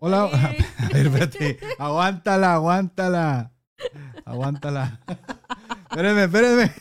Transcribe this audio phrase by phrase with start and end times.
[0.00, 0.24] Hola.
[0.78, 1.58] A ver, espérate.
[1.78, 3.50] Aguántala, aguántala.
[4.24, 5.00] Aguántala.
[5.90, 6.72] espérenme, espérenme.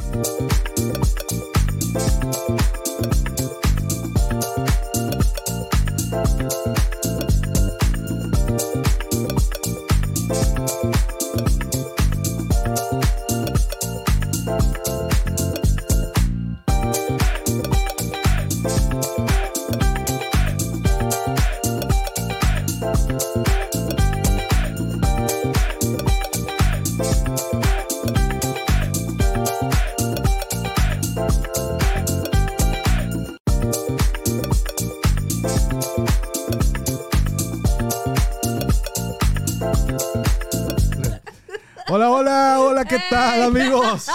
[43.48, 44.08] Amigos?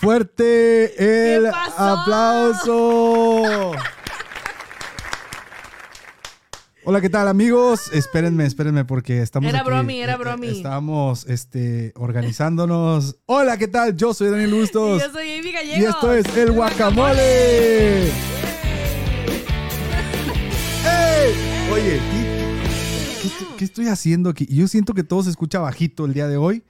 [0.00, 3.42] Fuerte el aplauso.
[6.86, 7.90] Hola, ¿qué tal, amigos?
[7.92, 9.48] Espérenme, espérenme, porque estamos.
[9.48, 10.48] Era aquí, bromi, era eh, bromi.
[10.48, 13.16] Estamos este, organizándonos.
[13.24, 13.96] Hola, ¿qué tal?
[13.96, 15.02] Yo soy Daniel Y Bustos.
[15.02, 15.80] yo soy Amy Gallegos.
[15.80, 18.04] Y esto es El Guacamole.
[20.84, 21.32] ¡Ey!
[21.72, 22.00] Oye,
[23.22, 24.46] ¿qué, qué estoy haciendo aquí?
[24.50, 26.62] Yo siento que todo se escucha bajito el día de hoy.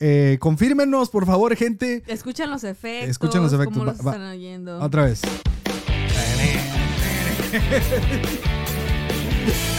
[0.00, 2.02] Eh, confírmenos, por favor, gente.
[2.06, 3.10] Escuchan los efectos.
[3.10, 3.74] Escuchan los efectos.
[3.74, 4.78] ¿Cómo los Va- va- están oyendo?
[4.80, 5.20] Otra vez.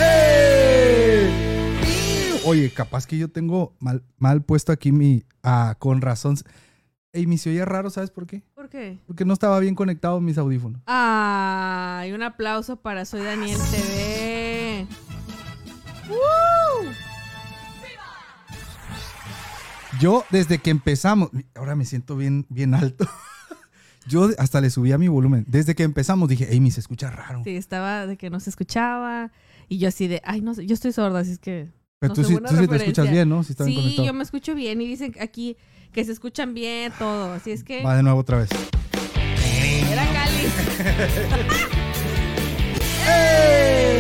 [0.01, 2.39] ¡Ey!
[2.45, 5.23] Oye, capaz que yo tengo mal, mal puesto aquí mi...
[5.43, 6.37] Ah, con razón.
[7.13, 8.43] Ey, me se oía raro, ¿sabes por qué?
[8.55, 8.99] ¿Por qué?
[9.07, 10.81] Porque no estaba bien conectado mis audífonos.
[10.85, 14.87] Ay, un aplauso para Soy Daniel TV.
[16.09, 16.17] ¡Woo!
[19.99, 23.05] Yo, desde que empezamos, ahora me siento bien, bien alto.
[24.07, 25.45] Yo hasta le subí a mi volumen.
[25.47, 27.41] Desde que empezamos dije, Amy, se escucha raro.
[27.43, 29.31] Sí, estaba de que no se escuchaba.
[29.67, 31.69] Y yo así de, ay, no sé, yo estoy sorda, así es que.
[31.99, 33.43] Pero no tú, sí, tú sí te escuchas bien, ¿no?
[33.43, 34.07] Si Sí, conectado.
[34.07, 35.57] yo me escucho bien y dicen aquí
[35.91, 37.33] que se escuchan bien todo.
[37.33, 37.83] Así es que.
[37.83, 38.49] Va de nuevo otra vez.
[39.91, 40.43] Era Cali.
[43.05, 43.98] ¿Cómo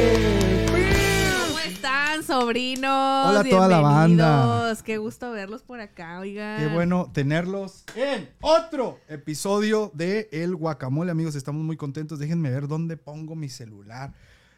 [1.79, 2.89] están, sobrinos?
[3.29, 4.77] Hola a toda la banda.
[4.83, 6.59] Qué gusto verlos por acá, oigan.
[6.59, 11.35] Qué bueno tenerlos en otro episodio de El Guacamole, amigos.
[11.35, 12.19] Estamos muy contentos.
[12.19, 14.13] Déjenme ver dónde pongo mi celular.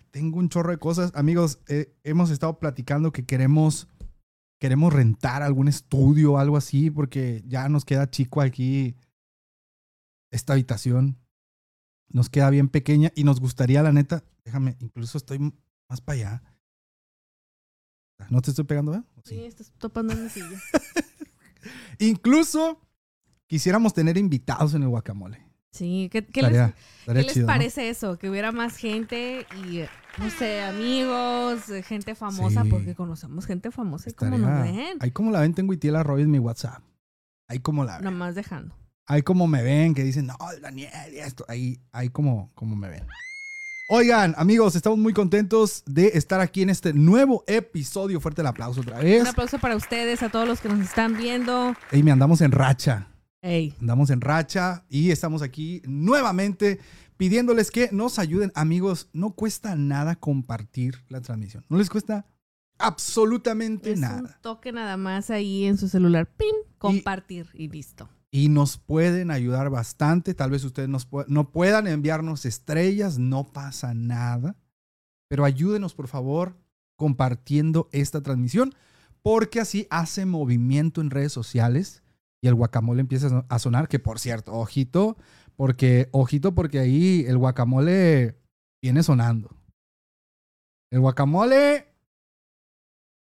[0.10, 1.12] Tengo un chorro de cosas.
[1.14, 3.88] Amigos, eh, hemos estado platicando que queremos,
[4.60, 8.96] queremos rentar algún estudio o algo así, porque ya nos queda chico aquí
[10.32, 11.20] esta habitación.
[12.10, 15.54] Nos queda bien pequeña y nos gustaría, la neta, déjame, incluso estoy
[15.88, 16.51] más para allá.
[18.30, 19.02] ¿No te estoy pegando, eh?
[19.16, 20.48] ¿O Sí, estás topando en mi silla.
[22.00, 22.80] Incluso
[23.48, 25.40] quisiéramos tener invitados en el guacamole.
[25.72, 26.74] Sí, ¿qué, les, estaría
[27.06, 27.54] qué les chido, ¿no?
[27.54, 28.18] parece eso?
[28.18, 29.84] Que hubiera más gente y,
[30.22, 32.70] no sé, amigos, eh, gente famosa, Sí.
[32.70, 34.98] porque conocemos gente famosa y cómo nos ven.
[35.00, 36.84] Ahí como la ven, tengo Itiela Roy en mi WhatsApp.
[37.48, 38.04] Ahí como la ven.
[38.04, 38.76] Nomás dejando.
[39.06, 41.46] Ahí como me ven, que dicen, no, Daniel, y esto.
[41.48, 43.08] Ahí, ahí como, como me ven.
[43.94, 48.22] Oigan, amigos, estamos muy contentos de estar aquí en este nuevo episodio.
[48.22, 49.20] Fuerte el aplauso otra vez.
[49.20, 51.76] Un aplauso para ustedes, a todos los que nos están viendo.
[51.92, 53.10] Ey, me andamos en racha.
[53.42, 56.80] Ey, Andamos en racha y estamos aquí nuevamente
[57.18, 58.54] pidiéndoles que nos ayuden.
[58.56, 61.66] Amigos, no cuesta nada compartir la transmisión.
[61.68, 62.26] No les cuesta
[62.78, 64.40] absolutamente es un nada.
[64.42, 66.30] toque nada más ahí en su celular.
[66.38, 66.56] ¡Pim!
[66.78, 68.08] Compartir y listo.
[68.34, 70.34] Y nos pueden ayudar bastante.
[70.34, 74.56] Tal vez ustedes nos pu- no puedan enviarnos estrellas, no pasa nada.
[75.30, 76.56] Pero ayúdenos, por favor,
[76.98, 78.74] compartiendo esta transmisión,
[79.22, 82.04] porque así hace movimiento en redes sociales
[82.42, 83.88] y el guacamole empieza a sonar.
[83.88, 85.18] Que por cierto, ojito,
[85.58, 88.38] porque, ojito, porque ahí el guacamole
[88.82, 89.56] viene sonando.
[90.92, 91.88] El guacamole.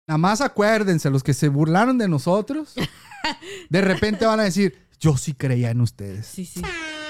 [0.08, 2.76] Nada más acuérdense, los que se burlaron de nosotros,
[3.70, 6.26] de repente van a decir, yo sí creía en ustedes.
[6.26, 6.62] Sí, sí.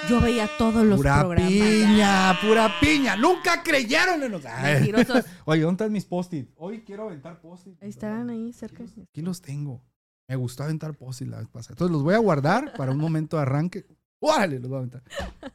[0.10, 1.52] Yo veía todos los pura programas.
[1.52, 3.16] piña, pura piña.
[3.18, 4.62] Nunca creyeron en nosotros.
[4.64, 5.26] Mentirosos.
[5.46, 6.50] Oye, ¿dónde están mis post-it?
[6.56, 7.82] Hoy quiero aventar post-it.
[7.84, 8.84] Ahí están, ahí cerca.
[8.84, 9.84] Aquí los tengo.
[10.28, 11.74] Me gustó aventar post-it la vez pasada.
[11.74, 13.86] Entonces los voy a guardar para un momento de arranque.
[14.22, 14.60] ¡Órale!
[14.60, 15.04] Los voy a aventar.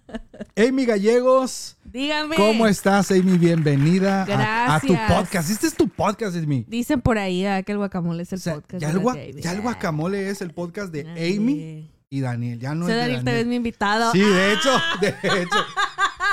[0.56, 2.36] Amy Gallegos, Díganme.
[2.36, 3.38] ¿cómo estás, Amy?
[3.38, 5.50] Bienvenida a- a, tu podcast.
[5.50, 6.64] Este es tu podcast, Amy.
[6.68, 8.80] Dicen por ahí ah, que el guacamole es el O sea, podcast.
[8.82, 11.02] ya, el gua- ya el guacamole es el podcast de.
[11.10, 12.60] Amy y Daniel.
[12.60, 14.12] Ya no es Daniel, te mi invitado.
[14.12, 14.70] Sí, de hecho,
[15.00, 15.56] de hecho.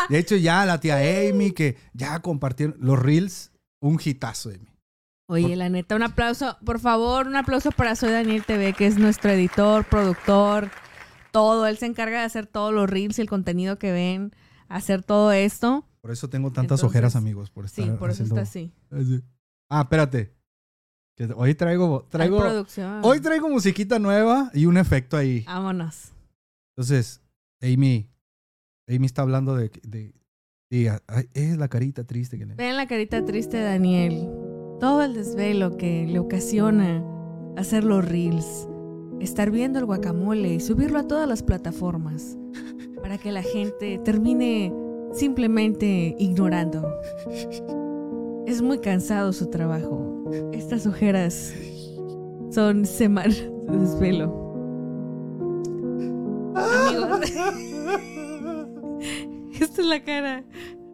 [0.09, 3.51] De hecho, ya la tía Amy, que ya compartieron los reels,
[3.81, 4.71] un hitazo, Amy.
[5.27, 8.99] Oye, la neta, un aplauso, por favor, un aplauso para Soy Daniel TV, que es
[8.99, 10.69] nuestro editor, productor,
[11.31, 11.65] todo.
[11.65, 14.35] Él se encarga de hacer todos los reels y el contenido que ven,
[14.67, 15.87] hacer todo esto.
[16.01, 18.71] Por eso tengo tantas Entonces, ojeras, amigos, por estar Sí, por eso está así.
[19.69, 20.35] Ah, espérate.
[21.35, 22.99] Hoy traigo, traigo, producción.
[23.03, 25.43] hoy traigo musiquita nueva y un efecto ahí.
[25.45, 26.11] Vámonos.
[26.75, 27.21] Entonces,
[27.61, 28.09] Amy,
[28.87, 30.13] Amy está hablando de, de,
[30.69, 32.55] de- ay, es la carita triste que le.
[32.55, 34.29] Vean la carita triste de Daniel.
[34.79, 37.03] Todo el desvelo que le ocasiona
[37.57, 38.67] hacer los reels.
[39.19, 42.37] Estar viendo el guacamole y subirlo a todas las plataformas.
[43.03, 44.73] Para que la gente termine
[45.13, 46.87] simplemente ignorando.
[48.47, 50.10] Es muy cansado su trabajo.
[50.53, 51.53] Estas ojeras
[52.51, 54.39] son semanas de desvelo.
[56.55, 57.21] Amigos,
[59.59, 60.43] esta es la cara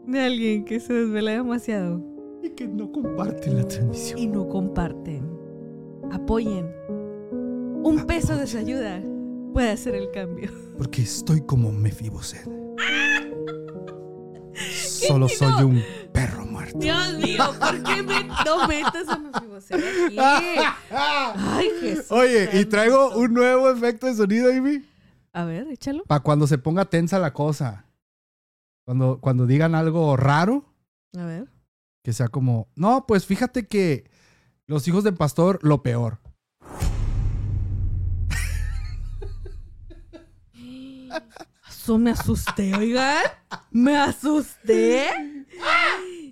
[0.06, 2.02] de alguien que se desvela demasiado
[2.44, 4.20] Y que no comparten la transmisión.
[4.20, 5.24] y no comparten.
[6.12, 6.68] Apoyen.
[7.84, 9.02] Un peso de su ayuda
[9.54, 10.50] puede hacer el cambio.
[10.78, 12.48] Porque estoy como Mefiboset.
[14.98, 15.84] Solo soy un
[16.14, 16.78] perro muerto.
[16.80, 20.18] Dios mío, ¿por qué me, no metas a mi fibocera aquí?
[20.92, 22.12] Ay, Jesús.
[22.12, 24.86] Oye, y traigo un nuevo efecto de sonido, Amy.
[25.34, 26.04] A ver, échalo.
[26.06, 27.86] Para cuando se ponga tensa la cosa.
[28.86, 30.66] Cuando, cuando digan algo raro,
[31.16, 31.50] A ver.
[32.04, 34.10] que sea como, no, pues fíjate que
[34.66, 36.20] los hijos del pastor, lo peor.
[41.88, 43.24] Eso me asusté, oigan.
[43.72, 45.08] Me asusté.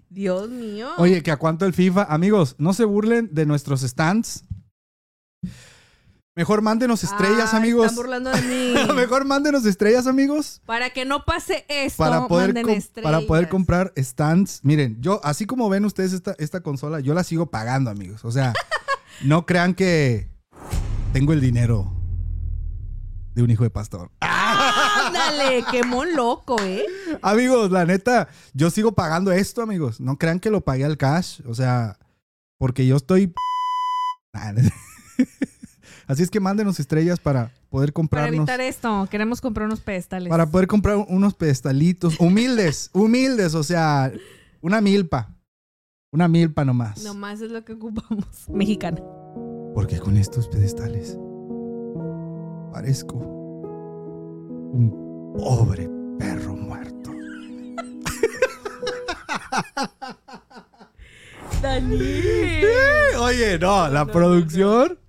[0.09, 0.89] Dios mío.
[0.97, 2.03] Oye, que a cuánto el FIFA.
[2.09, 4.43] Amigos, no se burlen de nuestros stands.
[6.35, 7.85] Mejor mándenos estrellas, Ay, amigos.
[7.85, 8.93] Están burlando de mí.
[8.95, 10.61] Mejor mándenos estrellas, amigos.
[10.65, 13.09] Para que no pase esto, Para poder, manden estrellas.
[13.09, 14.59] para poder comprar stands.
[14.61, 18.25] Miren, yo, así como ven ustedes esta, esta consola, yo la sigo pagando, amigos.
[18.25, 18.51] O sea,
[19.23, 20.29] no crean que
[21.13, 21.93] tengo el dinero
[23.35, 24.11] de un hijo de pastor.
[25.71, 26.85] Qué mon loco, ¿eh?
[27.21, 29.99] Amigos, la neta, yo sigo pagando esto, amigos.
[29.99, 31.41] No crean que lo pagué al cash.
[31.45, 31.97] O sea,
[32.57, 33.33] porque yo estoy.
[36.07, 38.35] Así es que mándenos estrellas para poder Para comprarnos.
[38.35, 40.29] evitar esto, queremos comprar unos pedestales.
[40.29, 44.11] Para poder comprar unos pedestalitos humildes, humildes, o sea,
[44.61, 45.31] una milpa.
[46.11, 47.03] Una milpa nomás.
[47.03, 48.27] Nomás es lo que ocupamos.
[48.49, 49.01] Mexicana.
[49.73, 51.17] Porque con estos pedestales
[52.71, 55.04] parezco un
[55.37, 55.89] pobre
[56.19, 57.11] perro muerto.
[61.61, 62.65] Daniel.
[63.19, 64.99] Oye, no, la No, producción.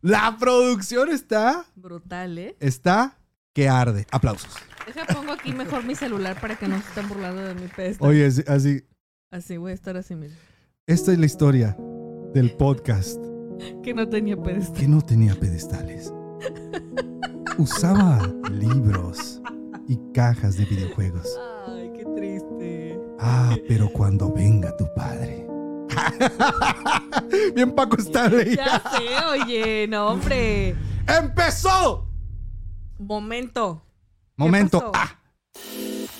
[0.00, 1.66] La producción está.
[1.74, 2.56] Brutal, ¿eh?
[2.60, 3.18] Está
[3.54, 4.06] que arde.
[4.10, 4.50] Aplausos.
[4.86, 8.08] Deja pongo aquí mejor mi celular para que no se estén burlando de mi pedestal.
[8.08, 8.84] Oye, así-
[9.30, 9.56] así.
[9.58, 10.36] Voy a estar así mismo.
[10.86, 11.76] Esta es la historia
[12.32, 13.18] del podcast
[13.82, 14.74] Que no tenía pedestal.
[14.80, 16.12] que no tenía pedestales.
[17.58, 18.20] Usaba
[18.50, 19.42] libros
[19.88, 21.26] y cajas de videojuegos.
[21.66, 23.00] Ay, qué triste.
[23.18, 25.46] Ah, pero cuando venga tu padre.
[27.54, 28.56] Bien Paco Stanley.
[28.56, 30.76] Ya sé, oye, no, hombre.
[31.06, 32.06] ¡Empezó!
[32.98, 33.82] Momento.
[34.36, 34.92] Momento.
[34.94, 35.14] Ah.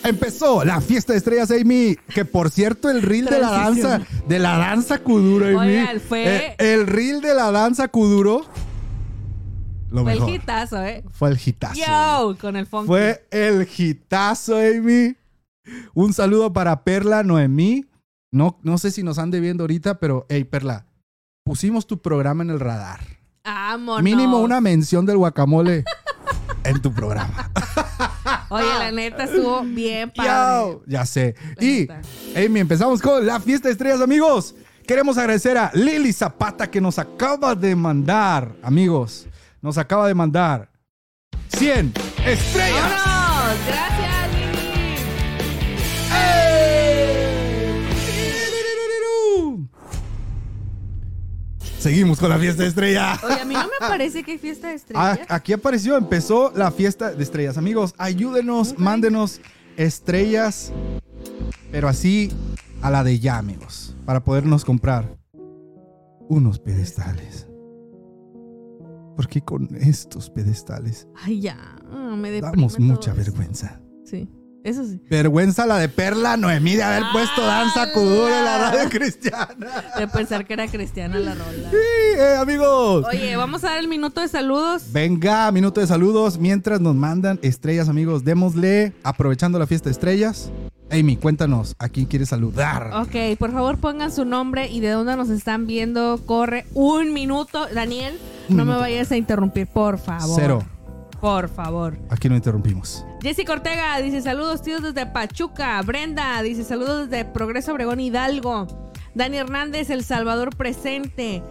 [0.05, 1.97] Empezó la fiesta de estrellas, Amy.
[2.15, 5.77] Que por cierto, el reel de la danza, de la danza Kuduro, Amy.
[5.77, 8.45] Oigan, fue- eh, el reel de la danza Kuduro.
[9.91, 10.29] Lo Fue mejor.
[10.29, 11.05] el hitazo, ¿eh?
[11.11, 11.81] Fue el hitazo.
[11.87, 12.87] Yo, con el funk.
[12.87, 15.17] Fue el hitazo, Amy.
[15.95, 17.85] Un saludo para Perla Noemí.
[18.31, 20.87] No, no sé si nos ande viendo ahorita, pero, hey, Perla,
[21.45, 23.01] pusimos tu programa en el radar.
[23.45, 24.03] Vámonos.
[24.03, 25.85] Mínimo una mención del guacamole
[26.65, 27.51] en tu programa.
[28.51, 30.31] Oye, la neta estuvo bien padre.
[30.31, 31.35] Yo, ya sé.
[31.57, 32.01] La Y, neta.
[32.37, 34.55] Amy, empezamos con la fiesta de estrellas, amigos.
[34.87, 39.27] Queremos agradecer a Lili Zapata que nos acaba de mandar, amigos,
[39.63, 40.71] nos acaba de mandar
[41.49, 41.93] 100
[42.27, 42.93] estrellas.
[43.05, 43.59] ¡Vámonos!
[43.67, 44.59] Gracias, Lili.
[51.79, 53.23] Seguimos con la fiesta de estrellas.
[53.23, 54.77] Oye, a mí no me parece que hay fiesta de Ah,
[55.13, 55.21] estrellas.
[55.29, 57.57] aquí apareció, empezó la fiesta de estrellas.
[57.57, 59.41] Amigos, ayúdenos, mándenos
[59.77, 60.73] estrellas,
[61.71, 62.33] pero así
[62.83, 65.17] a la de ya, amigos, para podernos comprar
[66.29, 67.47] unos pedestales.
[69.19, 71.57] Porque con estos pedestales Ay, ya.
[71.93, 73.81] ah, Me damos mucha vergüenza.
[74.05, 74.29] Sí,
[74.63, 75.03] eso sí.
[75.11, 79.57] Vergüenza la de Perla Noemí de haber puesto danza kuduro en la radio cristiana.
[79.99, 81.69] De pensar que era cristiana la rola.
[81.69, 81.77] Sí,
[82.17, 83.07] eh, amigos.
[83.09, 84.85] Oye, vamos a dar el minuto de saludos.
[84.93, 86.39] Venga, minuto de saludos.
[86.39, 90.53] Mientras nos mandan estrellas, amigos, démosle, aprovechando la fiesta de estrellas.
[90.91, 92.91] Amy, cuéntanos, ¿a quién quieres saludar?
[92.95, 96.19] Ok, por favor pongan su nombre y de dónde nos están viendo.
[96.25, 97.67] Corre un minuto.
[97.75, 98.19] Daniel,
[98.49, 100.41] Un no me vayas a interrumpir, por favor.
[100.41, 100.63] Cero.
[101.21, 101.99] Por favor.
[102.11, 103.05] Aquí no interrumpimos.
[103.21, 105.83] Jessica Ortega dice saludos tíos desde Pachuca.
[105.83, 108.67] Brenda dice saludos desde Progreso Obregón Hidalgo.
[109.15, 111.43] Dani Hernández, El Salvador presente.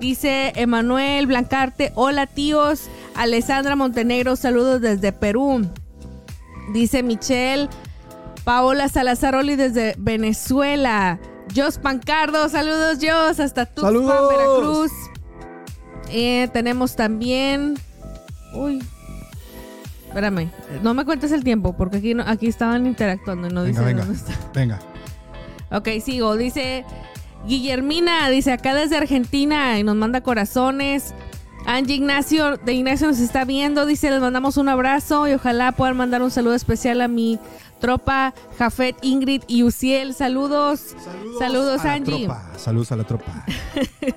[0.00, 2.88] Dice Emanuel Blancarte, hola tíos.
[3.14, 5.68] Alessandra Montenegro, saludos desde Perú.
[6.72, 7.68] Dice Michelle,
[8.44, 11.18] Paola Salazaroli desde Venezuela.
[11.54, 14.28] Jos Pancardo, saludos Jos, hasta Tuxpan, ¡Saludos!
[14.30, 14.92] Veracruz.
[16.10, 17.78] Eh, tenemos también...
[18.54, 18.82] Uy.
[20.08, 20.50] Espérame,
[20.82, 23.84] no me cuentes el tiempo porque aquí, no- aquí estaban interactuando y no Venga, dice
[23.84, 24.04] venga.
[24.04, 24.32] dónde está.
[24.54, 24.78] Venga.
[25.70, 26.36] Ok, sigo.
[26.36, 26.84] Dice
[27.46, 31.14] Guillermina, dice acá desde Argentina y nos manda corazones.
[31.64, 35.96] Angie Ignacio, de Ignacio nos está viendo, dice, les mandamos un abrazo y ojalá puedan
[35.96, 37.38] mandar un saludo especial a mi
[37.82, 40.14] tropa, Jafet, Ingrid y Uciel.
[40.14, 40.94] Saludos.
[41.38, 42.24] Saludos, a la Angie.
[42.26, 42.50] tropa.
[42.56, 43.44] Saludos a la tropa.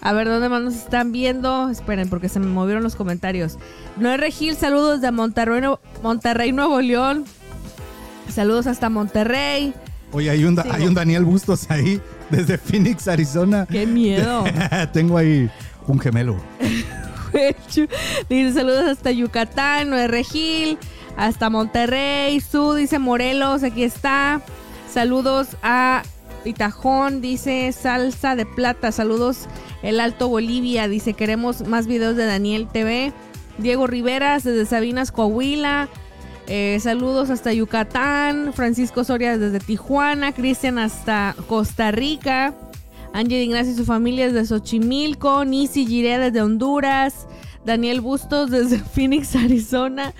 [0.00, 1.68] A ver, ¿dónde más nos están viendo?
[1.70, 3.58] Esperen, porque se me movieron los comentarios.
[3.96, 7.24] Noé Regil, saludos de Monterrey, Nuevo- Monterrey, Nuevo León.
[8.32, 9.74] Saludos hasta Monterrey.
[10.12, 10.74] Oye, hay un, da- Sigo.
[10.76, 13.66] hay un Daniel Bustos ahí, desde Phoenix, Arizona.
[13.68, 14.44] ¡Qué miedo!
[14.92, 15.50] Tengo ahí
[15.88, 16.36] un gemelo.
[18.28, 20.78] dice saludos hasta Yucatán, Noé Regil,
[21.18, 24.40] hasta Monterrey, Su, dice Morelos, aquí está.
[24.88, 26.02] Saludos a
[26.44, 29.48] Itajón, dice Salsa de Plata, saludos
[29.82, 33.12] El Alto Bolivia, dice queremos más videos de Daniel TV.
[33.58, 35.88] Diego Riveras desde Sabinas, Coahuila.
[36.46, 38.52] Eh, saludos hasta Yucatán.
[38.54, 40.30] Francisco Soria desde Tijuana.
[40.30, 42.54] Cristian hasta Costa Rica.
[43.12, 45.44] Ángel Ignacio y su familia desde Xochimilco.
[45.44, 47.26] Nisi Girea desde Honduras.
[47.64, 50.14] Daniel Bustos desde Phoenix, Arizona.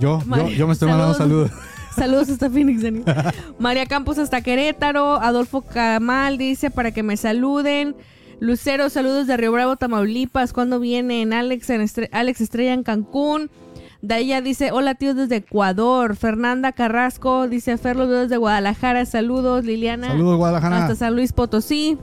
[0.00, 1.50] Yo, yo, me estoy mandando saludos.
[1.94, 2.28] saludos.
[2.30, 3.04] Hasta Phoenix, Daniel.
[3.58, 5.20] María Campos hasta Querétaro.
[5.20, 7.94] Adolfo Camal dice para que me saluden.
[8.40, 10.52] Lucero, saludos de Río Bravo, Tamaulipas.
[10.52, 11.32] ¿Cuándo vienen?
[11.32, 13.50] Alex, en Estre- Alex Estrella en Cancún.
[14.02, 16.16] Daya dice, hola tíos desde Ecuador.
[16.16, 19.04] Fernanda Carrasco dice, Fer, los veo desde Guadalajara.
[19.04, 20.08] Saludos, Liliana.
[20.08, 20.78] Saludos, Guadalajara.
[20.84, 21.98] Hasta San Luis Potosí.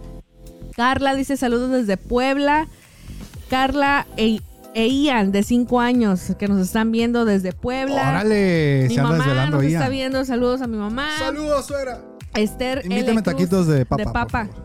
[0.76, 2.68] Carla dice saludos desde Puebla.
[3.50, 4.42] Carla e,
[4.78, 8.10] e Ian, de 5 años, que nos están viendo desde Puebla.
[8.10, 10.24] Órale, Mi se anda mamá desvelando nos está viendo.
[10.24, 11.18] Saludos a mi mamá.
[11.18, 12.00] Saludos, suegra.
[12.36, 12.94] Esther L.
[12.94, 14.04] Invítame Cruz, taquitos de papa.
[14.04, 14.50] De papa.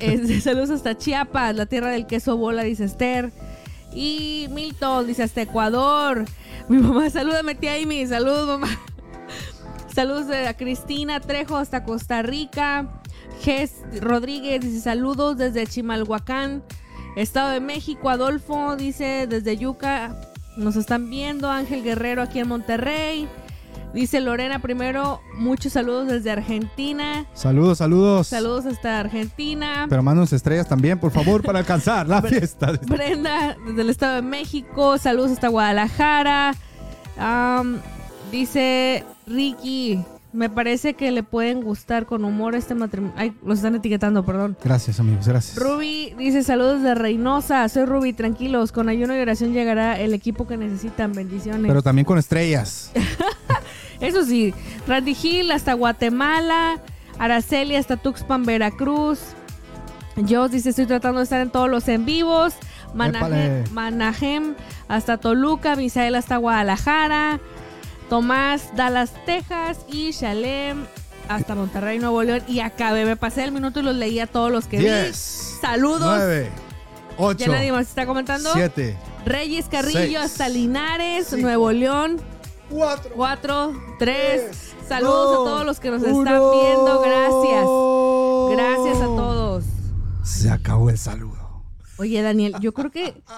[0.00, 3.32] Este, saludos hasta Chiapas, la tierra del queso bola, dice Esther.
[3.92, 6.24] Y Milton dice hasta Ecuador.
[6.68, 8.06] Mi mamá, salúdame, tía Amy.
[8.06, 8.68] Saludos, mamá.
[9.94, 13.02] Saludos a Cristina Trejo hasta Costa Rica.
[13.42, 16.64] Ges Rodríguez dice saludos desde Chimalhuacán,
[17.16, 18.10] Estado de México.
[18.10, 20.14] Adolfo dice desde Yuca.
[20.56, 21.50] Nos están viendo.
[21.50, 23.28] Ángel Guerrero aquí en Monterrey.
[23.92, 27.26] Dice Lorena primero, muchos saludos desde Argentina.
[27.32, 28.26] Saludos, saludos.
[28.26, 29.86] Saludos hasta Argentina.
[29.88, 32.72] Pero mándanos estrellas también, por favor, para alcanzar la fiesta.
[32.86, 34.98] Brenda, desde el Estado de México.
[34.98, 36.54] Saludos hasta Guadalajara.
[38.32, 40.02] Dice Ricky,
[40.34, 43.14] me parece que le pueden gustar con humor este matrimonio.
[43.16, 44.56] Ay, los están etiquetando, perdón.
[44.62, 45.56] Gracias, amigos, gracias.
[45.56, 47.68] Ruby dice saludos de Reynosa.
[47.68, 48.72] Soy Ruby, tranquilos.
[48.72, 51.12] Con ayuno y oración llegará el equipo que necesitan.
[51.12, 51.68] Bendiciones.
[51.68, 52.90] Pero también con estrellas.
[54.00, 54.52] Eso sí,
[54.88, 56.80] Randy Hill hasta Guatemala,
[57.20, 59.20] Araceli hasta Tuxpan, Veracruz.
[60.16, 62.54] Yo dice, estoy tratando de estar en todos los en vivos.
[62.92, 63.64] Manahem.
[63.72, 64.54] Manahem
[64.88, 67.40] hasta Toluca, Misael hasta Guadalajara,
[68.08, 70.84] Tomás, Dallas, Texas y Shalem
[71.28, 72.42] hasta Monterrey, Nuevo León.
[72.48, 74.84] Y acabé, me pasé el minuto y los leí a todos los que vi.
[74.84, 75.16] 10,
[75.60, 76.00] Saludos.
[76.16, 76.50] 9,
[77.16, 78.50] 8, ¿Ya nadie más está comentando?
[78.52, 82.20] 7, Reyes Carrillo Seis, hasta Linares, cinco, Nuevo León.
[82.70, 84.42] 4, 4, 3.
[84.88, 87.00] Saludos a todos los que nos están viendo.
[87.00, 87.64] Gracias.
[88.50, 89.64] Gracias a todos.
[90.22, 91.62] Se acabó el saludo.
[91.96, 93.22] Oye, Daniel, yo creo que.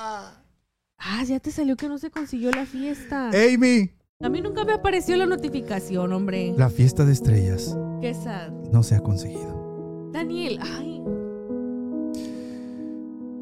[0.99, 3.29] Ah, ya te salió que no se consiguió la fiesta.
[3.29, 3.93] Amy,
[4.23, 6.55] A mí nunca me apareció la notificación, hombre.
[6.57, 8.51] la fiesta de estrellas Qué sad.
[8.73, 10.09] no se ha conseguido.
[10.11, 11.03] Daniel, ay.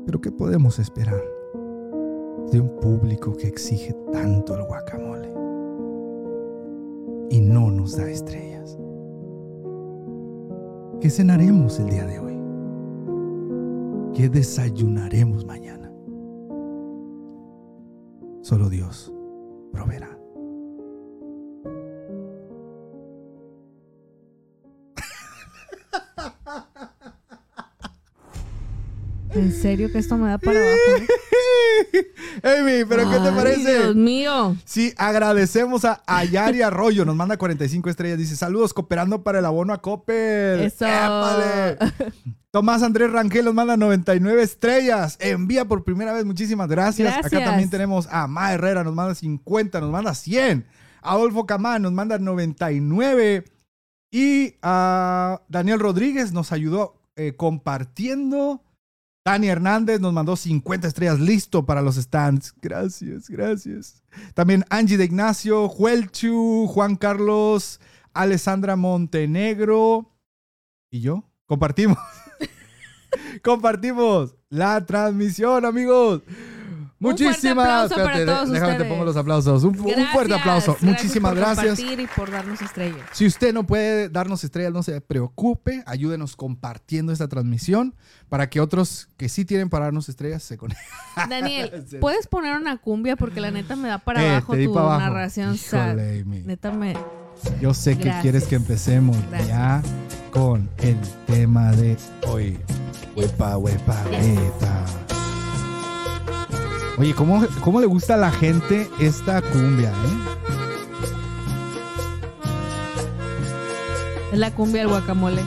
[0.04, 1.22] Pero ¿qué podemos esperar
[2.50, 5.28] de un público que exige tanto el guacamole
[7.30, 8.76] y no nos da estrellas?
[11.00, 12.34] ¿Qué cenaremos el día de hoy?
[14.12, 15.92] ¿Qué desayunaremos mañana?
[18.42, 19.12] Solo Dios
[19.72, 20.13] proveerá.
[29.34, 31.06] En serio que esto me da para abajo.
[32.42, 33.78] Amy, ¿pero qué te Ay, parece?
[33.78, 34.56] Dios mío.
[34.64, 39.72] Sí, agradecemos a Ayari Arroyo, nos manda 45 estrellas, dice saludos cooperando para el abono
[39.72, 40.60] a Coppel.
[40.60, 40.86] Eso.
[40.86, 41.78] ¡Épale!
[42.52, 47.16] Tomás Andrés Rangel nos manda 99 estrellas, envía por primera vez, muchísimas gracias.
[47.24, 50.64] Acá también tenemos a Ma Herrera, nos manda 50, nos manda 100.
[51.02, 53.44] Adolfo Camán nos manda 99
[54.12, 58.62] y a Daniel Rodríguez nos ayudó eh, compartiendo.
[59.24, 62.54] Dani Hernández nos mandó 50 estrellas listo para los stands.
[62.60, 64.02] Gracias, gracias.
[64.34, 67.80] También Angie de Ignacio, Juelchu, Juan Carlos,
[68.12, 70.10] Alessandra Montenegro
[70.90, 71.96] y yo compartimos.
[73.42, 76.20] compartimos la transmisión, amigos.
[77.10, 79.64] Muchísimas fuerte para todos déjame te pongo los aplausos.
[79.64, 80.76] Un, un fuerte Gracias, aplauso.
[80.80, 81.78] Muchísimas por gracias.
[81.78, 83.00] compartir y por darnos estrellas.
[83.12, 85.82] Si usted no puede darnos estrellas, no se preocupe.
[85.86, 87.94] Ayúdenos compartiendo esta transmisión
[88.28, 90.84] para que otros que sí tienen para darnos estrellas se conecten.
[91.28, 93.16] Daniel, ¿puedes poner una cumbia?
[93.16, 95.00] Porque la neta me da para Eh, abajo tu para abajo.
[95.00, 95.96] narración sad.
[95.96, 96.24] Híjole.
[96.44, 96.94] Neta me...
[97.60, 98.22] Yo sé que Gracias.
[98.22, 99.48] quieres que empecemos Gracias.
[99.48, 99.82] ya
[100.30, 100.96] con el
[101.26, 101.96] tema de
[102.28, 102.58] hoy.
[103.16, 105.13] Huepa, huepa, huepa.
[106.96, 110.34] Oye, ¿cómo, ¿cómo le gusta a la gente esta cumbia, eh?
[114.32, 115.42] Es la cumbia del guacamole.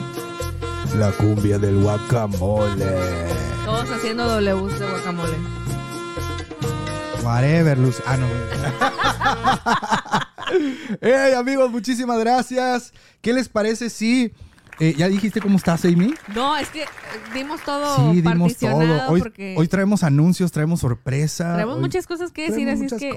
[0.96, 2.86] La cumbia del guacamole.
[3.64, 5.36] Todos haciendo Ws de guacamole.
[7.22, 8.02] Whatever, Luz.
[8.06, 8.26] Ah, no.
[11.00, 12.92] hey, amigos, muchísimas gracias.
[13.22, 14.32] ¿Qué les parece si...
[14.80, 16.14] eh, ¿Ya dijiste cómo estás, Amy?
[16.34, 16.86] No, es que eh,
[17.34, 19.08] dimos todo Sí, dimos todo.
[19.10, 21.54] Hoy, porque hoy traemos anuncios, traemos sorpresa.
[21.54, 23.14] traemos hoy muchas cosas que decir, así es que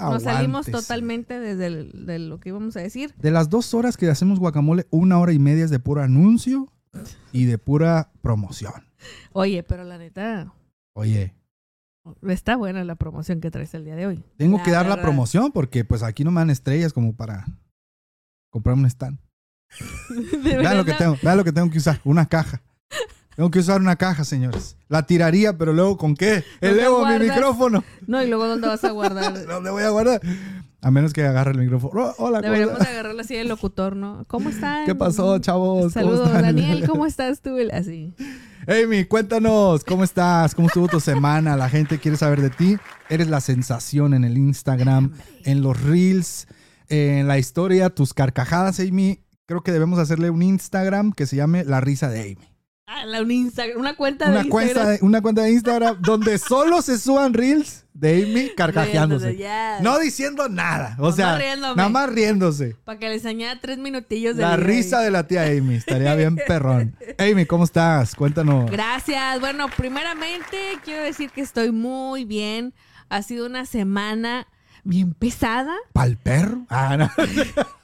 [0.00, 3.14] nos salimos totalmente desde el- de lo que íbamos a decir.
[3.18, 6.68] De las dos horas que hacemos guacamole, una hora y media es de puro anuncio
[7.32, 8.72] y de pura promoción.
[9.32, 10.52] Oye, pero la neta,
[10.94, 11.34] Oye,
[12.28, 14.22] está buena la promoción que traes el día de hoy.
[14.36, 17.44] tengo La que dar la promoción porque pues aquí no me dan estrellas como para
[18.50, 19.18] comprar un stand.
[20.42, 22.62] Vean lo que tengo, vean lo que tengo que usar, una caja.
[23.36, 24.76] Tengo que usar una caja, señores.
[24.88, 26.44] La tiraría, pero luego ¿con qué?
[26.60, 27.82] ¿Dónde Elevo mi micrófono.
[28.06, 29.46] No, y luego ¿dónde vas a guardar?
[29.46, 30.20] ¿Dónde voy a guardar?
[30.80, 31.92] A menos que agarre el micrófono.
[32.00, 34.24] Oh, hola, ¿cómo Deberíamos agarrarla así de locutor, ¿no?
[34.28, 34.86] ¿Cómo están?
[34.86, 35.80] ¿Qué pasó, chavos?
[35.80, 36.30] ¿Cómo Saludos?
[36.30, 37.56] Daniel, ¿cómo estás tú?
[37.72, 38.14] Así.
[38.68, 40.54] Amy, cuéntanos, ¿cómo estás?
[40.54, 41.56] ¿Cómo estuvo tu semana?
[41.56, 42.76] La gente quiere saber de ti.
[43.08, 45.12] Eres la sensación en el Instagram,
[45.44, 46.46] en los reels,
[46.88, 49.23] en la historia, tus carcajadas, Amy.
[49.46, 52.38] Creo que debemos hacerle un Instagram que se llame La Risa de Amy.
[52.86, 54.50] Ah, la- un Instagram, una cuenta de Una Instagram.
[54.74, 59.38] cuenta, de, una cuenta de Instagram donde solo se suban reels de Amy carcajeándose.
[59.80, 60.96] No diciendo nada.
[60.98, 62.76] O Nada sea, más nada más riéndose.
[62.84, 65.76] Para que les añada tres minutillos de La risa de la tía Amy.
[65.76, 66.96] Estaría bien perrón.
[67.18, 68.14] Amy, ¿cómo estás?
[68.14, 68.70] Cuéntanos.
[68.70, 69.40] Gracias.
[69.40, 72.74] Bueno, primeramente quiero decir que estoy muy bien.
[73.08, 74.46] Ha sido una semana
[74.84, 75.74] bien pesada.
[75.92, 76.66] ¿Pal perro?
[76.70, 77.10] Ah, no.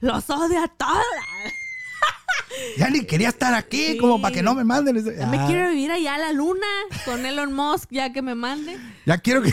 [0.00, 1.04] Los odio a todas.
[2.76, 3.98] Ya ni quería estar aquí, Sí.
[3.98, 4.96] como para que no me manden.
[5.04, 6.66] Ya Me Ah, quiero vivir allá a la luna
[7.04, 8.78] con Elon Musk, ya que me mande.
[9.06, 9.52] Ya quiero que.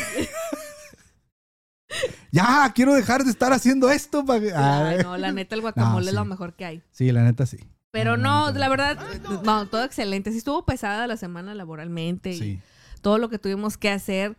[2.32, 4.26] ya, quiero dejar de estar haciendo esto.
[4.26, 6.84] para que- Ay, no, la neta, el guacamole No, es lo mejor que hay.
[6.92, 7.58] Sí, la neta sí.
[7.92, 8.98] Pero no, la verdad,
[9.44, 10.32] no, todo excelente.
[10.32, 12.60] Sí estuvo pesada la semana laboralmente y Sí.
[13.02, 14.36] todo lo que tuvimos que hacer.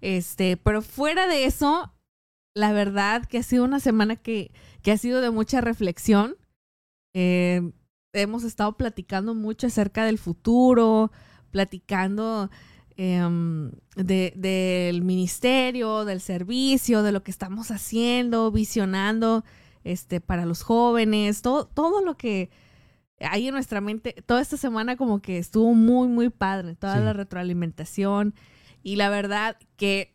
[0.00, 1.92] Este, pero fuera de eso,
[2.54, 6.36] la verdad que ha sido una semana que, que ha sido de mucha reflexión.
[7.14, 7.72] Eh,
[8.12, 11.10] hemos estado platicando mucho acerca del futuro,
[11.50, 12.50] platicando
[12.96, 19.42] em, de- del ministerio, del servicio, de lo que estamos haciendo, visionando
[19.84, 22.50] este, para los jóvenes, todo, todo lo que
[23.20, 24.12] hay en nuestra mente.
[24.26, 27.04] Toda esta semana como que estuvo muy, muy padre, toda Sí.
[27.04, 28.34] la retroalimentación.
[28.82, 30.14] Y la verdad que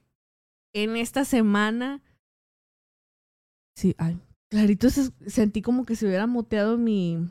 [0.73, 2.03] en esta semana,
[3.75, 4.19] sí, ay,
[4.55, 7.29] clarito se- sentí como que se hubiera muteado mi,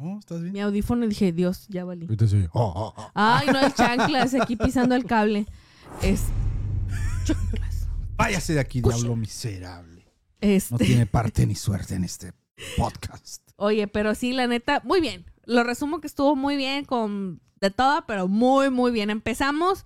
[0.00, 0.52] Oh, ¿Estás bien?
[0.52, 2.06] mi audífono y dije, Dios, ya valí.
[2.06, 2.46] Sí.
[2.52, 3.10] Oh, oh, oh.
[3.14, 5.46] Ay, no hay chanclas, aquí pisando el cable.
[6.02, 6.22] Es.
[7.24, 7.88] Chanclas.
[8.16, 10.06] Váyase de aquí, diablo miserable.
[10.40, 10.72] Este.
[10.74, 12.32] No tiene parte ni suerte en este
[12.76, 13.42] podcast.
[13.56, 15.24] Oye, pero sí, la neta, muy bien.
[15.44, 19.10] Lo resumo que estuvo muy bien con de todo, pero muy, muy bien.
[19.10, 19.84] Empezamos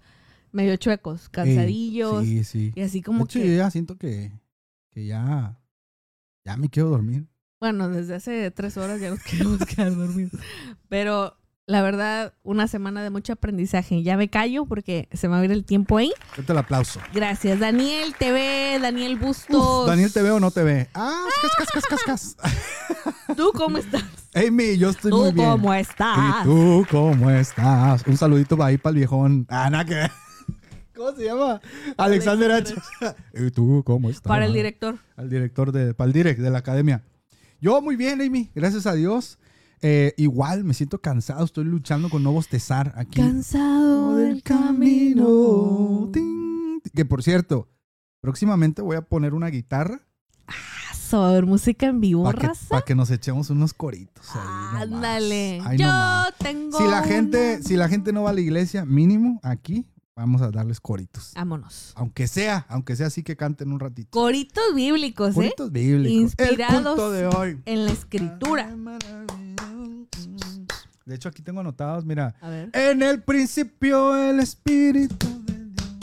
[0.51, 2.23] medio chuecos, cansadillos.
[2.25, 2.73] Sí, sí.
[2.75, 3.49] Y así De como hecho, que.
[3.49, 4.31] yo ya siento que,
[4.91, 5.59] que ya,
[6.45, 7.27] ya me quiero dormir.
[7.61, 10.33] Bueno, desde hace tres horas ya nos queremos quedar dormidos.
[10.89, 14.03] Pero la verdad, una semana de mucho aprendizaje.
[14.03, 16.13] Ya me callo porque se me va a ir el tiempo ahí.
[16.37, 17.01] Date el aplauso.
[17.15, 17.61] Gracias.
[17.61, 19.83] Daniel TV, Daniel Bustos.
[19.83, 20.89] Uf, Daniel, ¿te ve o no te ve?
[20.95, 22.37] Ah, cas, cas, cas, cas, cas.
[23.37, 24.03] ¿Tú cómo estás?
[24.35, 25.51] Amy, yo estoy ¿Tú muy bien.
[25.51, 26.43] cómo ¿Y estás?
[26.45, 28.03] tú cómo estás?
[28.07, 29.47] Un saludito para ahí para el viejón.
[29.49, 30.11] Ah, nada que.
[31.03, 31.61] ¿Cómo se llama?
[31.97, 32.75] Alexander H.
[33.35, 34.29] ¿Y tú cómo estás?
[34.29, 34.99] Para el director.
[35.17, 37.03] Al director de, para el direct de la academia.
[37.61, 38.51] Yo muy bien, Amy.
[38.55, 39.41] Gracias a Dios.
[39.81, 41.45] Eh, igual me siento cansado.
[41.45, 43.21] Estoy luchando con no bostezar aquí.
[43.21, 46.09] Cansado del camino.
[46.13, 46.81] Ting.
[46.95, 47.69] Que por cierto,
[48.21, 50.03] próximamente voy a poner una guitarra
[51.13, 51.19] eso?
[51.19, 52.69] ¿Va a haber música en vivo, Para que, raza?
[52.69, 54.25] pa' que nos echemos unos coritos.
[54.35, 54.83] ahí nomás.
[54.83, 55.61] Ándale.
[55.65, 56.35] Ahí Yo nomás.
[56.39, 56.79] tengo.
[56.79, 59.85] Si la, gente, si la gente no va a la iglesia, mínimo aquí
[60.17, 61.33] vamos a darles coritos.
[61.35, 61.93] Vámonos.
[61.97, 64.11] Aunque sea, aunque sea así que canten un ratito.
[64.11, 65.35] Coritos bíblicos, ¿eh?
[65.35, 66.35] Coritos bíblicos.
[66.39, 67.61] El Inspirados culto de hoy.
[67.65, 68.75] En la escritura.
[71.05, 72.35] De hecho, aquí tengo anotados, mira.
[72.41, 72.71] A ver.
[72.73, 75.97] En el principio el Espíritu de Dios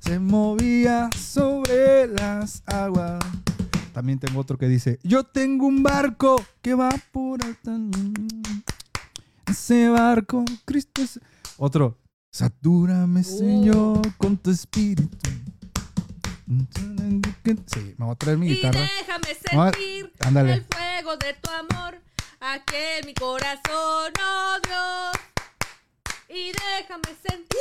[0.00, 3.22] se movía sobre las aguas.
[3.92, 7.76] También tengo otro que dice, yo tengo un barco que va por alta.
[9.46, 11.18] Ese barco, Cristo es...
[11.56, 11.98] Otro,
[12.30, 15.08] satúrame, Señor, con tu espíritu.
[17.66, 18.80] Sí, me voy a traer mi Y guitarra.
[18.80, 20.52] déjame sentir ándale.
[20.54, 22.00] el fuego de tu amor
[22.40, 25.27] aquí en mi corazón, oh Dios.
[26.28, 27.58] Y déjame sentir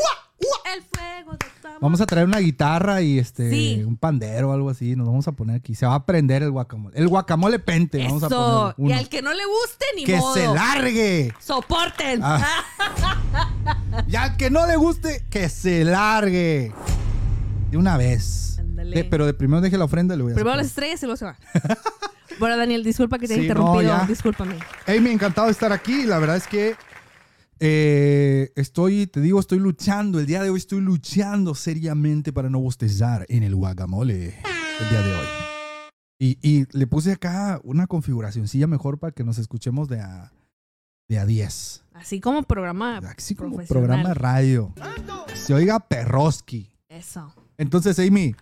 [0.76, 1.80] el fuego de tu amor.
[1.82, 3.84] Vamos a traer una guitarra y este Sí.
[3.86, 4.96] un pandero o algo así.
[4.96, 5.74] Nos vamos a poner aquí.
[5.74, 6.98] Se va a prender el guacamole.
[6.98, 8.04] El guacamole pente.
[8.04, 8.74] Vamos a Eso.
[8.76, 9.00] poner Y uno.
[9.00, 10.34] al que no le guste, ni que modo.
[10.34, 11.34] se largue.
[11.40, 12.22] Soporten.
[12.24, 12.46] Ah.
[14.08, 16.72] Y al que no le guste, que se largue.
[17.72, 18.58] De una vez.
[18.60, 18.96] Ándale.
[18.98, 21.06] De- pero de primero deje la ofrenda y le voy a Primero las estrellas y
[21.06, 21.38] luego se va.
[22.40, 23.98] bueno, Daniel, disculpa que te Sí, haya no, interrumpido.
[24.02, 24.06] ya.
[24.08, 24.56] Discúlpame.
[24.88, 26.04] Amy, encantado de estar aquí.
[26.04, 26.76] La verdad es que
[27.60, 30.20] eh, estoy, te digo, estoy luchando.
[30.20, 34.36] El día de hoy estoy luchando seriamente para no bostezar en el guacamole.
[34.80, 35.28] El día de hoy.
[36.20, 40.32] Y, y le puse acá una configuracioncilla mejor para que nos escuchemos de a,
[41.08, 41.86] de a 10.
[41.94, 42.98] Así como programa.
[42.98, 44.74] Así como programa de radio.
[45.36, 46.72] Se oiga perroski.
[46.90, 47.34] Eso.
[47.58, 48.36] Entonces, Amy,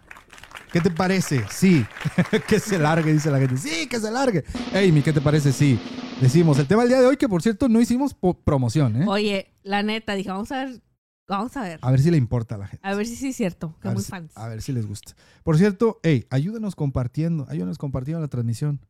[0.76, 1.42] ¿qué te parece?
[1.50, 1.86] Sí.
[2.50, 3.56] que se largue, dice la gente.
[3.56, 4.44] Sí, que se largue.
[4.74, 5.54] Amy, ¿qué te parece?
[5.54, 5.80] Sí.
[6.20, 9.06] Decimos, el tema del día de hoy, que por cierto no hicimos promoción, ¿eh?
[9.08, 10.82] Oye, la neta, dije, vamos a ver.
[11.30, 11.80] Vamos a ver.
[11.82, 12.86] A ver si le importa a la gente.
[12.86, 13.78] A ver si sí es cierto.
[13.82, 14.34] Que A muy si, fans.
[14.36, 15.16] a ver si les gusta.
[15.44, 18.86] Por cierto, hey, ayúdenos compartiendo, ayúdenos compartiendo la transmisión.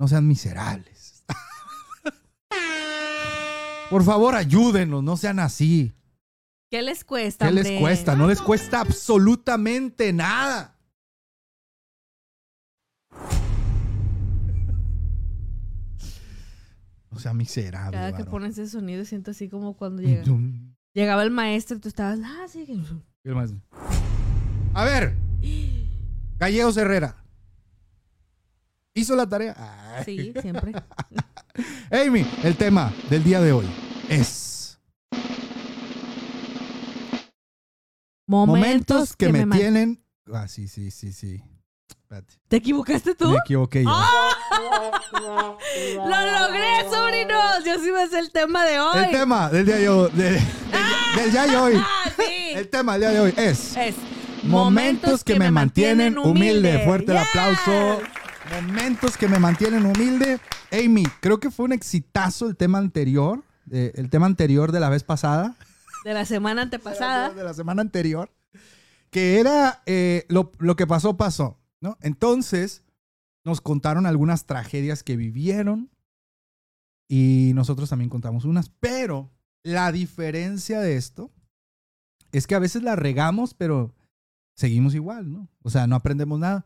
[0.00, 1.24] No sean miserables.
[3.90, 5.92] Por favor, ayúdenos, no sean así.
[6.68, 7.46] ¿Qué les cuesta?
[7.46, 8.16] ¿Qué les cuesta?
[8.16, 10.72] No les cuesta absolutamente nada.
[17.12, 17.92] No sea miserable.
[17.96, 20.24] Cada que pones ese sonido siento así como cuando llega-
[20.94, 22.64] llegaba el maestro y tú estabas, ah, sí.
[22.64, 22.72] que-".
[22.72, 23.60] y el maestro.
[24.72, 25.14] A ver,
[26.38, 27.22] Gallegos Herrera.
[28.94, 29.54] ¿Hizo la tarea?
[29.56, 30.04] Ay.
[30.04, 30.72] Sí, siempre.
[31.90, 33.66] Amy, el tema del día de hoy
[34.08, 34.78] es
[38.26, 40.02] momentos que, me, tienen.
[40.32, 41.42] Ah, sí, sí, sí, sí.
[41.88, 42.34] Espérate.
[42.48, 43.30] ¿Te equivocaste tú?
[43.30, 43.90] Me equivoqué yo.
[43.90, 44.32] ¡Ah!
[45.12, 47.64] ¡Lo logré, sobrinos!
[47.64, 48.98] Yo sí me sé el tema de hoy.
[49.04, 50.10] El tema del día de hoy.
[50.12, 50.40] de- del,
[51.16, 51.74] del día de hoy.
[51.76, 52.50] ¡Ah, sí!
[52.54, 53.94] El tema del día de hoy es Es
[54.44, 56.82] momentos que me mantienen humilde.
[56.84, 58.00] Fuerte el aplauso.
[58.54, 60.40] Momentos que me mantienen humilde.
[60.72, 63.42] Amy, creo que fue un exitazo el tema anterior.
[63.70, 65.54] eh, el tema anterior de la vez pasada.
[66.04, 67.30] De la semana antepasada.
[67.30, 68.30] De la semana anterior.
[69.10, 71.58] Que era eh, lo, lo que pasó, pasó.
[71.80, 71.96] ¿no?
[72.00, 72.82] Entonces,
[73.44, 75.90] nos contaron algunas tragedias que vivieron.
[77.08, 78.68] Y nosotros también contamos unas.
[78.68, 79.30] Pero
[79.62, 81.30] la diferencia de esto
[82.32, 83.94] es que a veces la regamos, pero
[84.56, 85.48] seguimos igual, ¿no?
[85.62, 86.64] O sea, no aprendemos nada.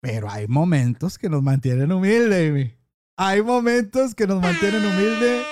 [0.00, 2.74] Pero hay momentos que nos mantienen humildes, Amy.
[3.16, 5.46] Hay momentos que nos mantienen humildes.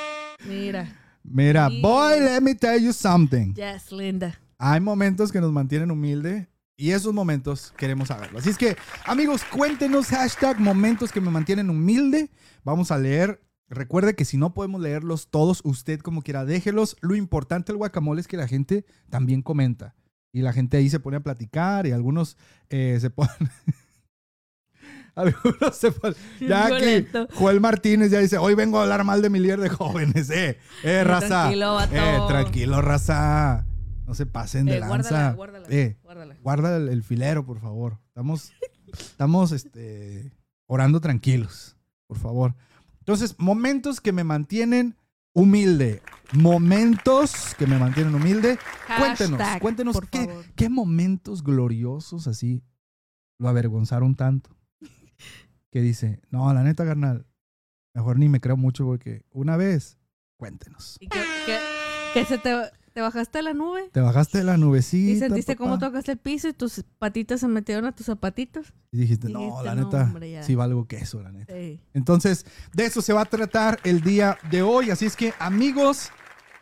[0.47, 1.01] Mira.
[1.23, 3.55] Mira, boy, let me tell you something.
[3.55, 4.39] Yes, linda.
[4.59, 8.39] Hay momentos que nos mantienen humilde y esos momentos queremos saberlo.
[8.39, 12.31] Así es que, amigos, cuéntenos hashtag momentos que me mantienen humilde.
[12.65, 13.41] Vamos a leer.
[13.69, 16.97] Recuerde que si no podemos leerlos todos, usted como quiera, déjelos.
[17.01, 19.95] Lo importante del guacamole es que la gente también comenta.
[20.33, 22.37] Y la gente ahí se pone a platicar y algunos
[22.69, 23.31] eh, se ponen...
[25.15, 26.17] algunos se ponen...
[26.41, 27.29] Ya Violento.
[27.35, 30.29] Joel Martínez ya dice, hoy vengo a hablar mal de mi líder de jóvenes.
[30.31, 31.29] Eh, eh, raza.
[31.29, 31.95] Tranquilo, vato.
[31.95, 33.65] Eh, tranquilo, raza.
[34.07, 35.33] No se pasen de Eh, lanza.
[35.33, 36.37] guárdala, guárdala, Eh, guárdala.
[36.43, 37.99] guarda el, el filero, por favor.
[38.09, 38.53] Estamos,
[38.93, 40.33] estamos este,
[40.67, 42.55] orando tranquilos, por favor.
[43.01, 44.97] Entonces, momentos que me mantienen
[45.35, 46.03] humilde.
[46.33, 48.59] Momentos que me mantienen humilde.
[48.99, 52.63] Cuéntenos, Hashtag, cuéntenos por qué, qué momentos gloriosos así
[53.39, 54.51] lo avergonzaron tanto.
[55.71, 57.27] Que dice, no, la neta, carnal,
[57.95, 59.99] mejor ni me creo mucho porque una vez,
[60.39, 60.97] cuéntenos.
[61.01, 61.59] ¿Y que-
[62.15, 62.55] que se te,
[62.95, 63.91] te bajaste a la nube?
[63.93, 65.11] Te bajaste de la nubecita.
[65.11, 68.73] ¿Y sentiste cómo tocaste el piso y tus patitas se metieron a tus zapatitos?
[68.93, 70.43] Y dijiste, no, Dijiste, la "No, neta, hombre, ya".
[70.45, 71.53] sí valgo queso, la neta.
[71.53, 71.81] Sí.
[71.93, 74.91] Entonces, de eso se va a tratar el día de hoy.
[74.91, 76.11] Así es que, amigos,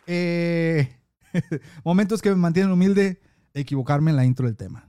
[0.07, 0.97] eh,
[1.85, 3.21] momentos que me mantienen humilde,
[3.55, 4.88] equivocarme en la intro del tema.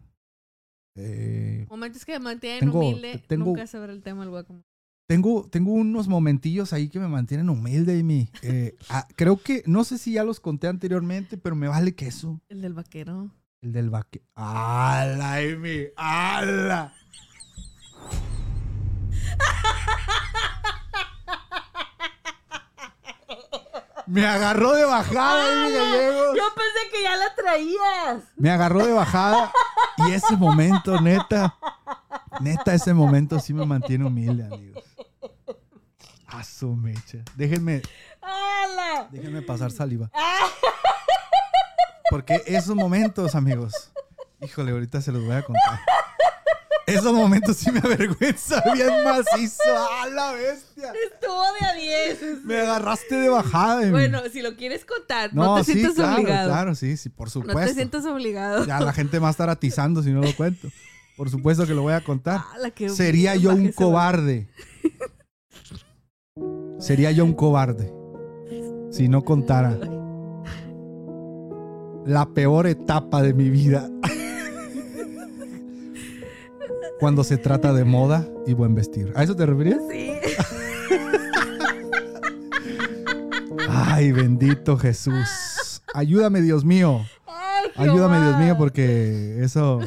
[0.96, 3.24] Eh, Momentos que me mantienen Tengo- humilde.
[3.28, 4.64] tengo- Nunca saber el tema del guacamole.
[5.08, 8.30] Tengo, tengo unos momentillos ahí que me mantienen humilde, Amy.
[8.42, 12.42] Eh, ah, creo que, no sé si ya los conté anteriormente, pero me vale queso.
[12.50, 13.32] El del vaquero.
[13.62, 14.22] El del vaque.
[14.36, 15.88] ¡Hala, Amy!
[15.96, 16.94] ¡Hala!
[24.06, 26.36] Me agarró de bajada, Amy Gallegos.
[26.36, 28.24] Yo pensé que ya la traías.
[28.36, 29.52] Me agarró de bajada.
[29.98, 31.56] Y ese momento, neta,
[32.42, 34.84] neta, ese momento sí me mantiene humilde, amigos.
[36.34, 37.20] A su mecha.
[37.36, 37.82] Déjenme,
[38.22, 39.08] ¡Hala!
[39.12, 40.10] déjenme pasar saliva.
[42.10, 43.92] Porque esos momentos, amigos,
[44.42, 45.80] híjole, ahorita se los voy a contar.
[46.86, 49.62] Esos momentos sí me avergüenza bien macizo.
[50.02, 50.92] ¡A la bestia!
[51.12, 52.44] Estuvo de a 10.
[52.44, 53.90] Me agarraste de bajada.
[53.90, 56.50] Bueno, si lo quieres contar, no, no, te sí, sientas claro, obligado.
[56.50, 57.62] claro, sí, sí, por No supuesto.
[57.62, 58.66] te sientas obligado.
[58.66, 60.68] Ya la gente va a estar atizando si no lo cuento.
[61.16, 62.42] Por supuesto que lo voy a contar.
[62.54, 64.50] ¡Hala, qué Sería yo un cobarde.
[66.80, 67.94] Sería yo un cobarde
[68.92, 69.78] si no contara
[72.06, 73.90] la peor etapa de mi vida.
[77.00, 79.12] Cuando se trata de moda y buen vestir.
[79.16, 79.80] ¿A eso te referías?
[79.90, 80.12] Sí.
[83.70, 85.82] Ay, bendito Jesús.
[85.94, 87.06] Ayúdame, Dios mío.
[87.28, 89.80] Ay, Ayúdame, Dios mío, porque eso.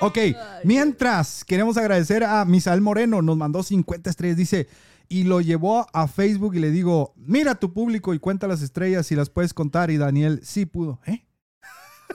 [0.00, 0.18] Ok,
[0.64, 4.66] mientras queremos agradecer a Misael Moreno, nos mandó 50 estrellas, dice,
[5.08, 9.06] y lo llevó a Facebook y le digo, mira tu público y cuenta las estrellas
[9.06, 9.90] si las puedes contar.
[9.90, 11.00] Y Daniel sí pudo.
[11.06, 11.24] ¿Eh?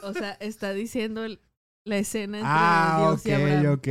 [0.04, 1.39] O sea, está diciendo el-
[1.86, 3.73] la escena entre Ah, Dios y Abraham.
[3.73, 3.88] ok, ok.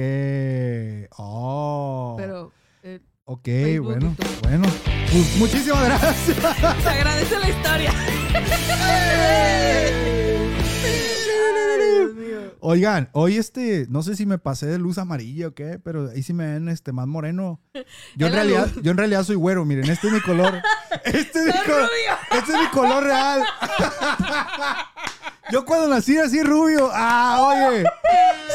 [1.18, 2.14] Oh.
[2.18, 4.68] Pero eh, ok, Facebook y bueno, bueno.
[5.10, 6.26] Pues muchísimas gracias.
[6.82, 7.92] se agradece la historia.
[12.08, 12.54] Ay, Dios mío.
[12.60, 16.22] Oigan, hoy este, no sé si me pasé de luz amarilla o qué, pero ahí
[16.22, 17.60] sí me ven este más moreno.
[18.16, 18.82] Yo en realidad, luz.
[18.82, 20.54] yo en realidad soy güero, miren, este es mi color.
[21.04, 21.82] Este es mi Soy color.
[21.82, 22.40] rubio.
[22.40, 23.42] Este es mi color real.
[25.50, 27.38] Yo cuando nací así rubio, ah,
[27.72, 27.84] oye,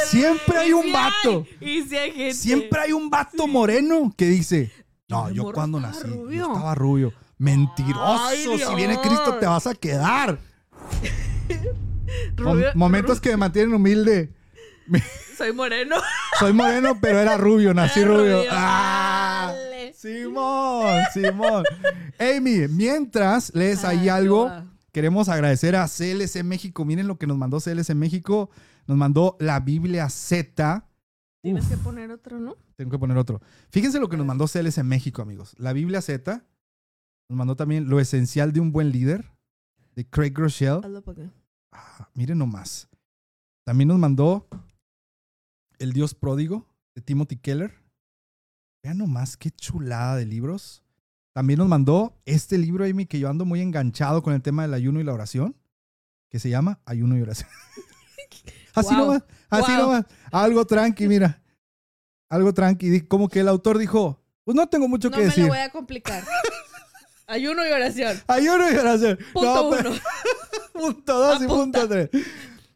[0.06, 1.46] siempre hay un vato.
[1.60, 2.34] Y si hay gente.
[2.36, 4.72] Siempre hay un vato moreno que dice,
[5.08, 6.48] no, yo cuando nací, yo rubio".
[6.48, 7.14] estaba rubio.
[7.40, 9.00] Mentiroso, Ay, si viene.
[9.02, 10.38] Cristo te vas a quedar.
[12.38, 14.34] Mom- momentos que me mantienen humilde.
[15.38, 15.96] Soy moreno.
[16.40, 18.38] Soy moreno, pero era rubio, nací Era rubio.
[18.40, 18.50] rubio.
[18.52, 19.54] ¡Ah!
[19.56, 19.94] Dale.
[19.94, 21.64] Simón, Simón.
[22.20, 24.52] Amy, mientras lees ahí Ay, algo,
[24.92, 26.84] queremos agradecer a CLC México.
[26.86, 28.50] Miren lo que nos mandó CLC México.
[28.86, 30.86] Nos mandó la Biblia Z.
[31.42, 32.58] Tienes Uf, que poner otro, ¿no?
[32.76, 33.42] tengo que poner otro.
[33.70, 35.54] Fíjense lo que nos mandó CLC México, amigos.
[35.58, 36.44] La Biblia Z.
[37.30, 39.32] Nos mandó también Lo esencial de un buen líder,
[39.96, 40.82] de Craig Rochelle.
[41.74, 42.88] Ah, miren nomás.
[43.66, 44.48] También nos mandó
[45.80, 47.74] El Dios Pródigo de Timothy Keller.
[48.84, 50.84] Vean nomás qué chulada de libros.
[51.34, 54.74] También nos mandó este libro, Amy, que yo ando muy enganchado con el tema del
[54.74, 55.56] ayuno y la oración,
[56.30, 57.50] que se llama Ayuno y Oración.
[58.76, 59.06] así Wow.
[59.06, 59.82] nomás, así Wow.
[59.82, 60.06] nomás.
[60.32, 61.42] Algo tranqui, mira.
[62.30, 63.02] Algo tranqui.
[63.02, 65.44] Como que el autor dijo, pues no tengo mucho No que me decir.
[65.46, 66.24] lo voy a complicar.
[67.34, 68.18] Ayuno y oración.
[68.28, 69.18] Ayuno y oración.
[69.34, 70.00] Punto No, pero- uno.
[70.74, 72.10] punto dos y punto tres.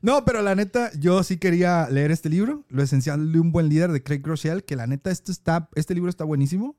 [0.01, 3.67] No, pero la neta, yo sí quería leer este libro, Lo esencial de un buen
[3.69, 6.75] líder de Craig Rochelle, que la neta, esto está, este libro está buenísimo.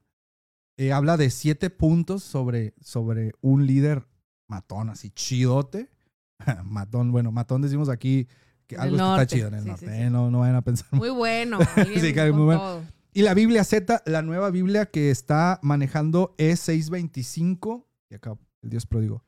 [0.76, 4.06] Eh, habla de siete puntos sobre, sobre un líder
[4.46, 5.90] matón, así chidote.
[6.64, 8.28] matón, bueno, matón decimos aquí
[8.66, 10.10] que algo que está chido en el Sí, norte, sí, eh.
[10.10, 10.86] No, no vayan a pensar.
[10.92, 11.58] Muy bueno.
[11.76, 12.60] Sí, muy bueno.
[12.60, 12.82] todo.
[13.12, 17.88] Y la Biblia Z, la nueva Biblia que está manejando es 625.
[18.10, 19.24] Y acá el Dios pródigo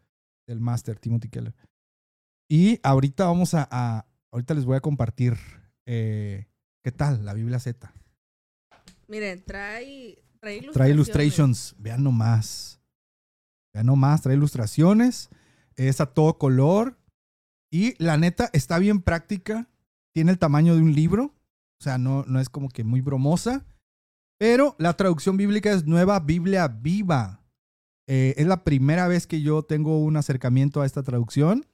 [0.47, 1.55] del Master Timothy Keller.
[2.49, 5.37] Y ahorita vamos a, a- ahorita les voy a compartir
[5.87, 6.47] eh,
[6.85, 7.93] qué tal la Biblia Z.
[9.09, 10.73] Miren, trae, trae ilustraciones.
[10.73, 12.81] Trae illustrations, vean nomás.
[13.75, 15.31] Vean nomás, trae ilustraciones.
[15.77, 16.97] Es a todo color.
[17.73, 19.69] Y la neta está bien práctica.
[20.12, 21.35] Tiene el tamaño de un libro.
[21.81, 23.64] O sea, no, no es como que muy bromosa.
[24.38, 27.43] Pero la traducción bíblica es Nueva Biblia Viva.
[28.07, 31.66] Eh, es la primera vez que yo tengo un acercamiento a esta traducción.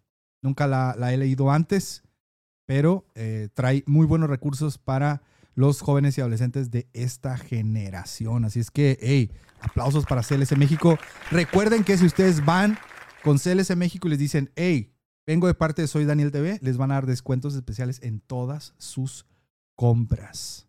[0.43, 2.05] Nunca la, he leído antes.
[2.67, 5.23] Pero eh, trae muy buenos recursos para
[5.55, 8.45] los jóvenes y adolescentes de esta generación.
[8.45, 10.99] Así es que, hey, aplausos para CLC México.
[11.33, 12.79] Recuerden que si ustedes van
[13.25, 14.93] con CLC México y les dicen, hey,
[15.27, 18.75] vengo de parte de Soy Daniel TV, les van a dar descuentos especiales en todas
[18.79, 19.27] sus
[19.77, 20.67] compras.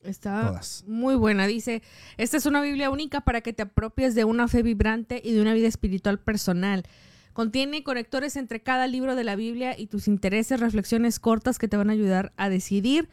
[0.00, 0.84] Está Todas.
[0.86, 1.46] muy buena.
[1.46, 1.82] Dice,
[2.18, 5.40] esta es una Biblia única para que te apropies de una fe vibrante y de
[5.40, 6.84] una vida espiritual personal.
[7.32, 11.76] Contiene conectores entre cada libro de la Biblia y tus intereses, reflexiones cortas que te
[11.76, 13.08] van a ayudar a decidir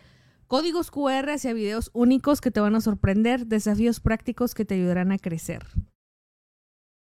[0.48, 5.12] Códigos QR hacia videos únicos que te van a sorprender, desafíos prácticos que te ayudarán
[5.12, 5.66] a crecer.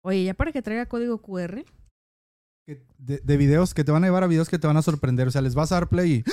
[0.02, 1.66] Oye, ya para que traiga código QR.
[2.66, 5.28] De, de videos que te van a llevar a videos que te van a sorprender.
[5.28, 6.24] O sea, les vas a dar play y.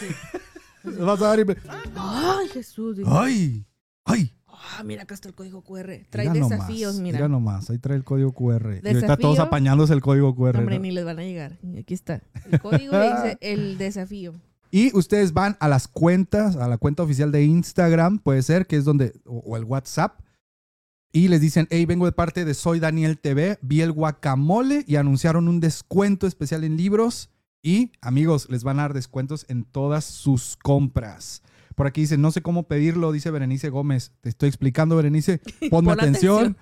[0.00, 0.16] les
[0.84, 1.56] vas a y.
[1.96, 2.98] Ay, Jesús.
[3.06, 3.66] ¡Ay!
[4.04, 4.32] ¡Ay!
[4.46, 5.90] Ah, mira, acá está el código QR.
[6.10, 7.28] Trae Mira desafíos, nomás, mira.
[7.28, 8.62] nomás, ahí trae el código QR.
[8.64, 9.16] Y ahorita Desafío.
[9.16, 10.54] todos apañándose el código QR.
[10.54, 10.82] No, hombre, ¿no?
[10.82, 11.58] ni les van a llegar.
[11.62, 12.22] Y Aquí está.
[12.50, 14.32] El código le dice el desafío.
[14.70, 18.76] Y ustedes van a las cuentas, a la cuenta oficial de Instagram, puede ser, que
[18.76, 20.18] es donde, o, o el WhatsApp,
[21.12, 24.96] y les dicen, hey, vengo de parte de Soy Daniel TV, vi el guacamole y
[24.96, 27.30] anunciaron un descuento especial en libros.
[27.66, 31.42] Y amigos, les van a dar descuentos en todas sus compras.
[31.74, 34.12] Por aquí dice, no sé cómo pedirlo, dice Berenice Gómez.
[34.20, 35.38] Te estoy explicando, Berenice.
[35.70, 36.58] Ponme Pon atención.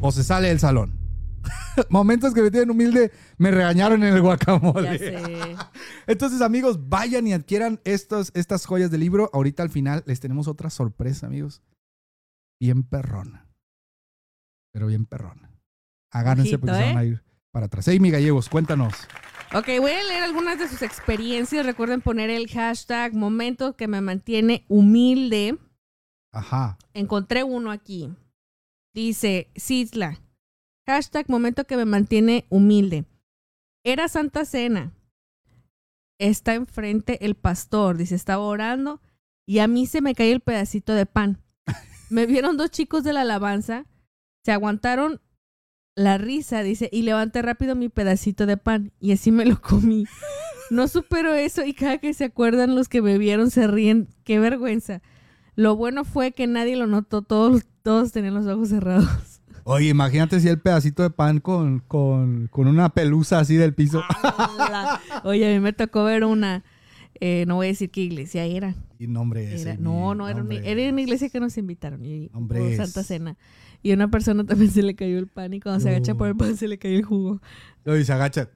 [0.00, 0.98] O se sale del salón.
[1.90, 4.98] Momentos que me tienen humilde, me regañaron en el guacamole.
[4.98, 5.56] Ya sé.
[6.06, 9.28] Entonces, amigos, vayan y adquieran estos, estas joyas del libro.
[9.34, 11.62] Ahorita al final les tenemos otra sorpresa, amigos.
[12.58, 13.46] Bien perrona.
[14.72, 15.50] Pero bien perrona.
[16.10, 16.98] Agárrense Ojito, porque se van ¿eh?
[16.98, 17.86] a ir para atrás.
[17.88, 18.94] Hey, mi gallegos, cuéntanos.
[19.52, 21.66] Ok, voy a leer algunas de sus experiencias.
[21.66, 25.58] Recuerden poner el hashtag momento que me mantiene humilde.
[26.32, 26.78] Ajá.
[26.94, 28.14] Encontré uno aquí.
[28.94, 30.20] Dice Cisla.
[30.86, 33.06] Hashtag momento que me mantiene humilde.
[33.84, 34.92] Era Santa Cena.
[36.20, 37.96] Está enfrente el pastor.
[37.96, 39.00] Dice, estaba orando
[39.48, 41.42] y a mí se me cayó el pedacito de pan.
[42.08, 43.86] Me vieron dos chicos de la alabanza.
[44.44, 45.20] Se aguantaron
[45.94, 50.06] la risa, dice, y levanté rápido mi pedacito de pan y así me lo comí.
[50.70, 54.06] No supero eso y cada que se acuerdan los que me vieron se ríen.
[54.22, 55.02] Qué vergüenza.
[55.56, 59.40] Lo bueno fue que nadie lo notó, todos, todos tenían los ojos cerrados.
[59.64, 64.02] Oye, imagínate si el pedacito de pan con, con, con una pelusa así del piso.
[65.24, 66.62] Oye, a mí me tocó ver una,
[67.20, 68.74] eh, no voy a decir qué iglesia era.
[68.98, 69.78] Y nombre Era- ese.
[69.78, 70.70] no, no, era una, nombre.
[70.70, 72.04] era una iglesia que nos invitaron.
[72.04, 73.36] Y es- Santa Cena.
[73.82, 76.28] Y a una persona también se le cayó el pan y cuando se agacha por
[76.28, 77.40] el pan se le cayó el jugo.
[77.86, 78.50] Oye, se agacha.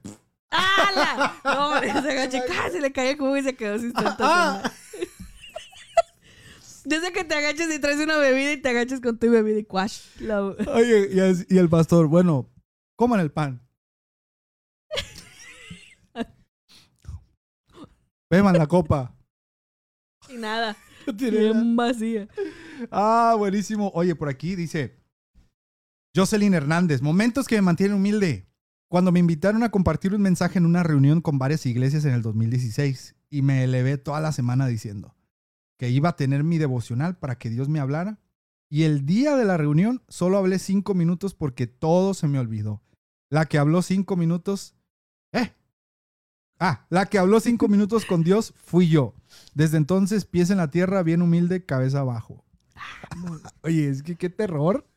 [0.51, 1.33] ¡Hala!
[1.43, 2.69] No, hombre, se agacha, ¡ca!
[2.71, 4.73] se le cayó el jugo y se quedó sin Santa Cena.
[6.85, 9.63] Desde que te agachas y traes una bebida y te agachas con tu bebida y
[9.63, 10.01] cuash.
[10.19, 12.47] La- Oye, y, y el pastor, bueno,
[12.95, 13.64] coman el pan.
[18.35, 19.15] Beban la copa.
[20.27, 20.75] Y nada.
[21.13, 22.27] Bien vacía.
[22.89, 23.91] Ah, buenísimo.
[23.93, 24.97] Oye, por aquí dice
[26.15, 28.47] Jocelyn Hernández, momentos que me mantienen humilde.
[28.87, 32.23] Cuando me invitaron a compartir un mensaje en una reunión con varias iglesias en el
[32.23, 35.15] 2016 y me elevé toda la semana diciendo
[35.77, 38.19] que iba a tener mi devocional para que Dios me hablara.
[38.67, 42.81] Y el día de la reunión solo hablé cinco minutos porque todo se me olvidó.
[43.29, 44.73] La que habló cinco minutos...
[45.33, 45.53] ¿Eh?
[46.59, 49.13] Ah, la que habló cinco minutos con Dios fui yo.
[49.53, 52.43] Desde entonces, pies en la tierra, bien humilde, cabeza abajo.
[53.61, 54.87] Oye, es que qué terror.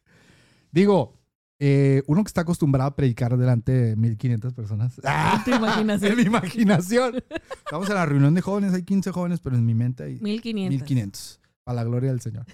[0.71, 1.15] Digo,
[1.59, 5.01] eh, uno que está acostumbrado a predicar delante de 1500 personas.
[5.05, 5.43] ¡Ah!
[5.45, 6.03] ¿Te imaginas?
[6.09, 7.23] En mi imaginación.
[7.59, 10.71] Estamos en la reunión de jóvenes, hay 15 jóvenes, pero en mi mente hay 1500.
[10.71, 11.41] 1500.
[11.65, 12.47] A la gloria del Señor.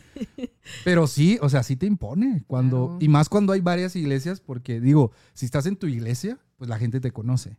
[0.83, 2.43] Pero sí, o sea, sí te impone.
[2.49, 2.99] Cuando, Claro.
[3.01, 6.79] Y más cuando hay varias iglesias, porque digo, si estás en tu iglesia, pues la
[6.79, 7.59] gente te conoce.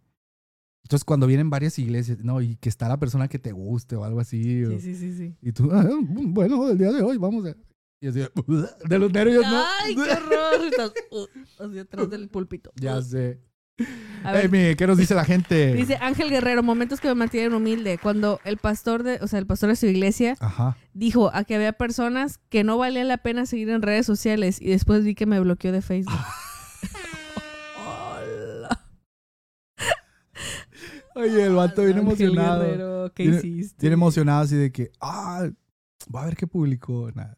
[0.86, 4.04] Entonces, cuando vienen varias iglesias, no, y que está la persona que te guste o
[4.04, 4.64] algo así.
[4.66, 5.36] o- Sí, sí, sí, sí.
[5.42, 7.56] y tú, "Ah, bueno, el día de hoy vamos a.
[8.00, 8.20] Y así,
[8.88, 9.64] de los nervios, ¿no?
[9.82, 10.68] ¡Ay, qué horror!
[10.70, 11.26] Estás uh,
[11.64, 12.72] así atrás del púlpito.
[12.76, 13.40] Ya sé.
[14.24, 15.74] A ver, Amy, ¿qué nos dice la gente?
[15.74, 17.98] dice Ángel Guerrero, momentos que me mantienen humilde.
[17.98, 20.78] Cuando el pastor de, o sea, el pastor de su iglesia Ajá.
[20.94, 24.68] dijo a que había personas que no valía la pena seguir en redes sociales y
[24.70, 26.14] después vi que me bloqueó de Facebook.
[31.16, 32.62] Oye, el vato viene Ángel emocionado.
[32.64, 33.78] Guerrero, ¿qué Viene- hiciste?
[33.82, 35.48] Viene emocionado así de que, ah,
[36.14, 37.10] va a ver qué publicó.
[37.14, 37.38] Nada.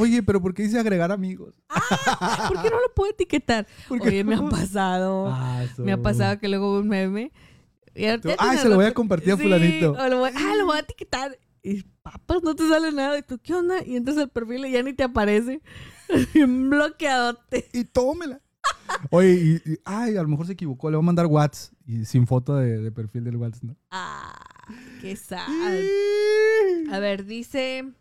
[0.00, 1.54] Oye, pero ¿por qué dice agregar amigos?
[1.68, 3.66] ¿Por qué no lo puedo etiquetar?
[3.88, 4.48] ¿Por qué Oye, me ha no?
[4.50, 5.28] pasado.
[5.28, 7.32] Ah, Me ha pasado que luego un meme.
[7.94, 9.92] y ya- Tú, ya "Ay, tiene se lo voy a compartir a Sí, fulanito".
[9.92, 11.38] o lo voy- ah, lo voy a etiquetar.
[11.62, 13.18] Y papas, no te sale nada.
[13.18, 13.84] Y tú, ¿qué onda?
[13.84, 15.60] Y entras al perfil y ya ni te aparece.
[16.34, 17.68] Bien bloqueadote.
[17.72, 18.40] Y tómela.
[19.10, 20.90] Oye, y, y- ay, a lo mejor se equivocó.
[20.90, 23.76] Le voy a mandar WhatsApp y sin foto de, de perfil del WhatsApp, ¿no?
[23.90, 24.38] Ah,
[25.00, 25.46] qué sad.
[26.92, 27.92] A ver, dice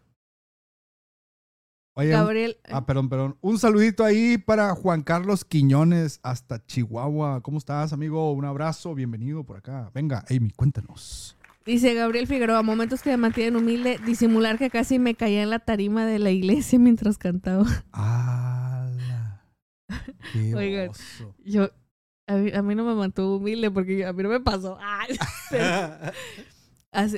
[1.94, 2.58] Oye, Gabriel.
[2.72, 3.38] Ah, perdón, perdón.
[3.42, 7.42] Un saludito ahí para Juan Carlos Quiñones hasta Chihuahua.
[7.42, 8.32] ¿Cómo estás, amigo?
[8.34, 9.90] Un abrazo, bienvenido por acá.
[9.96, 11.36] Venga, Amy, cuéntanos.
[11.66, 15.60] Dice Gabriel Figueroa, momentos que me mantienen humilde, disimular que casi me caía en la
[15.60, 17.66] tarima de la iglesia mientras cantaba.
[17.92, 18.67] ¡Hala!
[20.34, 20.92] ¡Qué Oigan.
[21.44, 21.70] Yo,
[22.28, 24.78] a mí, a mí no me mantuvo humilde porque a mí no me pasó.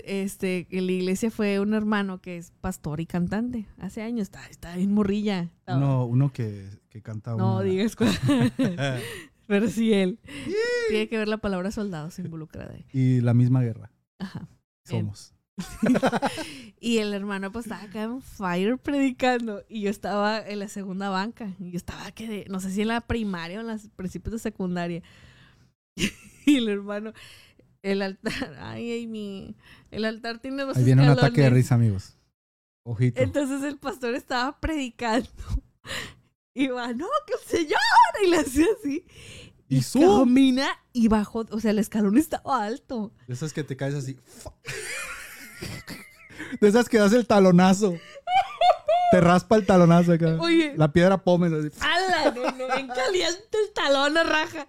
[0.03, 3.65] Este, en la iglesia fue un hermano que es pastor y cantante.
[3.77, 5.43] Hace años, está, está en morrilla.
[5.59, 8.09] Estaba- Uno, uno que, que canta no una- digas cuál.
[9.47, 10.19] Pero sí él.
[10.89, 12.85] Tiene que ver la palabra soldado se involucrada ahí.
[12.91, 13.89] Y la misma guerra
[14.19, 14.49] Ajá.
[14.83, 15.33] Somos.
[16.81, 21.09] Y el hermano pues estaba acá en fire predicando y yo estaba en la segunda
[21.09, 21.53] banca.
[21.59, 24.33] Y yo estaba que de- no sé si en la primaria o en los principios
[24.33, 25.01] de secundaria.
[26.45, 27.13] Y el hermano,
[27.83, 29.55] el altar, ay, Amy,
[29.91, 31.53] el altar tiene dos Ahí viene un ataque de escalones.
[31.53, 32.17] risa, amigos.
[32.85, 33.21] Ojito.
[33.21, 35.29] Entonces el pastor estaba predicando.
[36.55, 37.79] Y va, no, que el Señor.
[38.25, 39.05] Y le hacía así.
[39.69, 40.01] Y Y sub.
[40.25, 41.45] camina y bajó.
[41.51, 43.13] O sea, el escalón estaba alto.
[43.27, 44.17] De esas que te caes así.
[46.59, 47.97] De esas que das el talonazo.
[49.11, 50.37] Te raspa el talonazo acá.
[50.39, 50.73] Oye.
[50.77, 51.69] La piedra pómez así.
[51.79, 52.31] ¡Hala!
[52.31, 54.65] No, no, bien caliente el talón, raja.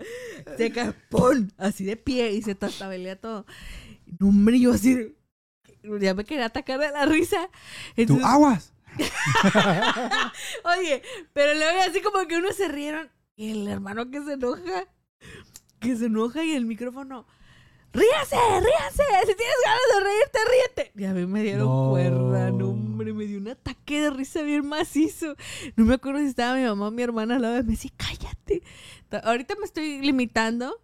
[0.56, 1.48] Se cae, ¡pum!
[1.58, 3.44] Así de pie y se tastabelea todo.
[4.18, 5.14] No, hombre, yo así.
[6.00, 7.48] Ya me quería atacar de la risa.
[7.48, 8.72] Tú, Entonces, aguas.
[10.78, 13.10] Oye, pero luego así como que uno se rieron.
[13.36, 14.86] Y el hermano que se enoja,
[15.80, 17.26] que se enoja y el micrófono.
[17.92, 18.36] ¡Ríase!
[18.36, 19.02] ¡Ríase!
[19.26, 20.92] Si tienes ganas de reírte, ríete.
[21.00, 21.90] Y a mí me dieron No.
[21.90, 25.34] cuerda, no, hombre, me dio un ataque de risa bien macizo.
[25.76, 27.66] No me acuerdo si estaba mi mamá o mi hermana al lado de mí.
[27.70, 28.62] Me decía, cállate.
[29.08, 30.80] Ta- Ahorita me estoy limitando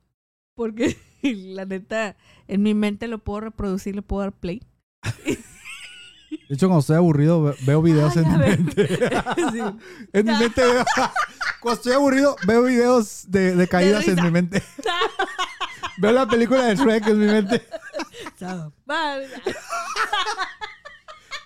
[0.57, 2.17] porque la neta,
[2.49, 4.63] en mi mente lo puedo reproducir, le puedo dar play.
[6.49, 8.59] De hecho, cuando estoy aburrido, ve- veo videos Ay, en mi ver.
[8.59, 8.89] mente.
[9.53, 9.61] Sí.
[10.13, 10.85] En mi mente veo.
[11.61, 14.63] Cuando estoy aburrido, veo videos de, de caídas en mi mente.
[15.99, 17.63] Veo la película de Shrek en mi mente.
[18.39, 18.73] Chao.
[18.85, 19.29] Vale.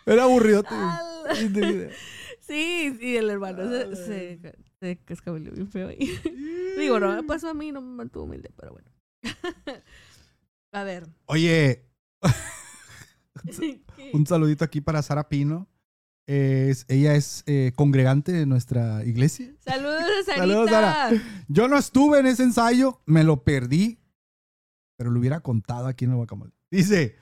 [0.07, 0.65] Era aburrido.
[2.41, 4.41] Sí, sí, el hermano se, se,
[4.81, 6.19] se bien feo ahí.
[6.79, 8.91] Digo, no me pasó a mí, no me mantuvo humilde, pero bueno.
[10.73, 11.07] A ver.
[11.27, 11.85] Oye,
[14.13, 15.69] un saludito aquí para Sara Pino.
[16.27, 19.53] Es- ella es eh, congregante de nuestra iglesia.
[19.65, 20.03] Saludos.
[20.27, 21.11] Saludos, Sara.
[21.49, 24.00] Yo no estuve en ese ensayo, me lo perdí,
[25.01, 26.53] pero lo hubiera contado aquí en el guacamole.
[26.71, 27.17] Dice,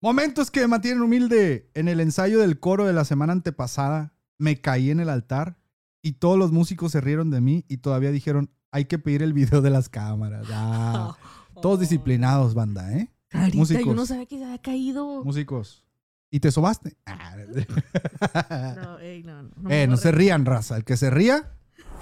[0.00, 1.70] momentos que me mantienen humilde.
[1.74, 5.56] En el ensayo del coro de la semana antepasada, me caí en el altar
[6.02, 9.32] y todos los músicos se rieron de mí y todavía dijeron, hay que pedir el
[9.32, 10.48] video de las cámaras.
[10.50, 11.16] Ah,
[11.62, 13.12] todos disciplinados, banda, ¿eh?
[13.30, 13.86] Sarita, músicos.
[13.86, 15.22] yo no sabía que se había caído.
[15.22, 15.84] Músicos.
[16.32, 16.96] ¿Y te sobaste?
[17.06, 17.36] Ah,
[18.74, 19.70] No, ey, no, no.
[19.70, 20.76] eh, no se rían, raza.
[20.78, 21.52] El que se ría,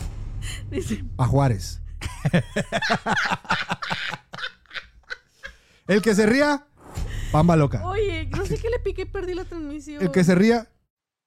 [0.71, 1.83] Dice, a Juárez.
[5.93, 6.67] El que se ría,
[7.31, 7.85] pamba loca.
[7.87, 10.03] Oye, no sé qué le piqué y perdí la transmisión.
[10.03, 10.69] El que se ría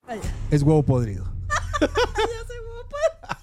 [0.08, 0.20] Ay,
[0.52, 1.26] es huevo podrido.
[1.82, 3.40] ya se guapa.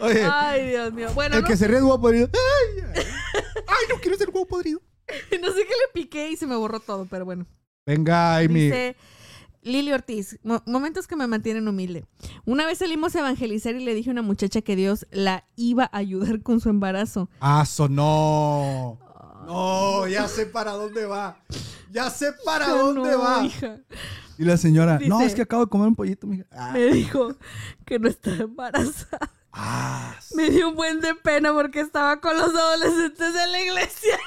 [0.00, 1.08] Oye, Ay, Dios mío.
[1.14, 2.28] Bueno, el no, que se ríe es huevo podrido.
[2.94, 4.80] Ay, no quiero ser huevo podrido.
[5.08, 7.46] no sé qué le piqué y se me borró todo, pero bueno.
[7.86, 8.64] Venga, Amy.
[8.64, 8.96] Dice
[9.62, 12.04] Lili Ortiz, "Mo- momentos que me mantienen humilde.
[12.44, 15.84] Una vez salimos a evangelizar y le dije a una muchacha que Dios la iba
[15.92, 17.28] a ayudar con su embarazo.
[17.40, 18.98] Ah, no.
[19.46, 21.38] No, ya sé para dónde va.
[21.90, 23.44] Ya sé para dónde no, va.
[23.44, 23.78] hija.
[24.38, 26.44] Y la señora, no, es que acabo de comer un pollito, mija.
[26.52, 27.34] Ah, Me dijo
[27.86, 29.30] que no estaba embarazada.
[29.52, 34.18] ah, Me dio un buen de pena porque estaba con los adolescentes de la iglesia.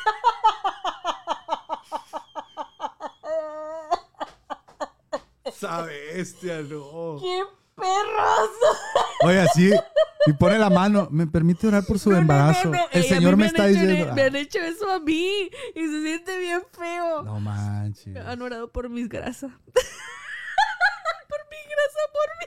[5.45, 7.17] esa bestia, no.
[7.19, 7.43] ¡Qué
[7.79, 8.49] perros!
[9.23, 9.71] Oye, así,
[10.27, 11.07] y pone la mano.
[11.11, 12.65] ¿Me permite orar por su No, embarazo?
[12.69, 12.85] no, no.
[12.91, 14.13] El Ey, a Señor me está hecho- diciendo.
[14.13, 17.19] Me han hecho eso a mí y se siente bien feo.
[17.19, 18.15] ah, no manches.
[18.17, 19.51] Han orado por mis grasas.
[21.29, 22.45] por mi grasa, por mi.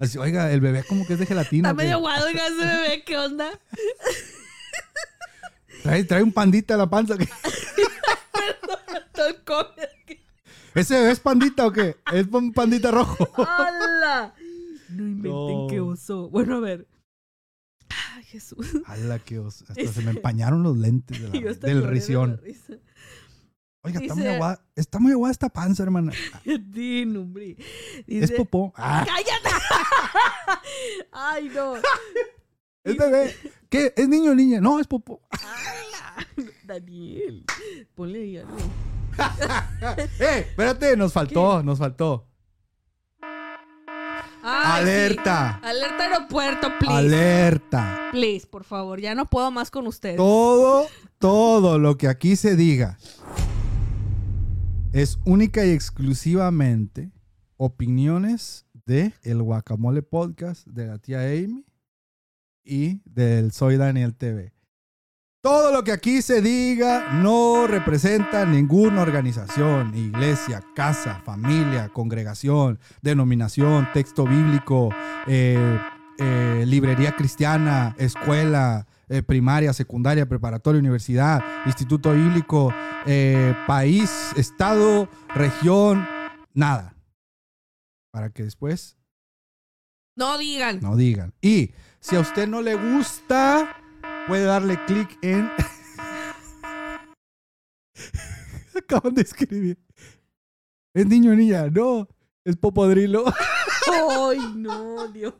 [0.00, 1.70] Así, oiga, el bebé como que es de gelatina.
[1.70, 3.50] Está medio guado oiga, ese bebé, ¿qué onda?
[5.82, 7.16] Trae, trae un pandita en la panza.
[9.44, 9.88] come.
[10.74, 11.96] ¿Ese bebé es pandita o qué?
[12.12, 13.28] Es un pandita rojo.
[13.36, 14.34] ¡Hala!
[14.88, 15.66] No inventen No.
[15.68, 16.28] qué oso.
[16.30, 16.86] Bueno, a ver.
[18.14, 18.66] Ay, Jesús.
[18.86, 19.64] ¡Hala, qué oso!
[19.68, 22.40] Hasta se me empañaron los lentes de la- Y yo hasta del de risión.
[23.82, 24.64] Oiga, está muy aguada.
[24.76, 26.12] Está muy aguada esta panza, hermana.
[26.44, 27.56] Sí.
[28.06, 28.72] Es popó.
[28.76, 29.64] Ah, ¡Cállate!
[31.12, 31.76] Ay, no.
[32.84, 33.34] es bebé.
[33.68, 33.92] ¿Qué?
[33.96, 34.60] ¿Es niño o niña?
[34.60, 35.20] No, es popó.
[36.64, 37.44] Daniel,
[37.94, 38.56] ponle ahí algo.
[40.20, 40.46] ¡Eh!
[40.50, 42.26] Espérate, nos faltó, nos faltó.
[44.42, 45.58] Ay, Alerta.
[45.62, 45.68] sí.
[45.68, 46.94] Alerta aeropuerto, please.
[46.94, 48.08] Alerta.
[48.12, 49.00] Please, por favor.
[49.00, 50.16] Ya no puedo más con ustedes.
[50.16, 50.86] Todo,
[51.18, 52.98] todo lo que aquí se diga
[54.92, 57.12] es única y exclusivamente
[57.56, 61.64] opiniones de el Guacamole Podcast, de la tía Amy
[62.64, 64.52] y del Soy Daniel TV.
[65.42, 73.88] Todo lo que aquí se diga no representa ninguna organización, iglesia, casa, familia, congregación, denominación,
[73.94, 74.90] texto bíblico,
[75.26, 75.80] eh,
[76.18, 82.74] eh, librería cristiana, escuela, eh, primaria, secundaria, preparatoria, universidad, instituto bíblico,
[83.66, 86.06] país, estado, región,
[86.52, 86.94] nada.
[88.12, 88.98] Para que después
[90.16, 90.80] No digan.
[90.82, 91.32] no digan.
[91.40, 93.79] Y si a usted no le gusta,
[94.30, 95.50] puede darle clic en.
[98.78, 99.76] Acaban de escribir.
[100.94, 102.06] Es niño o niña, no.
[102.44, 103.24] Es popodrilo.
[103.92, 105.34] Ay, no, Dios.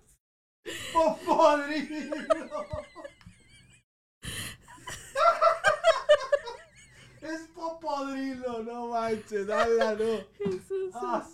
[0.93, 2.17] popodrilo.
[7.23, 10.25] es popodrilo, no manches, dala, no.
[10.37, 11.25] Jesús Ah.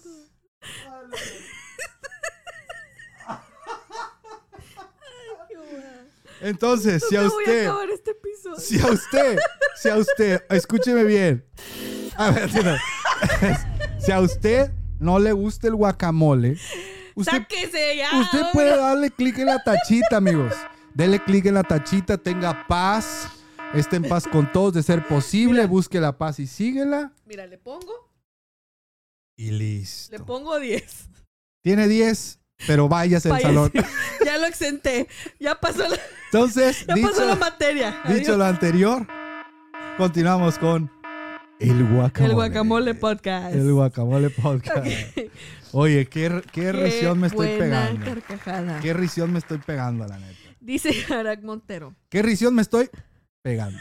[5.49, 6.06] Qué.
[6.41, 7.67] Entonces, si a Nunca voy a usted.
[7.67, 8.61] acabar este episodio.
[8.61, 9.39] Si a usted,
[9.81, 11.45] si a usted, escúcheme bien.
[12.17, 12.77] A ver, si, no.
[13.99, 16.57] Si a usted no le gusta el guacamole,
[17.15, 18.11] usted, Sáquese ya.
[18.21, 18.51] usted hombre.
[18.53, 20.53] puede darle clic en la tachita, amigos.
[20.95, 23.29] Dele clic en la tachita, tenga paz,
[23.75, 27.13] esté en paz con todos de ser posible, busque la paz y síguela.
[27.27, 28.11] Mira, le pongo,
[29.37, 30.25] Y le listo.
[30.25, 31.09] pongo 10.
[31.63, 33.47] Tiene 10, pero váyase Váyase.
[33.55, 33.73] salón.
[34.25, 35.07] Ya lo exenté.
[35.39, 35.97] Ya pasó la,
[36.27, 37.91] Entonces, ya pasó la dicho, materia.
[38.09, 38.39] dicho Adiós.
[38.39, 39.07] lo anterior,
[39.97, 40.91] continuamos con
[41.61, 42.31] el guacamole.
[42.31, 43.55] El guacamole podcast.
[43.55, 44.87] El guacamole podcast.
[45.73, 48.05] Oye, qué, qué Qué risión me estoy buena pegando.
[48.05, 48.81] carcajada.
[48.81, 50.39] Qué risión me estoy pegando, la neta.
[50.61, 51.95] Dice Arac Montero.
[52.09, 52.91] Qué risión me estoy
[53.43, 53.79] pegando.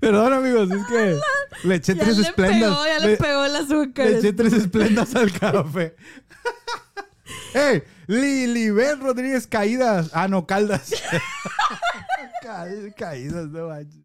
[0.00, 1.18] Perdón, amigos, es que
[1.68, 2.70] le eché Ya tres le esplendas.
[2.70, 4.06] pegó, ya le, le, pegó el azúcar.
[4.06, 5.94] le eché tres esplendas al café.
[7.54, 7.82] ¡Ey!
[8.06, 10.10] Lilibet Rodríguez Caídas.
[10.12, 10.90] Ah, no, Caldas.
[12.42, 14.00] Ca- Caídas, no manches.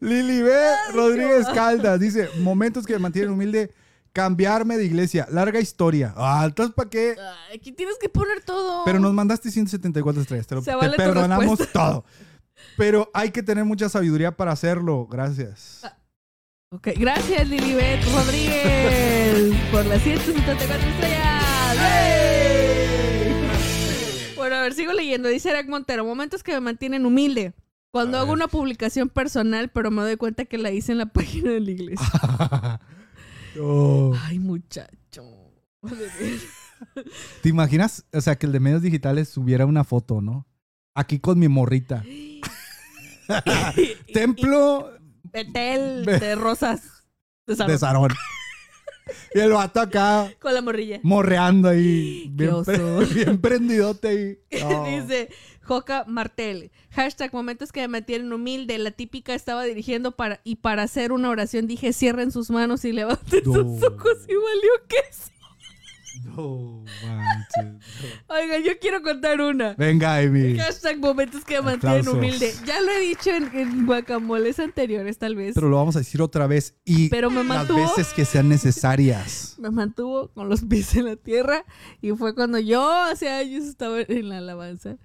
[0.00, 3.72] Lilibet Rodríguez Caldas dice: Momentos que me mantienen humilde.
[4.12, 5.26] Cambiarme de iglesia.
[5.30, 6.14] Larga historia.
[6.16, 7.16] Ah, entonces, ¿para qué?
[7.54, 8.82] Aquí tienes que poner todo.
[8.86, 10.46] Pero nos mandaste 174 estrellas.
[10.46, 12.02] Te, lo- te vale perdonamos todo.
[12.76, 15.06] Pero hay que tener mucha sabiduría para hacerlo.
[15.06, 15.82] Gracias.
[16.70, 21.44] Ok, gracias Lilibet Rodríguez por las 174 estrellas.
[24.36, 25.28] Bueno, a ver, sigo leyendo.
[25.28, 27.54] Dice Eric Montero, momentos que me mantienen humilde.
[27.90, 31.50] Cuando hago una publicación personal, pero me doy cuenta que la hice en la página
[31.52, 32.80] de la iglesia.
[33.58, 34.14] Oh.
[34.24, 35.24] Ay, muchacho.
[37.42, 38.04] ¿Te imaginas?
[38.12, 40.46] O sea, que el de medios digitales subiera una foto, ¿no?
[40.96, 42.02] Aquí con mi morrita.
[44.12, 44.90] Templo
[45.24, 47.04] Betel de rosas.
[47.46, 47.72] De Sarón.
[47.72, 48.12] de Sarón.
[49.34, 50.98] Y el vato acá Con la morrilla.
[51.02, 52.28] morreando ahí.
[52.32, 52.72] Bien, oso.
[53.14, 54.38] bien prendidote ahí.
[55.00, 55.28] Dice
[55.62, 56.72] Joca Martel.
[56.90, 58.78] Hashtag momentos que me mantienen humilde.
[58.78, 62.92] La típica estaba dirigiendo para y para hacer una oración dije cierren sus manos y
[62.92, 63.52] levanten No.
[63.52, 65.30] sus ojos y valió queso.
[66.24, 67.84] No, manches.
[68.28, 69.74] Oigan, yo quiero contar una.
[69.74, 70.56] Venga, Amy.
[70.58, 72.52] Hashtag momentos que mantienen humilde.
[72.66, 75.54] Ya lo he dicho en, en guacamoles anteriores tal vez.
[75.54, 77.78] Pero lo vamos a decir otra vez y Pero me las mantuvo.
[77.80, 79.56] veces que sean necesarias.
[79.60, 81.64] me mantuvo con los pies en la tierra
[82.00, 84.96] y fue cuando yo hace años estaba en la alabanza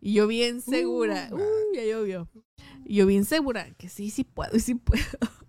[0.00, 2.28] y yo bien segura, Uh, uh, ya llovió,
[2.84, 5.02] y yo bien segura que sí, sí puedo, sí puedo.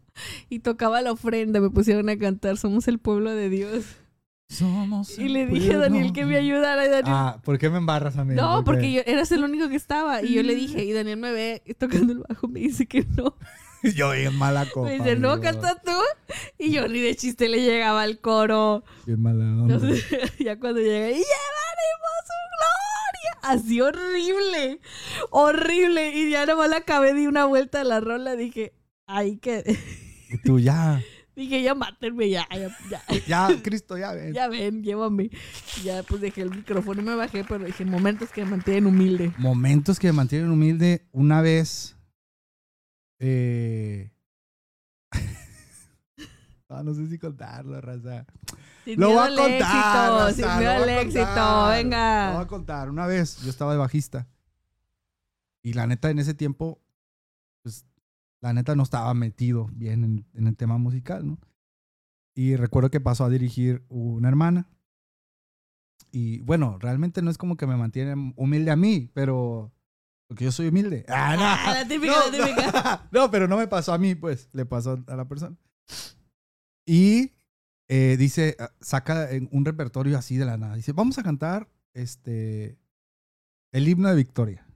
[0.50, 3.86] Y tocaba la ofrenda, me pusieron a cantar, somos el pueblo de Dios.
[4.50, 6.86] Somos Y le dije a Daniel que me ayudara.
[6.86, 8.34] Y Daniel, Ah, ¿por qué me embarras a mí?
[8.34, 10.22] no, porque yo, eras el único que estaba.
[10.24, 13.36] Y yo le dije, y Daniel me ve tocando el bajo, me dice que no.
[13.96, 14.88] Yo bien mala copa.
[14.88, 15.44] me dice, no, amigo.
[15.52, 15.92] canta tú.
[16.58, 18.84] Y yo ni de chiste le llegaba al coro.
[19.06, 19.76] Bien mala onda.
[19.76, 20.04] Entonces,
[20.40, 23.40] ya cuando llegué, y llevaremos su gloria.
[23.44, 24.80] Así horrible,
[25.30, 26.10] horrible.
[26.16, 28.74] Y ya nomás la acabé, di una vuelta a la rola, dije,
[29.06, 29.78] ay, que.
[30.30, 31.00] Y tú ya.
[31.38, 33.02] Dije, ya mátenme, ya, ya, ya.
[33.28, 34.34] Ya, Cristo, ya ven.
[34.34, 35.30] Ya ven, llévame.
[35.84, 39.32] Ya pues dejé el micrófono y me bajé, pero dije, momentos que me mantienen humilde.
[39.38, 41.08] Momentos que me mantienen humilde.
[41.12, 41.96] Una vez.
[43.20, 44.12] Eh...
[46.70, 48.26] ah, no sé si contarlo, raza.
[48.84, 49.52] Sin Lo voy a contar.
[49.52, 51.38] éxito, raza, sin miedo al éxito, contar.
[51.38, 52.40] Lo voy venga.
[52.40, 52.90] a contar.
[52.90, 54.28] Una vez yo estaba de bajista.
[55.62, 56.82] Y la neta, en ese tiempo,
[57.62, 57.86] pues,
[58.48, 61.38] la neta no estaba metido bien en, en el tema musical, ¿no?
[62.34, 64.70] Y recuerdo que pasó a dirigir una hermana.
[66.12, 69.74] Y bueno, realmente no es como que me mantiene humilde a mí, pero.
[70.28, 71.04] Porque yo soy humilde.
[71.10, 71.44] Ah, no.
[71.44, 73.10] Ah, la típica, no, la típica.
[73.12, 74.50] No, no, pero no me pasó a mí, pues.
[74.54, 75.58] Le pasó a la persona.
[76.86, 77.34] Y
[77.90, 80.76] eh, dice, ah, saca un repertorio así de la nada.
[80.76, 82.78] Dice, vamos a cantar este
[83.74, 84.67] El himno de victoria.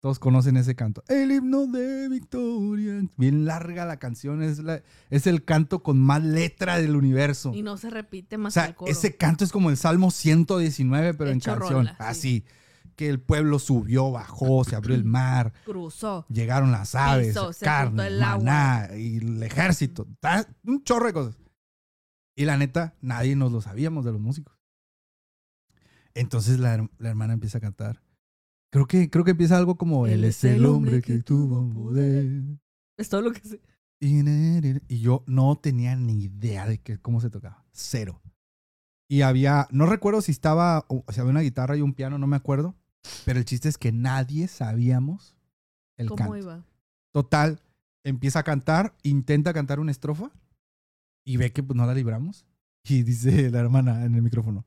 [0.00, 1.04] Todos conocen ese canto.
[1.08, 3.02] El himno de victoria.
[3.18, 4.42] Bien larga la canción.
[4.42, 7.52] Es, la- es el canto con más letra del universo.
[7.54, 8.90] Y no se repite O más que sea, el coro.
[8.90, 11.70] ese canto es como el Salmo 119, pero en canción.
[11.86, 11.96] rola, sí.
[11.98, 12.44] Así.
[12.96, 16.24] Que el pueblo subió, bajó, se abrió el mar, Cruzó.
[16.30, 18.44] llegaron las aves, se carne, el agua.
[18.44, 20.06] maná y el ejército.
[20.64, 21.36] Un chorro de cosas.
[22.36, 24.54] Y la neta, nadie nos lo sabíamos de los músicos.
[26.14, 28.02] Entonces la, la hermana empieza a cantar.
[28.70, 32.42] Creo que, creo que empieza algo como Él es el hombre que tuvo poder.
[32.96, 33.60] Es todo lo que sé.
[33.98, 37.64] Y yo no tenía ni idea de que, cómo se tocaba.
[37.72, 38.22] Cero.
[39.08, 42.28] Y había, no recuerdo si estaba, o si había una guitarra y un piano, no
[42.28, 42.76] me acuerdo.
[43.24, 45.36] Pero el chiste es que nadie sabíamos
[45.96, 46.36] el ¿Cómo canto.
[46.36, 46.64] iba?
[47.12, 47.60] Total,
[48.04, 50.30] empieza a cantar, intenta cantar una estrofa
[51.24, 52.46] y ve que pues no la libramos.
[52.84, 54.64] Y dice la hermana en el micrófono.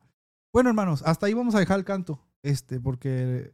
[0.52, 2.20] Bueno, hermanos, hasta ahí vamos a dejar el canto.
[2.44, 3.54] Este, porque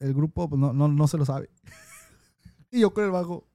[0.00, 1.50] el grupo pues, no, no, no se lo sabe.
[2.70, 3.46] y yo con el bajo.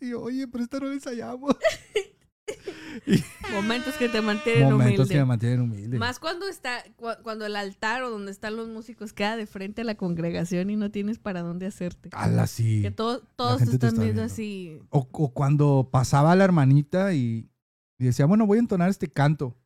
[0.00, 1.56] Y yo, oye, pero esta no la ensayamos.
[3.52, 5.14] Momentos que te mantienen Momentos humilde.
[5.14, 5.98] que me mantienen humilde.
[5.98, 9.82] Más cuando está, cu- cuando el altar o donde están los músicos queda de frente
[9.82, 12.10] a la congregación y no tienes para dónde hacerte.
[12.12, 12.82] Ala, sí.
[12.82, 14.32] Que todo- todos gente te están está viendo viendo.
[14.32, 14.78] así.
[14.90, 17.50] O, o cuando pasaba la hermanita y,
[17.98, 19.56] y decía, bueno, voy a entonar este canto.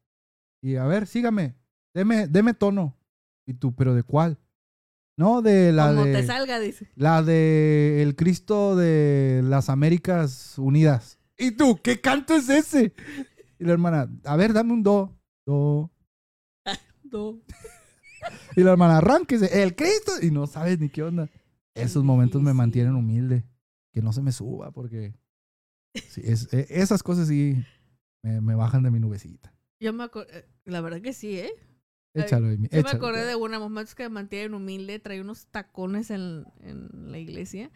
[0.62, 1.55] Y a ver, sígame,
[1.95, 2.97] deme, deme tono.
[3.47, 4.39] Y tú, ¿pero de cuál?
[5.17, 6.27] No, de la como te de.
[6.27, 6.89] salga, dice.
[6.97, 11.19] La de El Cristo de las Américas Unidas.
[11.39, 12.93] ¿Y tú, qué canto es ese?
[13.59, 15.17] Y la hermana, a ver, dame un do.
[15.47, 15.91] Do.
[17.12, 17.39] No.
[18.57, 20.12] Y la hermana, arránquese, el Cristo.
[20.21, 21.29] Y no sabes ni qué onda.
[21.75, 23.45] Esos momentos me mantienen humilde.
[23.93, 25.15] Que no se me suba, porque.
[26.09, 27.62] sí, es- e- esas cosas sí
[28.23, 29.55] me, me bajan de mi nubecita.
[29.79, 30.33] Yo me acuerdo,
[30.65, 31.53] la verdad que sí, ¿eh?
[32.15, 36.11] Échalo, Amy, Yo me acordé de una, momentos que me mantienen humilde, traía unos tacones
[36.11, 37.71] en, en la iglesia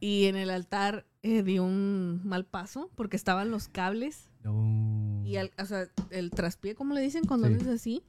[0.00, 5.22] y en el altar eh, di un mal paso porque estaban los cables No.
[5.24, 7.54] y al- o sea, el traspié, ¿cómo le dicen cuando Sí.
[7.54, 8.02] haces así?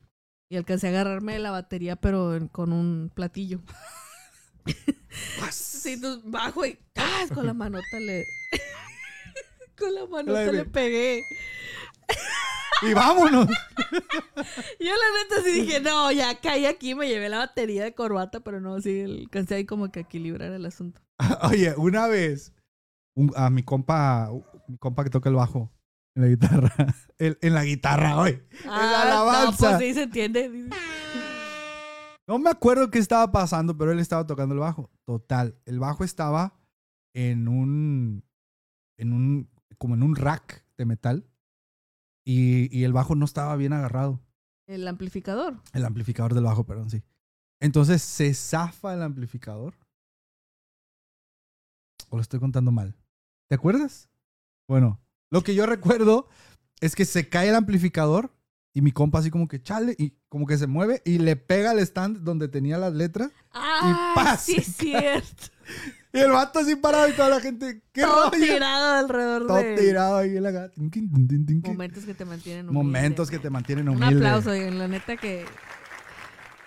[0.49, 3.61] Y alcancé a agarrarme de la batería pero en- con un platillo.
[5.51, 7.31] Sí, tú bajo y ¡tas!
[7.31, 8.25] con la manota le...
[9.77, 11.23] con la manota le pegué.
[12.83, 13.47] Y vámonos.
[13.47, 18.41] Yo la neta sí dije, no, ya caí aquí, me llevé la batería de corbata,
[18.41, 21.01] pero no, sí, alcancé ahí como que a equilibrar el asunto.
[21.49, 22.53] Oye, una vez
[23.15, 24.29] un- a mi compa,
[24.67, 25.71] mi compa que toca el bajo
[26.15, 26.73] en la guitarra,
[27.17, 28.43] el- en la guitarra, hoy.
[28.67, 29.71] Ah, alabanza.
[29.71, 30.69] No, pues sí se entiende.
[32.27, 34.91] No me acuerdo qué estaba pasando, pero él estaba tocando el bajo.
[35.05, 36.59] Total, el bajo estaba
[37.15, 38.23] en un,
[38.99, 39.49] en un,
[39.79, 41.25] como en un rack de metal
[42.29, 44.19] y, y el bajo no estaba bien agarrado.
[44.67, 45.61] El amplificador.
[45.71, 47.01] El amplificador del bajo, perdón, sí.
[47.61, 49.75] Entonces se zafa el amplificador.
[52.09, 52.95] ¿O lo estoy contando mal?
[53.47, 54.09] ¿Te acuerdas?
[54.67, 54.99] Bueno,
[55.31, 56.27] lo que yo recuerdo
[56.81, 58.33] es que se cae el amplificador
[58.73, 61.71] y mi compa así como que chale y como que se mueve y le pega
[61.71, 65.43] al stand donde tenía las letras Ah, paz, sí, se es cierto.
[66.17, 69.75] y el vato así parado y toda la gente, ¿qué Todo tirado alrededor Todo de
[69.75, 70.73] tirado ahí en la gata.
[71.63, 72.83] momentos que te mantienen humilde.
[72.83, 74.15] Momentos que te mantienen Un humilde.
[74.27, 75.45] aplauso, oigan, la neta que...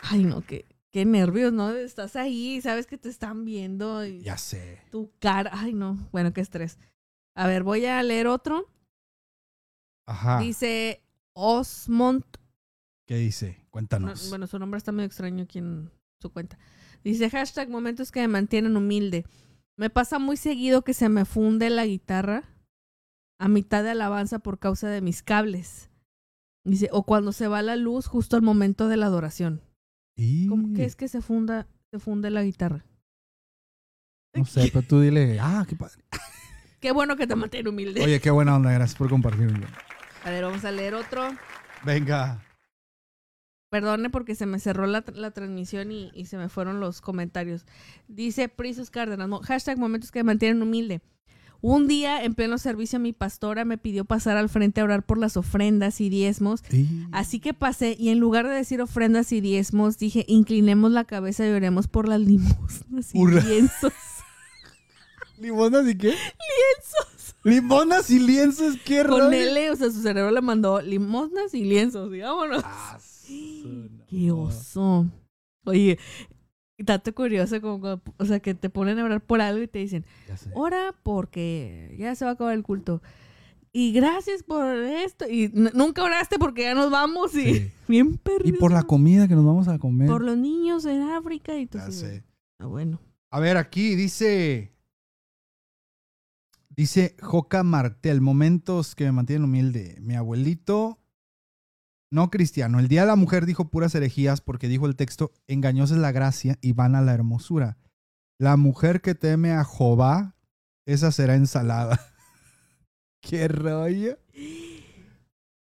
[0.03, 1.71] Ay, no, qué, qué nervios, ¿no?
[1.71, 4.81] Estás ahí y sabes que te están viendo y Ya sé.
[4.91, 5.51] tu cara...
[5.53, 6.79] Ay, no, bueno, qué estrés.
[7.35, 8.67] A ver, voy a leer otro.
[10.07, 10.41] Ajá.
[10.41, 11.03] Dice
[11.35, 12.25] Osmond
[13.07, 13.57] ¿Qué dice?
[13.59, 14.29] No, Cuéntanos.
[14.31, 15.91] bueno, su nombre está medio extraño aquí en
[16.21, 16.59] su cuenta.
[17.05, 19.25] Dice hashtag momentos que me mantienen humilde.
[19.79, 22.45] Me pasa muy seguido que se me funde la guitarra
[23.39, 25.91] a mitad de alabanza por causa de mis cables.
[26.65, 29.63] Dice, o cuando se va la luz justo al momento de la adoración.
[30.17, 32.85] Y- ¿Cómo que es que se funda, se funde la guitarra?
[34.35, 36.05] No sé, pero tú dile, ah, qué padre.
[36.81, 38.03] Qué bueno que te mantiene humilde.
[38.03, 39.51] Oye, qué buena onda, gracias por compartir.
[40.25, 41.29] A ver, vamos a leer otro.
[41.85, 42.43] Venga.
[43.71, 47.65] Perdone porque se me cerró la, la transmisión y, y se me fueron los comentarios.
[48.09, 51.01] Dice Prisus Cárdenas, hashtag momentos que me mantienen humilde.
[51.63, 55.19] Un día, en pleno servicio, mi pastora me pidió pasar al frente a orar por
[55.19, 56.63] las ofrendas y diezmos.
[57.13, 61.47] Así que pasé y en lugar de decir ofrendas y diezmos, dije, inclinemos la cabeza
[61.47, 63.93] y oremos por las limosnas y lienzos.
[65.39, 66.09] ¿Limonas y qué?
[66.09, 67.37] Lienzos.
[67.45, 69.31] Limonas y lienzos, qué Con rollo?
[69.31, 72.63] L, o sea, su cerebro le mandó limosnas y lienzos, y vámonos.
[72.65, 72.99] Ah.
[74.09, 75.07] Qué oso.
[75.65, 75.99] Oye,
[76.85, 79.79] tanto curioso como, cuando- o sea, que te ponen a orar por algo y te
[79.81, 80.05] dicen,
[80.55, 83.03] ora porque ya se va a acabar el culto.
[83.73, 85.27] Y gracias por esto.
[85.31, 87.71] Y nunca oraste porque ya nos vamos y Sí.
[87.89, 88.59] bien Y perdidos.
[88.59, 90.09] por la comida que nos vamos a comer.
[90.09, 92.07] Por los niños en África y todo eso.
[92.59, 93.01] Ah, bueno.
[93.31, 94.73] A ver, aquí dice.
[96.71, 99.97] Dice Joca Martel, momentos que me mantienen humilde.
[100.01, 100.99] Mi abuelito,
[102.11, 105.95] no cristiano, el día de la mujer dijo puras herejías porque dijo el texto, engañosa
[105.95, 107.79] es la gracia y vana la hermosura.
[108.39, 110.35] La mujer que teme a Jehová,
[110.87, 112.01] esa será ensalada.
[113.21, 114.19] Qué rollo.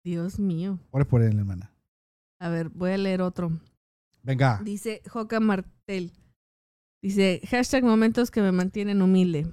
[0.03, 0.79] Dios mío.
[0.91, 1.71] Ore por él, hermana.
[2.41, 3.53] A ver, voy a leer otro.
[4.23, 4.61] Venga.
[4.65, 6.13] Dice Joca Martel.
[7.03, 9.47] Dice, hashtag momentos que me mantienen humilde.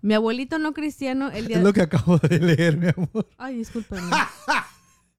[0.00, 1.58] Mi abuelito no cristiano el día...
[1.58, 3.28] Es lo que acabo de leer, mi amor.
[3.36, 4.10] Ay, discúlpame.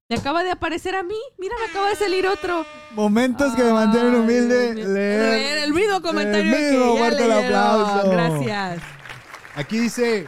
[0.08, 1.16] Me acaba de aparecer a mí.
[1.40, 2.64] Mira, me acaba de salir otro.
[2.94, 4.76] Momentos que me mantienen humilde.
[4.76, 5.32] Leer.
[5.32, 8.10] Leer el mismo comentario El que mismo, ya fuerte el aplauso.
[8.12, 8.84] Gracias.
[9.56, 10.28] Aquí dice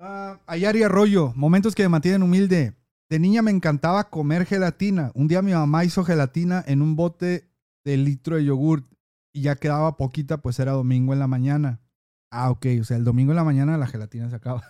[0.00, 2.74] ah, Ayari Arroyo, momentos que me mantienen humilde.
[3.10, 5.12] De niña me encantaba comer gelatina.
[5.14, 7.50] Un día mi mamá hizo gelatina en un bote
[7.84, 8.86] de litro de yogurt
[9.34, 11.82] y ya quedaba poquita, pues era domingo en la mañana.
[12.30, 14.62] Ah, ok, o sea, el domingo en la mañana la gelatina se acaba.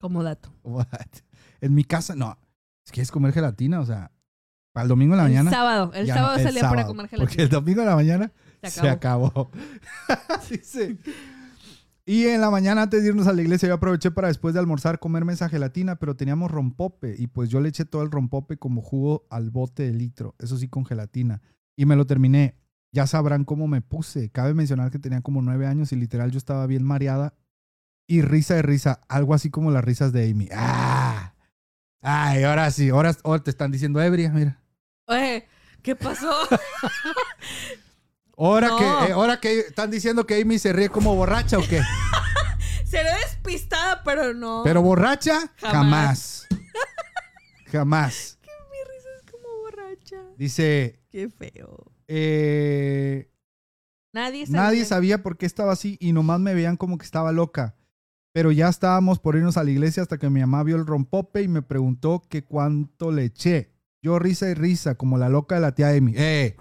[0.00, 0.52] Como dato.
[0.62, 0.86] What?
[1.60, 2.38] En mi casa, no.
[2.86, 4.12] Si quieres comer gelatina, o sea,
[4.72, 5.50] para el domingo en la El mañana.
[5.50, 5.90] sábado.
[5.94, 7.42] El no, sábado el salía para comer Porque gelatina.
[7.42, 8.32] el domingo en la mañana
[8.62, 9.26] Se se acabó.
[9.26, 9.50] acabó.
[10.50, 10.96] Dice.
[12.08, 14.60] Y en la mañana antes de irnos a la iglesia yo aproveché para después de
[14.60, 18.56] almorzar comerme esa gelatina, pero teníamos rompope y pues yo le eché todo el rompope
[18.58, 21.42] como jugo al bote de litro, eso sí con gelatina.
[21.76, 22.54] Y me lo terminé.
[22.92, 24.30] Ya sabrán cómo me puse.
[24.30, 27.34] Cabe mencionar que tenía como nueve años y literal yo estaba bien mareada
[28.06, 30.48] y risa de risa, algo así como las risas de Amy.
[30.54, 31.32] ¡Ah!
[32.02, 34.60] Ay, ahora sí, ahora, ahora te están diciendo ebria, mira.
[35.06, 35.46] Oye,
[35.82, 36.30] ¿qué pasó?
[38.38, 38.76] Ahora, No.
[38.76, 41.80] que, eh, ahora que están diciendo que Amy se ríe como borracha o qué.
[42.84, 44.60] Seré despistada, pero no.
[44.62, 46.46] Pero borracha, jamás.
[46.46, 46.46] Jamás.
[47.72, 48.38] Jamás.
[48.42, 50.16] Mi risa es como borracha.
[50.36, 51.92] Dice, Qué feo.
[52.08, 53.30] eh,
[54.12, 54.60] Nadie sabía.
[54.62, 57.74] nadie sabía por qué estaba así y nomás me veían como que estaba loca.
[58.36, 61.40] Pero ya estábamos por irnos a la iglesia hasta que mi mamá vio el rompope
[61.40, 63.72] y me preguntó que cuánto le eché.
[64.02, 66.12] Yo risa y risa, como la loca de la tía Amy.
[66.14, 66.54] ¡Eh!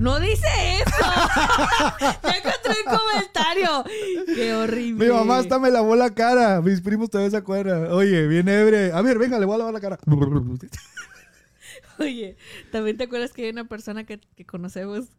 [0.00, 0.48] No dice
[0.80, 0.90] eso.
[2.00, 3.84] ya encontré el comentario.
[4.26, 5.06] Qué horrible.
[5.06, 6.60] Mi mamá hasta me lavó la cara.
[6.60, 7.92] Mis primos todavía se acuerdan.
[7.92, 8.90] Oye, viene ebre.
[8.90, 10.00] A ver, venga, le voy a lavar la cara.
[12.00, 12.36] Oye,
[12.72, 15.10] ¿también te acuerdas que hay una persona que, que conocemos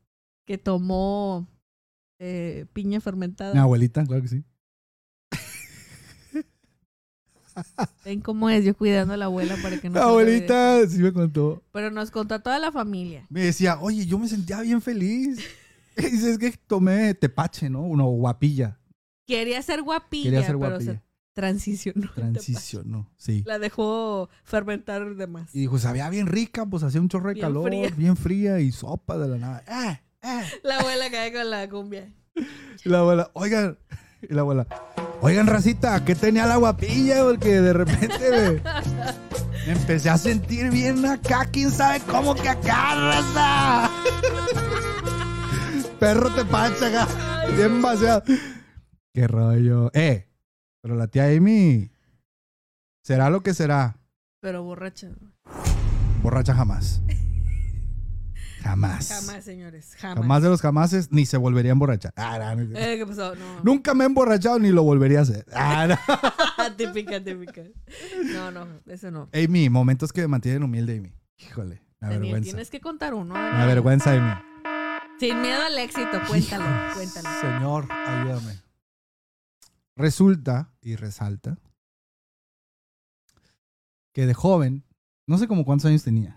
[0.46, 1.48] que tomó
[2.20, 3.54] eh, piña fermentada?
[3.54, 4.44] Mi abuelita, claro que sí.
[8.06, 11.12] Ven cómo es, yo cuidando a la abuela para que no de- abuelita sí me
[11.14, 11.64] contó.
[11.72, 13.26] Pero nos contó a toda la familia.
[13.30, 15.40] me decía, oye, yo me sentía bien feliz.
[16.00, 17.82] Y dice, es que tomé tepache, ¿no?
[17.82, 18.78] Uno, guapilla.
[19.26, 20.94] Quería ser guapilla, Quería ser pero guapilla.
[20.94, 21.02] se
[21.34, 22.12] transicionó.
[22.14, 23.42] Transicionó, sí.
[23.48, 25.56] La dejó fermentar de más.
[25.56, 27.90] Y dijo, sabía bien rica, pues hacía un chorro de Bien calor, fría.
[27.98, 29.64] bien fría y sopa de la nada.
[29.68, 30.00] ¡Eh!
[30.22, 30.44] ¡Eh!
[30.64, 32.14] La abuela cae con la cumbia.
[32.84, 33.80] La abuela, oigan,
[34.22, 34.68] y la abuela,
[35.28, 37.22] oigan, racita, ¿qué tenía la guapilla?
[37.24, 38.52] Porque de repente me,
[39.66, 43.92] me empecé a sentir bien acá, quién sabe cómo que acá, raza.
[46.00, 47.08] Perro te pancha acá,
[47.58, 48.24] bien vaciado.
[49.14, 49.92] Qué rollo.
[49.94, 50.30] Eh,
[50.82, 51.92] pero la tía Amy,
[53.04, 54.00] será lo que será.
[54.40, 55.10] Pero borracha.
[56.24, 57.02] Borracha jamás.
[58.62, 59.08] Jamás.
[59.10, 59.96] Jamás, señores.
[59.98, 60.18] Jamás.
[60.22, 62.14] Jamás de los jamases, ni se volvería a emborrachar.
[62.16, 62.62] Ah, no.
[62.78, 63.36] Eh, ¿Qué pasó?
[63.36, 63.62] No.
[63.64, 65.46] Nunca me he emborrachado ni lo volvería a hacer.
[65.54, 65.96] Ah, no.
[66.78, 67.62] típica, típica.
[68.34, 69.30] No, no, eso no.
[69.34, 71.14] Amy, momentos que me mantienen humilde, Amy.
[71.38, 72.50] Híjole, me Daniel, avergüenza.
[72.50, 73.34] tienes que contar uno.
[73.34, 73.62] Me Daniel.
[73.62, 74.42] avergüenza, Amy.
[75.20, 77.30] Sin miedo al éxito, cuéntalo, cuéntalo.
[77.42, 78.54] Señor, ayúdame.
[79.96, 81.58] Resulta y resalta
[84.14, 84.84] que de joven,
[85.28, 86.36] no sé como cuántos años tenía.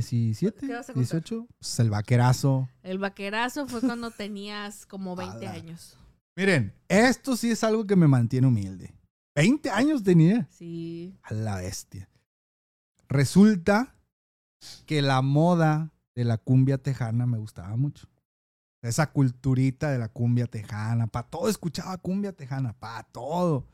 [0.00, 0.54] ¿17?
[0.60, 1.22] ¿Qué vas a contar?
[1.22, 1.46] ¿18?
[1.58, 2.68] Pues el vaquerazo.
[2.82, 5.50] El vaquerazo fue cuando tenías como 20 Ala.
[5.52, 5.98] años.
[6.36, 8.92] Miren, esto sí es algo que me mantiene humilde.
[9.36, 10.48] 20 años tenía.
[10.50, 11.16] Sí.
[11.22, 12.08] A la bestia.
[13.08, 13.94] Resulta
[14.86, 18.08] que la moda de la cumbia tejana me gustaba mucho.
[18.82, 21.06] Esa culturita de la cumbia tejana.
[21.06, 22.72] Para todo escuchaba cumbia tejana.
[22.78, 23.66] Para todo.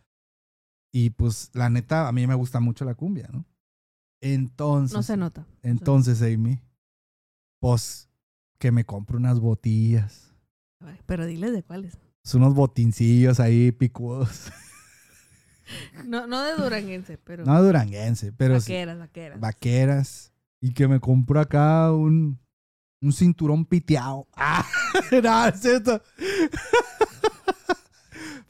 [0.93, 3.45] Y pues la neta, a mí me gusta mucho la cumbia, ¿no?
[4.21, 5.47] Entonces, No se nota.
[5.63, 6.61] entonces, Amy,
[7.61, 8.09] pues
[8.59, 10.35] que me compro unas botillas.
[11.07, 11.97] Pero diles de cuáles.
[12.23, 14.51] Pues, unos botincillos ahí picudos.
[16.05, 18.73] No, no de duranguense, pero No duranguense, pero sí.
[18.73, 19.41] vaqueras, vaqueras.
[19.41, 22.39] vaqueras y que me compro acá un,
[23.01, 24.27] un cinturón piteado.
[24.37, 24.67] Ah,
[25.23, 26.03] no, es cierto.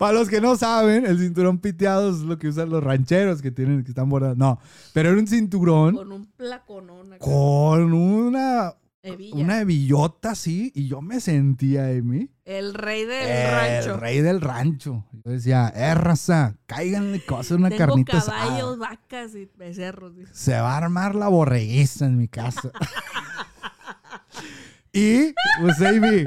[0.00, 3.50] Para los que no saben, el cinturón piteado es lo que usan los rancheros que
[3.50, 4.36] tienen, que están bordados.
[4.38, 4.58] No,
[4.94, 7.18] pero era un cinturón Con un placonón acá.
[7.24, 9.36] con una, Hebilla.
[9.36, 13.96] una hebillota así, y yo me sentía, Amy, El rey del el rancho.
[13.98, 15.04] rey del rancho.
[15.24, 18.38] Yo decía, eh, raza, cáiganle cosas, una Tengo carnita asada.
[18.38, 20.16] caballos, vacas y becerros.
[20.16, 20.30] dice.
[20.32, 22.70] Se va a armar la borreguiza en mi casa.
[24.92, 26.24] y, pues, Amy,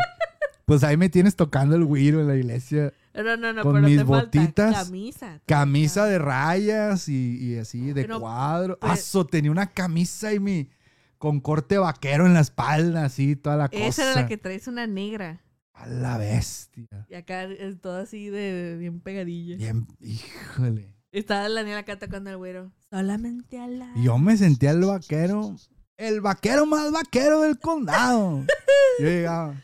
[0.66, 2.94] pues ahí me tienes tocando el güiro en la iglesia.
[3.14, 5.42] No, no, no, Con pero mis te falta botitas, camisa.
[5.46, 8.80] Camisa de rayas y, y así, de Pero, cuadro.
[8.80, 10.70] pues- Aso, tenía una camisa, Amy,
[11.18, 13.86] con corte vaquero en la espalda, así, toda la cosa.
[13.86, 15.42] Esa era la que traes una negra.
[15.74, 16.88] A la bestia.
[17.10, 19.58] Y acá es todo así de bien pegadilla.
[19.58, 20.94] Bien, híjole.
[21.12, 22.72] Estaba la niña acá tocando el güero.
[22.90, 23.92] Solamente a la.
[23.96, 25.56] Y yo me sentía el vaquero,
[25.98, 28.44] el vaquero más vaquero del condado.
[29.00, 29.56] Yo llegaba,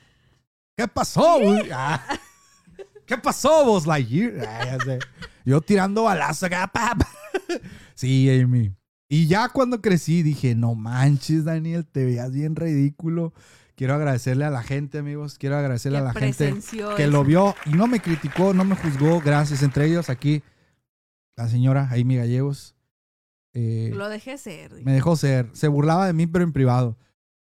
[0.80, 1.40] ¿qué pasó?
[1.42, 1.70] güey?
[1.74, 2.02] Ah,
[3.06, 4.48] ¿Qué pasó, vos Lightyear?
[4.48, 5.00] Ah, ya sé.
[5.44, 6.68] Yo tirando acá.
[6.68, 6.96] pa.
[7.96, 8.74] Sí, Amy.
[9.10, 13.34] Y ya cuando crecí dije, no manches, Daniel, te veías bien ridículo.
[13.76, 15.38] Quiero agradecerle a la gente, amigos.
[15.38, 16.54] Quiero agradecerle que a la gente
[16.96, 17.12] que eso.
[17.12, 19.20] lo vio y no me criticó, no me juzgó.
[19.20, 19.64] Gracias.
[19.64, 20.44] Entre ellos aquí,
[21.36, 22.76] la señora Amy Gallegos.
[23.54, 24.72] Eh, Lo dejé ser.
[24.84, 25.50] me dejó ser.
[25.54, 26.98] Se burlaba de mí, pero en privado.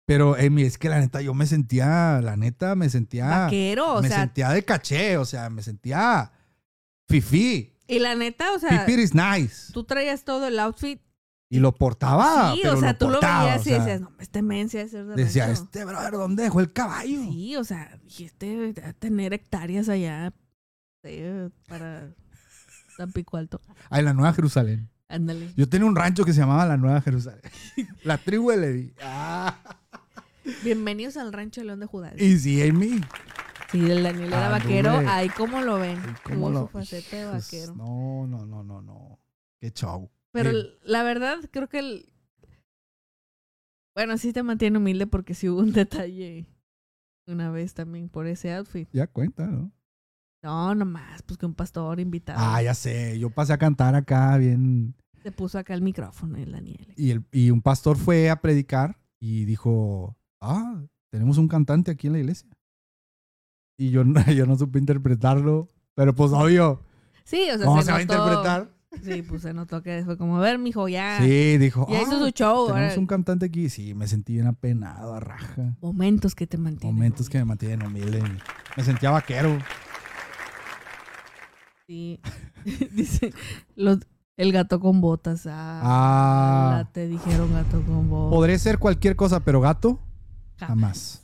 [0.08, 3.26] Pero, Amy, es que la neta, yo me sentía, la neta, me sentía.
[3.28, 4.22] Vaquero, o me sea.
[4.22, 6.32] sentía de caché, o sea, me sentía
[7.10, 7.76] fifi.
[7.90, 9.74] Y la neta, o sea, Fifi is nice.
[9.74, 11.02] tú traías todo el outfit.
[11.50, 12.54] Y lo portaba.
[12.54, 14.90] sí, pero o sea, lo tú lo veías o y decías, no, este mencia de
[14.90, 15.64] ser de Decía, rancho".
[15.64, 17.22] este brother, ¿dónde dejó el caballo?
[17.24, 20.34] Sí, o sea, dijiste a tener hectáreas allá
[21.04, 21.22] sí,
[21.68, 22.14] para
[22.98, 23.60] Tampico Alto.
[23.90, 24.90] Ah, en la Nueva Jerusalén.
[25.10, 25.54] Ándale.
[25.56, 27.42] Yo tenía un rancho que se llamaba la Nueva Jerusalén.
[28.04, 28.94] la tribu de Levi.
[29.02, 29.58] Ah.
[30.64, 32.14] Bienvenidos al rancho de León de Judá.
[32.18, 33.02] Y sí, Amy.
[33.72, 34.94] Sí, el Daniel era Ah, vaquero.
[34.94, 35.08] hombre.
[35.10, 36.00] Ahí como lo ven.
[36.24, 37.76] ¿Cómo Tuvo lo- su faceta de Hijos, vaquero.
[37.76, 39.20] No, no, no, no, no.
[39.60, 40.10] Qué show.
[40.32, 40.52] Pero
[40.84, 42.10] la verdad, creo que el...
[43.96, 46.46] Bueno, sí te mantiene humilde porque sí hubo un detalle
[47.28, 48.88] una vez también por ese outfit.
[48.94, 49.72] Ya cuenta, ¿no?
[50.44, 53.20] No, nomás, pues que un pastor invitado Ah, ya sé.
[53.20, 54.96] Yo pasé a cantar acá bien.
[55.24, 56.94] se puso acá el micrófono el Daniel.
[56.96, 60.82] Y, el, y un pastor fue a predicar y dijo, ah,
[61.12, 62.50] tenemos un cantante aquí en la iglesia.
[63.80, 66.82] Y yo, no- yo no supe interpretarlo, pero pues obvio,
[67.24, 68.72] Sí, o sea, ¿cómo se, se va a interpretar?
[69.04, 71.20] Sí, pues se notó que fue como, a ver, mijo, ya.
[71.22, 72.68] Sí, dijo, Ya hizo "Ah, su show.
[72.68, 73.70] tenemos ahora- un cantante aquí.
[73.70, 75.76] Sí, me sentí bien apenado, a raja.
[75.82, 76.96] Momentos que te mantienen.
[76.96, 78.24] Momentos que me mantienen humilde.
[78.78, 79.58] Me sentía vaquero.
[81.86, 82.20] Sí.
[82.92, 83.34] Dice,
[83.76, 84.00] los,
[84.38, 85.46] el gato con botas.
[85.48, 85.82] Ah,
[86.84, 86.90] Ah.
[86.94, 88.36] te dijeron gato con botas.
[88.36, 90.00] Podré ser cualquier cosa, pero gato,
[90.58, 91.24] jamás.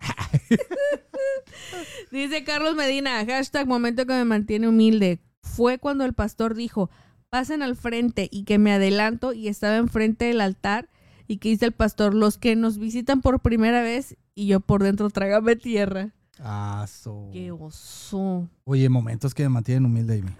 [2.10, 5.20] Dice Carlos Medina, hashtag momento que me mantiene humilde.
[5.42, 6.90] Fue cuando el pastor dijo,
[7.28, 10.88] pasen al frente y que me adelanto y estaba enfrente del altar
[11.26, 14.82] y que dice el pastor, los que nos visitan por primera vez y yo por
[14.82, 16.10] dentro trágame tierra.
[16.40, 17.28] Ah, so.
[17.32, 18.48] Qué oso.
[18.64, 20.32] Oye, momentos que me mantienen humilde, Amy.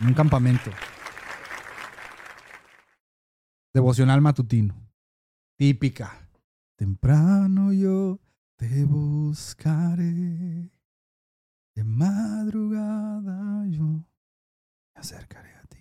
[0.00, 0.70] En un campamento.
[3.72, 4.74] Devocional matutino.
[5.56, 6.29] Típica.
[6.80, 8.18] Temprano yo
[8.56, 10.70] te buscaré.
[11.74, 14.06] De madrugada yo me
[14.94, 15.76] acercaré a ti.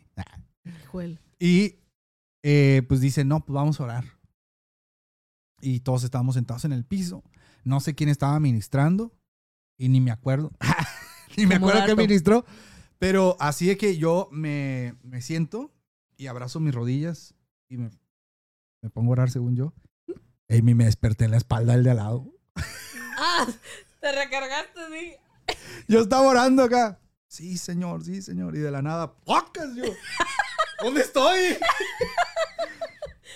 [1.39, 1.79] Y
[2.43, 4.03] eh, pues dice, no, pues vamos a orar.
[5.61, 7.23] Y todos estábamos sentados en el piso.
[7.63, 9.15] No sé quién estaba ministrando
[9.77, 10.51] y ni me acuerdo.
[11.37, 12.43] ni me acuerdo qué ministró.
[12.97, 15.71] Pero así de que yo me, me siento
[16.17, 17.35] y abrazo mis rodillas
[17.69, 17.89] y me,
[18.81, 19.73] me pongo a orar según yo.
[20.49, 22.25] Y me desperté en la espalda del de al lado.
[23.17, 23.47] Ah,
[23.99, 25.55] te recargaste, sí.
[25.87, 26.99] Yo estaba orando acá.
[27.27, 28.55] Sí, señor, sí, señor.
[28.55, 29.75] Y de la nada, ¡pocas!
[29.75, 29.83] Yo,
[30.81, 31.57] ¿dónde estoy?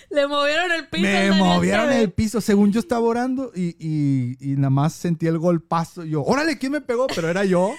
[0.10, 1.04] Le movieron el piso.
[1.04, 5.38] Me movieron el piso según yo estaba orando y, y, y nada más sentí el
[5.38, 6.04] golpazo.
[6.06, 7.08] Yo, órale, ¿quién me pegó?
[7.08, 7.74] Pero era yo.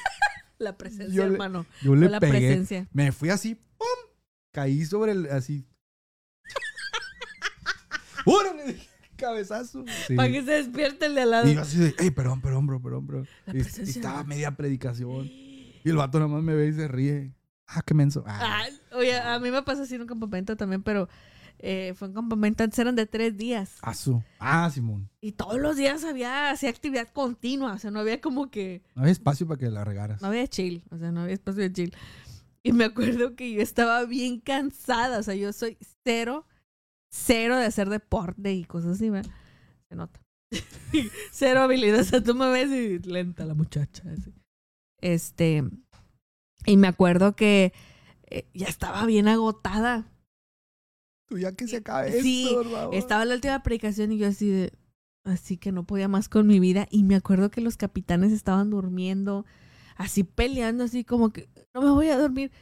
[0.58, 1.66] La presencia, Yo le- hermano.
[1.82, 2.38] Yo le la pegué.
[2.38, 2.88] presencia.
[2.92, 3.88] Me fui así, ¡pum!
[4.52, 5.66] Caí sobre el, así.
[8.24, 8.78] ¡Órale!
[9.16, 9.84] Cabezazo.
[10.06, 10.14] Sí.
[10.14, 11.48] Para que se despierte el de al lado.
[11.48, 13.24] Y yo así de, ey, perdón, perdón, bro, perdón, bro.
[13.52, 15.26] Y, estaba media predicación.
[15.26, 17.32] Y el vato nada más me ve y se ríe.
[17.66, 18.24] Ah, qué menso.
[18.26, 18.62] Ah.
[18.62, 21.08] Ay, oye, a mí me pasó así en un campamento también, pero
[21.58, 23.78] eh, fue un campamento, antes eran de tres días.
[23.82, 24.22] Ah, su.
[24.38, 25.08] Ah, Simón.
[25.20, 29.02] Y todos los días había así actividad continua, o sea, no había como que, No
[29.02, 30.20] había espacio para que la regaras.
[30.20, 31.94] no había chill, o sea, no había espacio de chill.
[32.62, 36.46] Y me acuerdo que yo estaba bien cansada, o sea, yo soy cero,
[37.14, 39.32] cero de hacer deporte y cosas así, ¿verdad?
[39.88, 40.20] Se nota.
[41.32, 44.34] cero habilidad, o sea, tú me ves y lenta la muchacha, así.
[45.00, 45.64] Este,
[46.66, 47.72] Y me acuerdo que
[48.30, 50.10] eh, ya estaba bien agotada.
[51.28, 52.94] Tú ya que se acabe Sí, esto, por favor.
[52.94, 54.72] Estaba la última predicación y yo así de...
[55.24, 56.86] Así que no podía más con mi vida.
[56.90, 59.46] Y me acuerdo que los capitanes estaban durmiendo,
[59.96, 62.52] así peleando, así como que no me voy a dormir.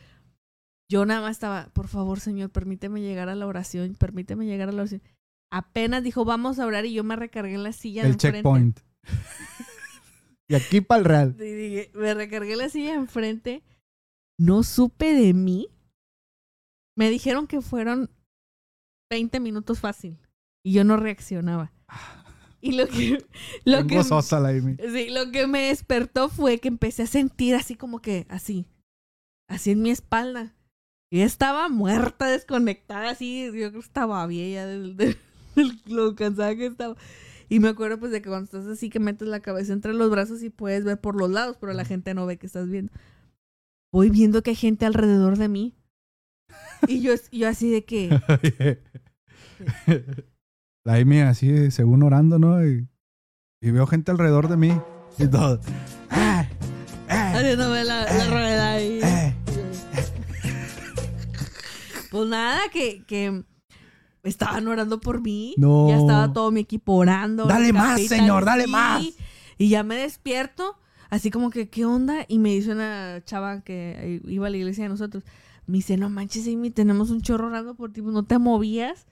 [0.92, 4.72] Yo nada más estaba, por favor, Señor, permíteme llegar a la oración, permíteme llegar a
[4.72, 5.00] la oración.
[5.50, 8.36] Apenas dijo, vamos a orar y yo me recargué en la silla de El enfrente.
[8.36, 8.80] checkpoint.
[10.48, 11.36] y aquí para el real.
[11.38, 13.62] Y dije, me recargué en la silla de enfrente.
[14.38, 15.68] No supe de mí.
[16.94, 18.10] Me dijeron que fueron
[19.10, 20.18] 20 minutos fácil.
[20.62, 21.72] Y yo no reaccionaba.
[22.60, 23.24] Y lo que,
[23.64, 27.76] lo que, gozosa la sí, lo que me despertó fue que empecé a sentir así
[27.76, 28.66] como que, así,
[29.48, 30.54] así en mi espalda.
[31.12, 33.50] Y estaba muerta, desconectada, así.
[33.54, 35.18] Yo estaba vieja del, del-
[35.54, 36.96] del- lo cansada que estaba.
[37.50, 40.10] Y me acuerdo pues de que cuando estás así que metes la cabeza entre los
[40.10, 42.90] brazos y puedes ver por los lados, pero la gente no ve que estás viendo.
[43.92, 45.74] Voy viendo que hay gente alrededor de mí.
[46.88, 48.08] Y yo, yo así de que,
[50.84, 52.66] la Amy así, según orando, ¿no?
[52.66, 52.88] Y,
[53.60, 54.72] y veo gente alrededor de mí.
[55.18, 55.60] Y todo.
[56.08, 56.46] ¡Ah!
[57.08, 57.32] ¡Ah!
[57.36, 58.30] haciéndome la, la
[62.12, 63.42] Pues nada, que, que
[64.22, 65.54] estaban orando por mí.
[65.56, 65.88] No.
[65.88, 67.46] Ya estaba todo mi equipo orando.
[67.46, 69.02] Dale más, señor, dale más.
[69.58, 70.76] Y ya me despierto,
[71.10, 72.24] así como que, ¿qué onda?
[72.28, 75.24] Y me dice una chava que iba a la iglesia de nosotros.
[75.66, 79.06] Me dice, no manches, Amy, tenemos un chorro orando por ti, pues, no te movías.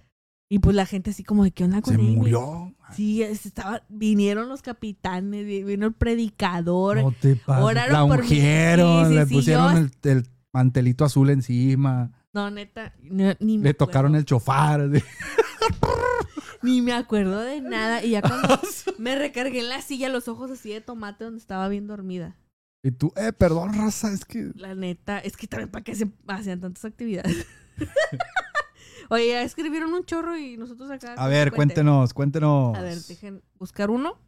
[0.53, 2.17] Y pues la gente así como de, ¿qué onda con Se Amy?
[2.17, 2.75] murió.
[2.93, 6.97] Sí, es- estaba, vinieron los capitanes, vi- vino el predicador.
[7.01, 7.65] No te pases.
[7.65, 8.29] Oraron La por mí.
[8.29, 12.11] Sí, sí, le sí, pusieron yo- el, el mantelito azul encima.
[12.33, 14.89] No, neta, no- ni me Le tocaron el chofar.
[16.63, 18.05] Ni me acuerdo de nada.
[18.05, 18.61] Y ya cuando
[18.99, 22.37] me recargué en la silla, los ojos así de tomate donde estaba bien dormida.
[22.83, 24.53] Y tú, eh, perdón, raza, es que.
[24.55, 27.47] La neta, es que también para qué se hacían tantas actividades.
[29.11, 31.15] Oye, ya escribieron un chorro y nosotros acá.
[31.15, 32.77] A ver, cuéntenos, cuéntenos.
[32.77, 34.19] A ver, dejen buscar uno.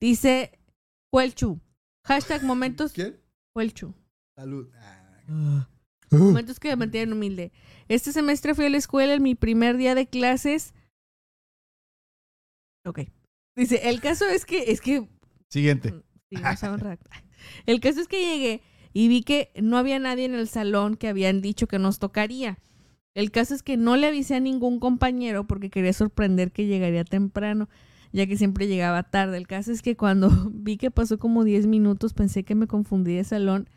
[0.00, 0.58] Dice
[1.12, 1.60] Huelchu.
[2.04, 3.20] Hashtag momentos ¿Quién?
[3.54, 3.94] Huelchu.
[4.36, 4.70] Salud.
[6.18, 7.52] Momentos que me mantienen humilde.
[7.88, 10.74] Este semestre fui a la escuela en mi primer día de clases.
[12.84, 13.00] Ok.
[13.56, 15.08] Dice, el caso es que, es que
[15.48, 15.94] Siguiente.
[16.30, 17.24] Sí, no saben redactar.
[17.66, 18.62] El caso es que llegué
[18.92, 22.58] y vi que no había nadie en el salón que habían dicho que nos tocaría.
[23.14, 27.04] El caso es que no le avisé a ningún compañero porque quería sorprender que llegaría
[27.04, 27.68] temprano,
[28.12, 29.38] ya que siempre llegaba tarde.
[29.38, 33.14] El caso es que cuando vi que pasó como 10 minutos pensé que me confundí
[33.14, 33.68] de salón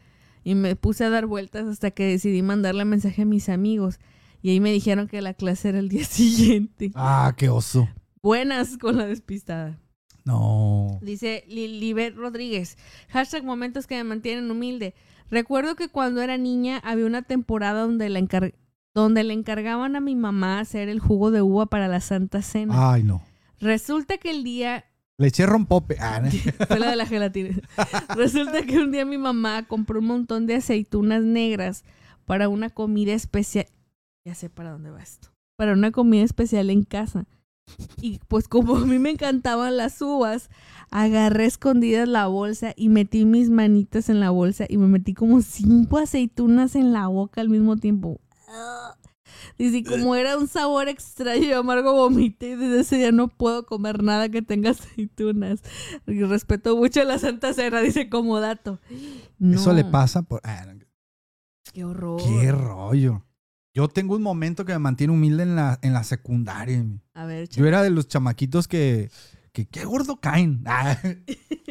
[0.44, 4.00] y me puse a dar vueltas hasta que decidí mandarle mensaje a mis amigos.
[4.42, 6.92] Y ahí me dijeron que la clase era el día siguiente.
[6.96, 7.88] Ah, qué oso.
[8.22, 9.80] Buenas con la despistada.
[10.26, 11.00] No.
[11.02, 12.78] Dice Lilibet Rodríguez.
[13.10, 14.94] Hashtag momentos que me mantienen humilde.
[15.32, 18.54] Recuerdo que cuando era niña había una temporada donde, la encar-
[18.94, 22.94] donde le encargaban a mi mamá hacer el jugo de uva para la Santa Cena.
[22.94, 23.22] Ay, no.
[23.60, 24.86] Resulta que el día...
[25.20, 25.98] Le eché rompope.
[26.00, 26.30] Ah, no.
[26.68, 27.50] Fue la de la gelatina.
[28.16, 31.84] Resulta que un día mi mamá compró un montón de aceitunas negras
[32.26, 33.68] para una comida especial.
[34.26, 35.28] Ya sé para dónde va esto.
[35.58, 37.26] Para una comida especial en casa.
[38.02, 40.50] Y pues como a mí me encantaban las uvas,
[40.90, 45.42] agarré escondidas la bolsa y metí mis manitas en la bolsa y me metí como
[45.42, 48.22] cinco aceitunas en la boca al mismo tiempo.
[49.58, 53.28] Dice, y como era un sabor extraño y amargo, vomité y desde ese día no
[53.28, 55.62] puedo comer nada que tenga aceitunas.
[56.08, 58.80] Y respeto mucho a la Santa Cena, dice como dato.
[59.40, 60.42] Eso le pasa por.
[60.44, 60.66] ah.
[61.74, 62.22] Qué horror.
[62.22, 63.26] Qué rollo.
[63.74, 66.84] Yo tengo un momento que me mantiene humilde en la, en la secundaria.
[67.14, 69.12] A ver, Yo era de los chamaquitos que.
[69.54, 70.64] que qué gordo caen.
[70.68, 70.98] Ah,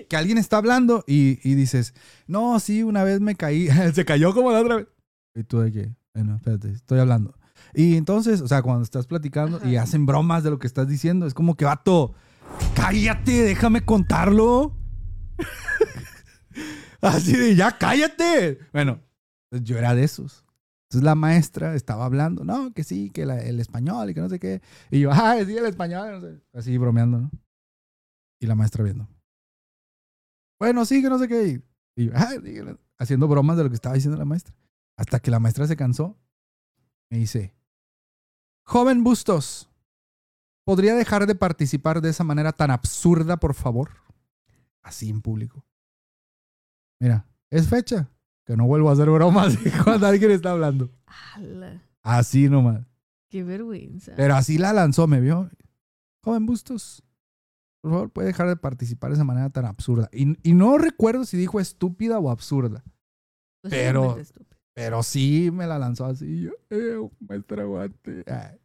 [0.08, 1.92] que alguien está hablando y, y dices,
[2.26, 3.68] no, sí, una vez me caí.
[3.94, 4.86] Se cayó como la otra vez.
[5.34, 7.34] Y tú de que, bueno, espérate, estoy hablando.
[7.78, 11.28] Y entonces, o sea, cuando estás platicando y hacen bromas de lo que estás diciendo,
[11.28, 12.12] es como que, vato,
[12.74, 14.76] cállate, déjame contarlo.
[17.00, 18.58] Así de, ya cállate.
[18.72, 19.00] Bueno,
[19.48, 20.44] pues yo era de esos.
[20.88, 24.28] Entonces la maestra estaba hablando, no, que sí, que la- el español y que no
[24.28, 24.60] sé qué.
[24.90, 26.40] Y yo, ah, sí, el español, no sé.
[26.54, 27.30] así bromeando, ¿no?
[28.40, 29.06] Y la maestra viendo.
[30.58, 31.62] Bueno, sí, que no sé qué.
[31.96, 32.78] Y yo, ah, sí, que no-".
[32.98, 34.52] haciendo bromas de lo que estaba diciendo la maestra.
[34.98, 36.16] Hasta que la maestra se cansó.
[37.10, 37.54] Me dice,
[38.68, 39.68] joven Bustos,
[40.64, 43.90] ¿podría dejar de participar de esa manera tan absurda, por favor?
[44.82, 45.64] Así en público.
[47.00, 48.10] Mira, es fecha.
[48.44, 50.90] Que no vuelvo a hacer bromas cuando alguien está hablando.
[52.02, 52.86] Así nomás.
[53.28, 54.12] qué vergüenza.
[54.16, 55.50] Pero así la lanzó, me vio.
[56.24, 57.02] Joven Bustos,
[57.82, 60.08] por favor, puede dejar de participar de esa manera tan absurda.
[60.12, 62.82] Y, y no recuerdo si dijo estúpida o absurda.
[63.62, 64.47] Pero- Posiblemente estúpido.
[64.78, 66.42] Pero sí me la lanzó así.
[66.42, 66.96] Yo, eh,
[67.28, 68.22] maestra, aguante.
[68.28, 68.58] Ay,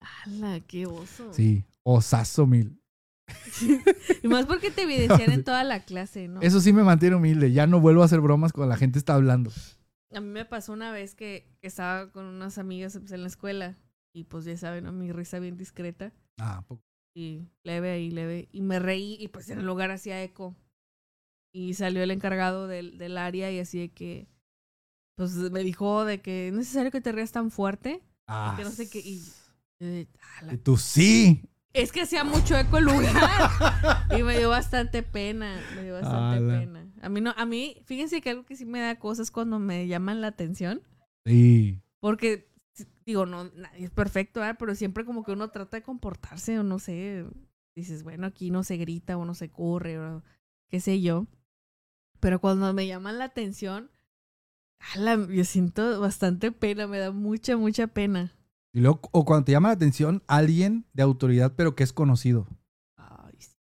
[0.00, 1.32] ¡Hala, qué oso!
[1.32, 2.80] Sí, osazo mil.
[4.22, 6.40] Y más porque te evidencian en toda la clase, ¿no?
[6.42, 7.52] Eso sí me mantiene humilde.
[7.52, 9.50] Ya no vuelvo a hacer bromas cuando la gente está hablando.
[10.12, 13.76] A mí me pasó una vez que estaba con unas amigas pues, en la escuela
[14.12, 14.92] y pues ya saben, ¿no?
[14.92, 16.80] mi risa bien discreta Ah, po-
[17.14, 18.48] y leve ahí, leve.
[18.52, 20.54] Y me reí y pues en el lugar hacía eco.
[21.54, 24.28] Y salió el encargado del, del área y así de que,
[25.16, 28.02] pues me dijo de que no es necesario que te rías tan fuerte.
[28.28, 28.54] ah.
[28.56, 29.00] Que no sé qué.
[29.00, 29.22] Y,
[30.62, 31.42] tú sí.
[31.72, 33.50] Es que hacía mucho eco el lugar.
[34.16, 35.60] y me dio bastante pena.
[35.74, 36.58] Me dio bastante Ala.
[36.60, 36.86] pena.
[37.02, 39.86] A mí no, a mí, fíjense que algo que sí me da cosas cuando me
[39.86, 40.82] llaman la atención.
[41.24, 41.82] Sí.
[42.00, 42.48] Porque,
[43.04, 46.78] digo, no, nadie es perfecto, pero siempre como que uno trata de comportarse o no
[46.78, 47.26] sé.
[47.74, 50.22] Dices, bueno, aquí no se grita o no se corre o
[50.70, 51.26] qué sé yo.
[52.20, 53.90] Pero cuando me llaman la atención,
[54.78, 58.32] ala, yo siento bastante pena, me da mucha, mucha pena.
[58.72, 62.46] Y luego, o cuando te llama la atención alguien de autoridad, pero que es conocido.
[62.96, 63.56] Ay, sí.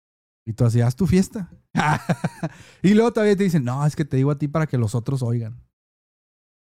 [0.44, 1.50] Y tú así, haz tu fiesta.
[2.82, 4.94] y luego todavía te dicen, no, es que te digo a ti para que los
[4.94, 5.60] otros oigan.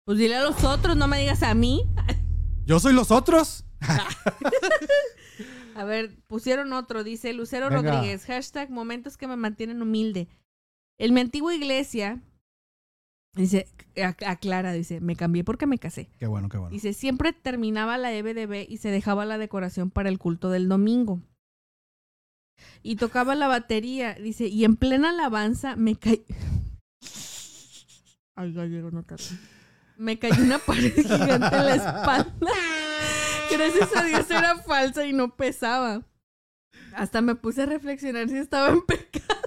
[0.06, 1.86] Pues dile a los otros, no me digas a mí.
[2.66, 3.66] Yo soy los otros.
[5.76, 7.92] A ver, pusieron otro, dice Lucero Venga.
[7.92, 10.28] Rodríguez, hashtag momentos que me mantienen humilde.
[11.00, 12.22] En mi antigua iglesia,
[13.34, 16.10] dice, ac- aclara, dice, me cambié porque me casé.
[16.20, 16.72] Qué bueno, qué bueno.
[16.72, 21.22] Dice, siempre terminaba la EBDB y se dejaba la decoración para el culto del domingo.
[22.84, 26.24] Y tocaba la batería, dice, y en plena alabanza me caí...
[28.36, 29.24] Ay, gallego, no tanto.
[29.98, 32.32] Me cayó una pared gigante en la espalda.
[33.52, 36.04] Gracias a Dios era falsa y no pesaba.
[36.96, 39.40] Hasta me puse a reflexionar si estaba en pecado.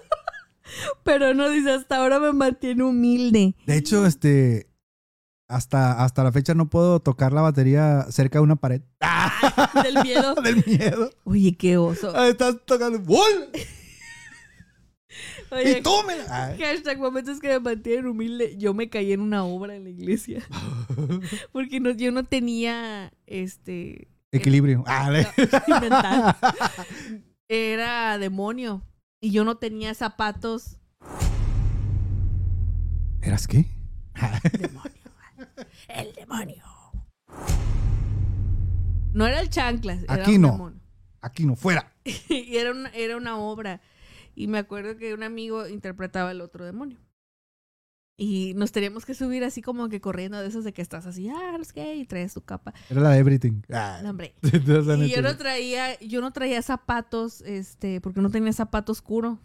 [1.02, 3.54] Pero no dice, hasta ahora me mantiene humilde.
[3.66, 4.70] De hecho, este.
[5.46, 8.80] Hasta, hasta la fecha no puedo tocar la batería cerca de una pared.
[9.82, 10.34] Del miedo.
[10.42, 11.10] Del miedo.
[11.24, 12.12] Oye, qué oso.
[12.16, 12.98] Ah, Estás tocando.
[13.00, 13.50] ¡Bol!
[15.50, 16.56] Oye, ¡Y tómela!
[16.58, 18.56] Hashtag momentos que me mantienen humilde.
[18.56, 20.42] Yo me caí en una obra en la iglesia.
[21.52, 24.82] Porque no, yo no tenía este Equilibrio.
[24.86, 25.28] Ah, le-
[25.80, 26.36] mental.
[27.46, 28.82] Era demonio.
[29.24, 30.76] Y yo no tenía zapatos.
[33.22, 33.64] ¿Eras qué?
[34.52, 34.92] Demonio.
[35.88, 36.62] El demonio.
[39.14, 40.02] No era el chanclas.
[40.02, 40.52] Era Aquí un no.
[40.52, 40.80] demonio.
[41.22, 41.90] Aquí no, fuera.
[42.04, 43.80] y era una, era una obra.
[44.34, 46.98] Y me acuerdo que un amigo interpretaba el otro demonio.
[48.16, 51.28] Y nos teníamos que subir así como que corriendo de esos de que estás así,
[51.28, 52.72] ah, no sé y traes tu capa.
[52.88, 53.62] Era la everything.
[53.72, 54.00] Ah.
[54.02, 54.34] No, hombre.
[54.42, 59.40] Y yo no traía, yo no traía zapatos, este, porque no tenía zapato oscuro.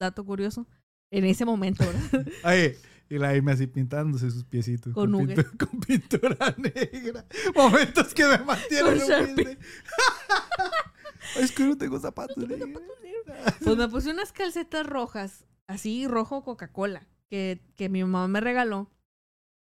[0.00, 0.66] Dato curioso.
[1.12, 2.26] En ese momento, ¿verdad?
[2.42, 2.74] Ay,
[3.08, 4.92] y la Amy así pintándose sus piecitos.
[4.92, 7.24] Con pintura, con pintura negra.
[7.54, 9.58] Momentos que me mantienen Con humilde.
[11.36, 12.82] Es que no tengo zapatos negros.
[13.62, 18.90] Pues me puse unas calcetas rojas, así rojo Coca-Cola, que, que mi mamá me regaló.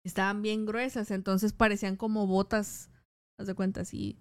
[0.04, 2.90] Estaban bien gruesas, entonces parecían como botas,
[3.38, 4.18] haz de cuenta así.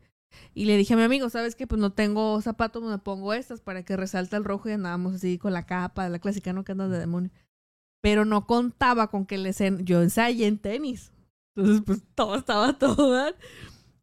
[0.54, 1.66] Y le dije a mi amigo, ¿sabes qué?
[1.66, 5.38] Pues no tengo zapatos, me pongo estas para que resalte el rojo y andábamos así
[5.38, 6.64] con la capa, la clásica, ¿no?
[6.64, 7.30] Que andas de demonio.
[8.02, 9.84] Pero no contaba con que les en...
[9.84, 11.12] yo ensayé en tenis.
[11.54, 13.34] Entonces, pues todo estaba todo.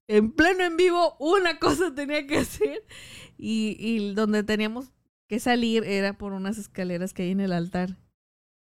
[0.07, 2.83] En pleno en vivo, una cosa tenía que hacer.
[3.37, 4.91] Y, y donde teníamos
[5.27, 7.97] que salir era por unas escaleras que hay en el altar.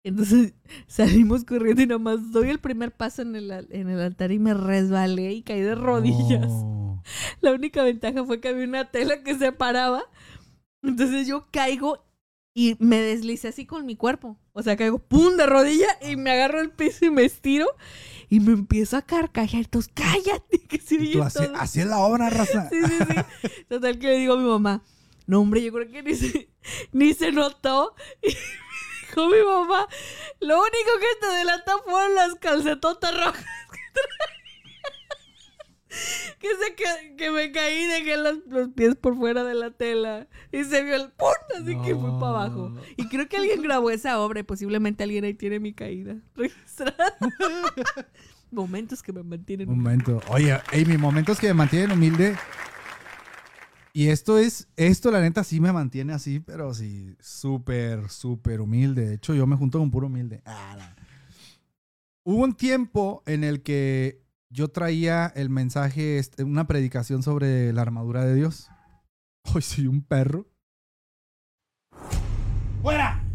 [0.07, 0.53] Entonces
[0.87, 4.53] salimos corriendo y nomás doy el primer paso en el, en el altar y me
[4.53, 6.47] resbalé y caí de rodillas.
[6.77, 7.03] No.
[7.39, 10.03] La única ventaja fue que había una tela que separaba.
[10.83, 12.03] Entonces yo caigo
[12.53, 14.37] y me deslicé así con mi cuerpo.
[14.51, 17.67] O sea, caigo pum de rodilla y me agarro el piso y me estiro
[18.29, 19.63] y me empiezo a carcajear.
[19.63, 22.67] Entonces, cállate, que se oye así, es la obra, raza.
[22.69, 23.63] Sí, sí, sí.
[23.69, 24.83] Total que le digo a mi mamá,
[25.27, 26.49] no hombre, yo creo que ni se,
[26.91, 27.93] ni se notó.
[28.21, 28.31] Y
[29.07, 29.87] dijo mi mamá,
[30.41, 34.07] lo único que te delató fueron las calcetotas rojas que.
[36.39, 40.27] Que, se ca- que me caí dejé los, los pies por fuera de la tela.
[40.51, 41.29] Y se vio el ¡pum!
[41.55, 42.71] Así que fui para abajo.
[42.97, 47.17] Y creo que alguien grabó esa obra y posiblemente alguien ahí tiene mi caída registrada.
[48.51, 49.67] Momentos que me mantienen.
[49.69, 50.21] Momento.
[50.29, 52.37] Oye, Amy, momentos que me mantienen humilde.
[53.97, 59.07] Y esto es, esto la neta sí me mantiene así, pero sí, súper, súper humilde.
[59.07, 60.43] De hecho, yo me junto con puro humilde.
[60.45, 60.77] Ah,
[62.23, 67.81] Hubo un tiempo en el que yo traía el mensaje, este, una predicación sobre la
[67.81, 68.69] armadura de Dios.
[69.55, 70.45] Hoy soy un perro.
[72.83, 73.27] ¡Fuera!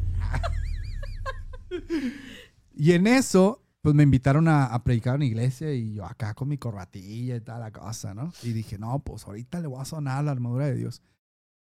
[2.72, 6.34] y en eso pues me invitaron a, a predicar en la iglesia y yo acá
[6.34, 8.32] con mi corbatilla y tal la cosa, ¿no?
[8.42, 11.02] Y dije, no, pues ahorita le voy a sonar la armadura de Dios.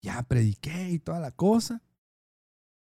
[0.03, 1.81] Ya prediqué y toda la cosa.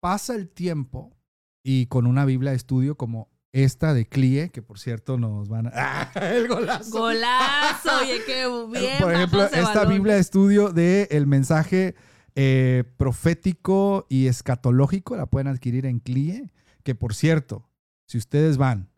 [0.02, 1.16] Pasa el tiempo
[1.64, 5.68] y con una Biblia de estudio como esta de Clie, que por cierto nos van
[5.68, 5.72] a...
[5.76, 6.12] ¡Ah!
[6.16, 6.90] El golazo.
[6.90, 8.46] Golazo, oye, qué
[8.80, 8.98] bien.
[9.00, 9.94] Por ejemplo, esta balón.
[9.94, 11.96] Biblia de estudio de el mensaje
[12.36, 16.52] eh, profético y escatológico la pueden adquirir en CLIE,
[16.84, 17.70] que por cierto,
[18.08, 18.91] si ustedes van,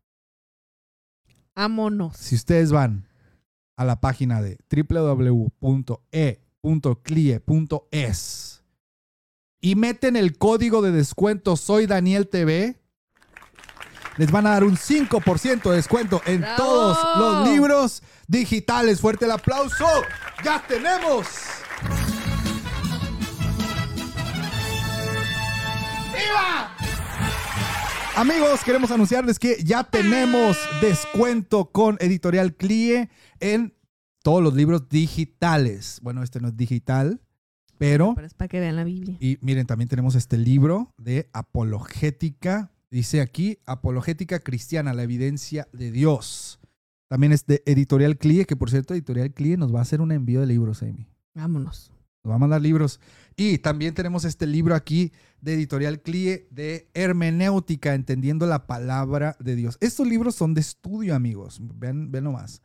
[1.55, 2.17] Vámonos.
[2.17, 3.07] si ustedes van
[3.75, 5.49] a la página de www.e.clie.es
[9.61, 12.79] y meten el código de descuento Soy Daniel TV,
[14.17, 16.57] les van a dar un 5% de descuento en ¡Bravo!
[16.57, 18.99] todos los libros digitales.
[19.01, 19.87] Fuerte el aplauso.
[20.43, 21.25] Ya tenemos.
[26.13, 26.92] ¡Viva!
[28.15, 33.09] Amigos, queremos anunciarles que ya tenemos descuento con Editorial Clie
[33.39, 33.73] en
[34.21, 35.99] todos los libros digitales.
[36.03, 37.21] Bueno, este no es digital,
[37.79, 39.17] pero Pero es para que vean la Biblia.
[39.19, 42.71] y miren, también tenemos este libro de apologética.
[42.91, 46.59] Dice aquí, apologética cristiana, la evidencia de Dios.
[47.09, 50.11] También es de Editorial Clie, que por cierto, Editorial Clie nos va a hacer un
[50.11, 51.07] envío de libros, Amy.
[51.33, 51.91] Vámonos.
[52.23, 52.99] Nos va a mandar libros.
[53.35, 55.11] Y también tenemos este libro aquí
[55.41, 59.77] de Editorial Clie de hermenéutica, entendiendo la palabra de Dios.
[59.81, 61.59] Estos libros son de estudio, amigos.
[61.61, 62.61] Ven, ven nomás.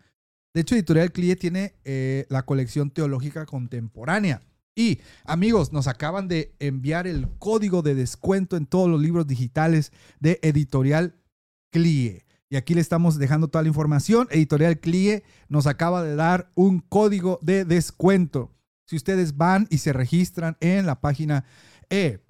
[0.54, 4.42] De hecho, Editorial Clie tiene eh, la colección teológica contemporánea.
[4.74, 9.92] Y amigos, nos acaban de enviar el código de descuento en todos los libros digitales
[10.20, 11.16] de Editorial
[11.72, 12.24] Clie.
[12.50, 14.28] Y aquí le estamos dejando toda la información.
[14.30, 18.52] Editorial Clie nos acaba de dar un código de descuento.
[18.88, 21.44] Si ustedes van y se registran en la página
[21.90, 22.24] e.clie.es,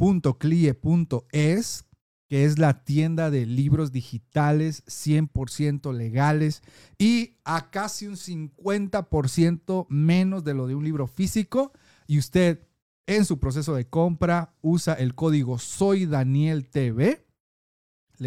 [2.28, 6.64] que es la tienda de libros digitales 100% legales
[6.98, 11.70] y a casi un 50% menos de lo de un libro físico,
[12.08, 12.66] y usted
[13.06, 17.22] en su proceso de compra usa el código Soy le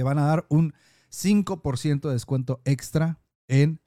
[0.03, 0.73] van a dar un
[1.11, 3.80] 5% de descuento extra en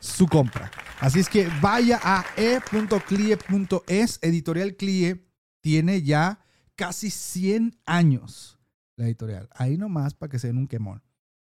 [0.00, 0.70] su compra.
[1.00, 4.18] Así es que vaya a e.clie.es.
[4.22, 5.24] Editorial Clie
[5.60, 6.40] tiene ya
[6.76, 8.58] casi 100 años
[8.96, 9.48] la editorial.
[9.52, 11.02] Ahí nomás para que se den un quemón.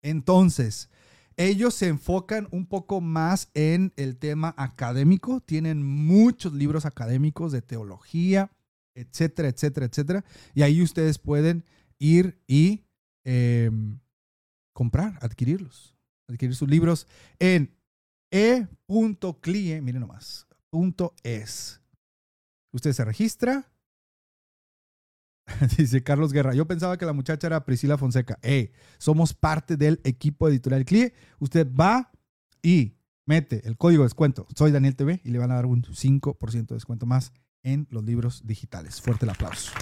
[0.01, 0.89] Entonces,
[1.36, 5.40] ellos se enfocan un poco más en el tema académico.
[5.40, 8.51] Tienen muchos libros académicos de teología,
[8.94, 10.24] etcétera, etcétera, etcétera.
[10.55, 11.64] Y ahí ustedes pueden
[11.98, 12.85] ir y
[13.24, 13.70] eh,
[14.73, 15.97] comprar, adquirirlos.
[16.28, 17.06] Adquirir sus libros
[17.39, 17.74] en
[18.32, 21.80] e.clie, miren nomás, punto es.
[22.72, 23.70] Usted se registra.
[25.76, 26.54] Dice Carlos Guerra.
[26.54, 28.38] Yo pensaba que la muchacha era Priscila Fonseca.
[28.42, 31.12] Hey, somos parte del equipo editorial CLIE.
[31.40, 32.10] Usted va
[32.62, 32.96] y
[33.26, 34.46] mete el código de descuento.
[34.56, 37.32] Soy Daniel TV y le van a dar un 5% de descuento más
[37.62, 39.00] en los libros digitales.
[39.02, 39.72] Fuerte el aplauso.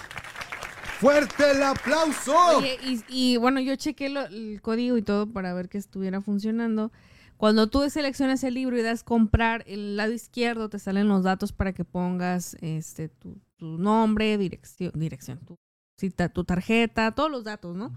[0.98, 2.34] ¡Fuerte el aplauso!
[2.58, 2.76] Oye,
[3.08, 6.92] y, bueno, yo chequé el código y todo para ver que estuviera funcionando.
[7.40, 11.52] Cuando tú seleccionas el libro y das comprar, el lado izquierdo te salen los datos
[11.52, 15.56] para que pongas este tu, nombre, dirección, dirección, tu,
[15.98, 17.96] cita- tu tarjeta, todos los datos, ¿no?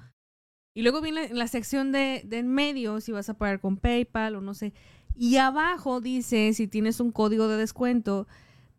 [0.73, 4.37] Y luego viene la sección de, de en medio, si vas a pagar con PayPal
[4.37, 4.71] o no sé.
[5.13, 8.27] Y abajo dice, si tienes un código de descuento,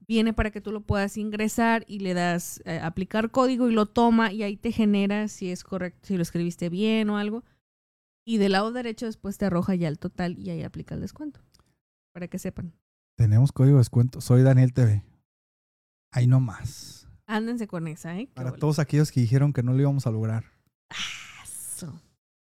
[0.09, 3.85] viene para que tú lo puedas ingresar y le das eh, aplicar código y lo
[3.85, 7.45] toma y ahí te genera si es correcto, si lo escribiste bien o algo.
[8.24, 11.40] Y del lado derecho después te arroja ya el total y ahí aplica el descuento.
[12.12, 12.72] Para que sepan.
[13.16, 14.20] Tenemos código de descuento.
[14.20, 15.05] Soy Daniel TV.
[16.12, 17.06] Ahí nomás.
[17.26, 18.26] Ándense con esa, ¿eh?
[18.26, 18.60] Qué Para bola.
[18.60, 20.44] todos aquellos que dijeron que no lo íbamos a lograr.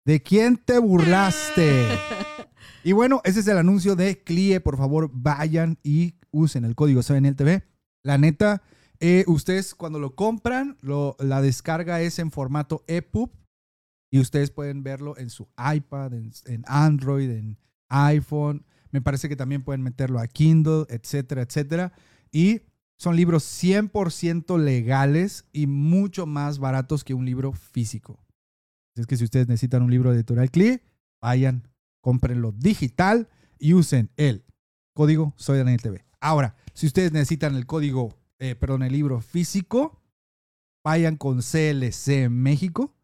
[0.04, 1.86] ¿De quién te burlaste?
[2.82, 4.58] Y bueno, ese es el anuncio de CLIE.
[4.60, 7.62] Por favor, vayan y usen el código TV.
[8.02, 8.62] La neta,
[9.00, 13.30] eh, ustedes cuando lo compran, lo- la descarga es en formato EPUB
[14.10, 17.58] y ustedes pueden verlo en su iPad, en, Android, en
[17.88, 18.66] iPhone.
[18.90, 21.92] Me parece que también pueden meterlo a Kindle, etcétera, etcétera.
[22.32, 22.62] Y
[22.98, 28.18] son libros 100% legales y mucho más baratos que un libro físico.
[28.94, 30.82] Así Es que si ustedes necesitan un libro de editorial CLIE,
[31.22, 31.68] vayan,
[32.02, 33.28] cómprenlo digital
[33.58, 34.44] y usen el
[34.92, 36.04] código Soy Daniel TV.
[36.20, 40.02] Ahora, si ustedes necesitan el código, eh, perdón, el libro físico,
[40.82, 42.96] vayan con CLC México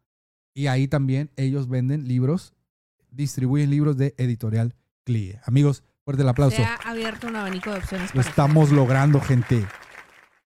[0.57, 2.55] y ahí también ellos venden libros,
[3.11, 4.73] distribuyen libros de editorial
[5.03, 5.39] CLIE.
[5.45, 6.57] Amigos, fuerte el aplauso.
[6.57, 8.09] Se ha abierto un abanico de opciones.
[8.15, 9.67] Lo para estamos logrando, gente.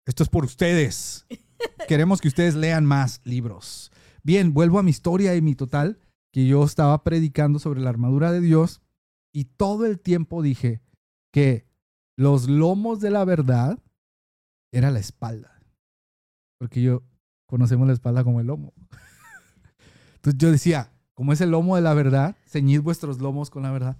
[0.07, 1.27] Esto es por ustedes.
[1.87, 3.91] Queremos que ustedes lean más libros.
[4.23, 5.99] Bien, vuelvo a mi historia y mi total.
[6.33, 8.81] que yo estaba predicando sobre la armadura de Dios
[9.31, 10.81] y todo el tiempo dije
[11.31, 11.67] que
[12.17, 13.77] los lomos de la verdad
[14.71, 15.61] era la espalda.
[16.57, 17.03] Porque yo
[17.45, 18.73] conocemos la espalda como el lomo.
[20.19, 23.71] Entonces yo decía, como es el lomo de la verdad, ceñid vuestros lomos con la
[23.71, 23.97] verdad.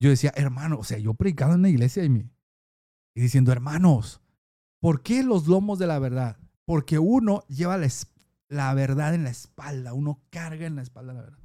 [0.00, 2.30] Yo decía, hermano, o sea, yo predicaba en la iglesia y, me,
[3.16, 4.20] y diciendo, hermanos,
[4.80, 6.36] ¿por qué los lomos de la verdad?
[6.66, 7.88] Porque uno lleva la,
[8.48, 11.38] la verdad en la espalda, uno carga en la espalda la verdad.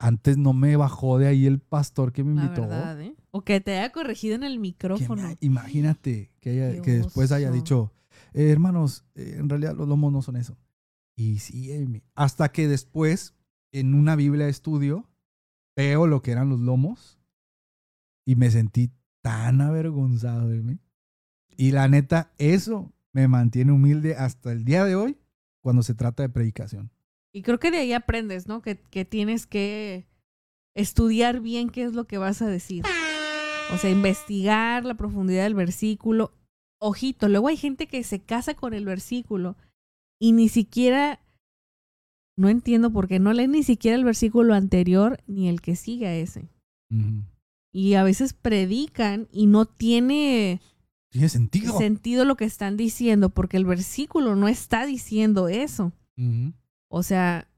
[0.00, 2.62] Antes no me bajó de ahí el pastor que me La invitó.
[2.62, 3.14] verdad, ¿eh?
[3.30, 5.22] O que te haya corregido en el Que micrófono.
[5.22, 7.92] me- imagínate que, haya- que después haya dicho,
[8.34, 10.58] "Eh, hermanos, eh, en realidad los lomos no son eso.
[11.16, 13.34] Y sí, hasta que después,
[13.72, 15.08] en una Biblia de estudio,
[15.76, 17.18] veo lo que eran los lomos
[18.24, 18.90] y me sentí
[19.22, 20.78] tan avergonzado de mí.
[21.56, 25.18] Y la neta, eso me mantiene humilde hasta el día de hoy
[25.60, 26.90] cuando se trata de predicación.
[27.32, 28.62] Y creo que de ahí aprendes, ¿no?
[28.62, 30.06] Que, que tienes que
[30.74, 32.84] estudiar bien qué es lo que vas a decir.
[33.72, 36.32] O sea, investigar la profundidad del versículo.
[36.78, 39.56] Ojito, luego hay gente que se casa con el versículo
[40.22, 41.18] y ni siquiera,
[42.36, 46.06] no entiendo por qué, no lee ni siquiera el versículo anterior ni el que sigue
[46.06, 46.48] a ese.
[47.72, 50.60] Y a veces predican y no tiene
[51.10, 51.76] Tiene sentido.
[51.76, 55.90] sentido lo que están diciendo porque el versículo no está diciendo eso.
[56.88, 57.48] O sea,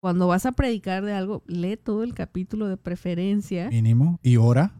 [0.00, 3.68] cuando vas a predicar de algo, lee todo el capítulo de preferencia.
[3.68, 4.18] Mínimo.
[4.22, 4.72] ¿Y hora?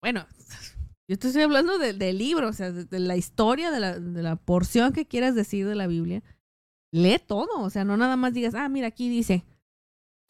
[0.00, 0.24] Bueno,
[1.08, 3.98] yo te estoy hablando de- del libro, o sea, de, de la historia, de la,
[4.00, 6.22] de la porción que quieras decir de la Biblia.
[6.94, 9.44] Lee todo, o sea, no nada más digas, ah, mira, aquí dice.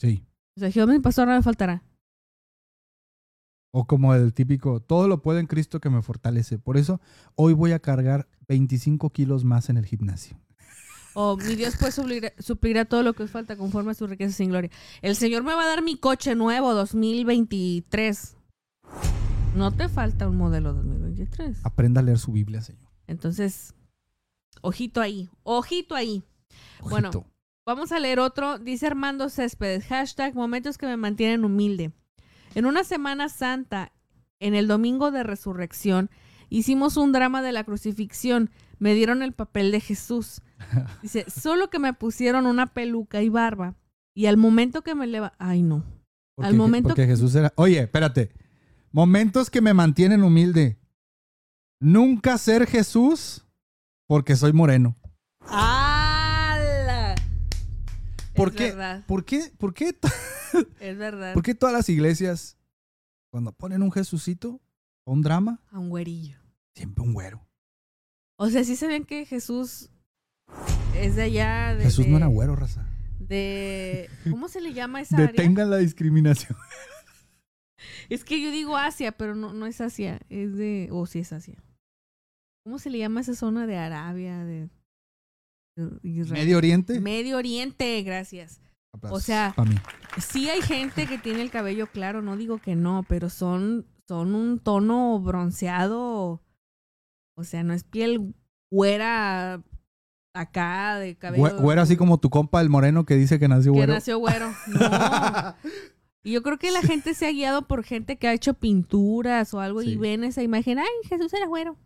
[0.01, 0.25] Sí.
[0.57, 1.83] O sea, Jehová mi pastor no me faltará.
[3.71, 6.59] O como el típico, todo lo puedo en Cristo que me fortalece.
[6.59, 7.03] Por eso
[7.35, 10.41] hoy voy a cargar 25 kilos más en el gimnasio.
[11.13, 14.33] O mi Dios pues suplirá, suplirá todo lo que os falta conforme a su riqueza
[14.33, 14.71] sin gloria.
[15.03, 18.39] El Señor me va a dar mi coche nuevo 2023.
[19.55, 21.59] No te falta un modelo 2023.
[21.63, 22.91] Aprenda a leer su Biblia, Señor.
[23.07, 23.75] Entonces,
[24.63, 26.25] ojito ahí, ojito ahí.
[26.81, 27.27] Bueno, Ojito.
[27.67, 28.59] Vamos a leer otro.
[28.59, 31.93] Dice Armando Céspedes, hashtag momentos que me mantienen humilde.
[32.55, 33.93] En una Semana Santa,
[34.39, 36.11] en el domingo de resurrección,
[36.51, 38.51] hicimos un drama de la crucifixión.
[38.79, 40.43] Me dieron el papel de Jesús.
[41.03, 43.75] Dice, solo que me pusieron una peluca y barba.
[44.15, 45.33] Y al momento que me leva...
[45.39, 45.85] Ay, no.
[46.37, 47.53] Porque, al momento- porque Jesús era.
[47.57, 48.31] Oye, espérate.
[48.93, 50.79] Momentos que me mantienen humilde.
[51.81, 53.47] Nunca ser Jesús
[54.07, 54.97] porque soy moreno.
[55.47, 55.84] ¡Hala!
[58.37, 58.65] ¿Por es qué?
[58.71, 59.53] verdad, ¿Por qué?
[59.59, 59.97] ¿Por qué?
[60.81, 61.35] es verdad.
[61.35, 62.57] ¿Por qué todas las iglesias,
[63.31, 64.61] cuando ponen un Jesucito
[65.07, 66.39] o un drama, A un güerillo.
[66.75, 67.47] siempre un güero?
[68.37, 69.91] O sea, sí sabían que Jesús
[70.97, 71.75] es de allá.
[71.77, 72.89] De, Jesús no era güero, raza.
[73.19, 75.29] de ¿cómo se le llama esa área?
[75.29, 76.57] Detengan la discriminación.
[78.09, 81.33] Es que yo digo Asia, pero no, no es Asia, es de o sí es
[81.33, 81.63] Asia.
[82.65, 84.69] ¿Cómo se le llama esa zona de Arabia de
[86.03, 86.43] Israel?
[86.45, 87.01] Medio Oriente.
[87.01, 88.61] Medio Oriente, gracias.
[88.93, 89.55] Aplausos o sea-.
[90.21, 94.35] Sí hay gente que tiene el cabello claro, no digo que no, pero son son
[94.35, 96.41] un tono bronceado.
[97.37, 98.35] O sea, no es piel
[98.73, 99.63] güera
[100.37, 103.73] acá de cabello Güe- Güero así como tu compa el moreno que dice que nació
[103.73, 103.93] que güero.
[103.95, 104.53] nació güero.
[104.69, 104.79] No.
[106.27, 109.53] Y yo creo que la gente se ha guiado por gente que ha hecho pinturas
[109.53, 109.91] o algo Sí.
[109.91, 110.79] y ven esa imagen.
[110.79, 111.77] Ay, Jesús era güero.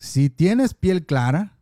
[0.00, 1.59] Si tienes piel clara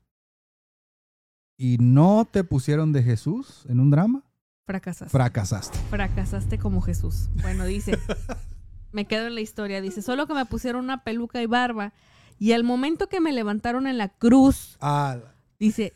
[1.59, 4.23] y no te pusieron de Jesús en un drama,
[4.65, 5.11] Fracasaste.
[5.11, 5.79] fracasaste.
[5.91, 7.29] Fracasaste como Jesús.
[7.43, 7.99] Bueno, dice,
[8.93, 9.81] me quedo en la historia.
[9.81, 11.93] Dice, solo que me pusieron una peluca y barba.
[12.39, 15.19] Y al momento que me levantaron en la cruz, Ah,
[15.59, 15.95] dice,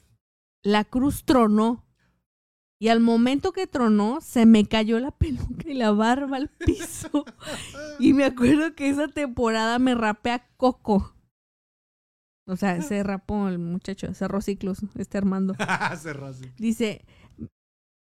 [0.63, 1.85] la cruz tronó.
[2.81, 7.25] Y al momento que tronó, se me cayó la peluca y la barba al piso.
[8.01, 11.15] Y me acuerdo que esa temporada me rapé a Coco.
[12.47, 15.55] O sea, se rapó el muchacho, cerró ciclos, este Armando.
[16.01, 16.45] Cerró así.
[16.59, 17.05] Dice,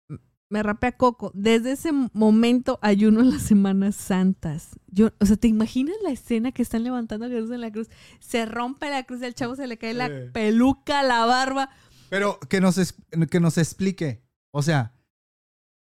[0.09, 0.19] "M-
[0.49, 1.31] me rapé a Coco.
[1.33, 4.79] Desde ese momento ayuno en las Semanas Santas.
[4.87, 7.89] Yo, o sea, ¿te imaginas la escena que están levantando a Jesús en la cruz?
[8.19, 11.69] Se rompe la cruz, el chavo se le cae la peluca, la barba.
[12.09, 12.77] Pero que nos,
[13.29, 14.21] que nos explique.
[14.53, 14.93] O sea,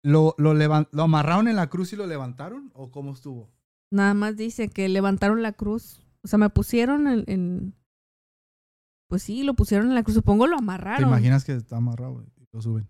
[0.04, 2.70] ¿lo, lo, ¿lo amarraron en la cruz y lo levantaron?
[2.74, 3.50] ¿O cómo estuvo?
[3.90, 6.06] Nada más dice que levantaron la cruz.
[6.22, 7.24] O sea, me pusieron en...
[7.26, 7.74] en-
[9.10, 10.14] pues sí, lo pusieron en la cruz.
[10.14, 11.08] Supongo lo ¿Te amarraron.
[11.08, 12.88] imaginas que está amarrado y lo suben?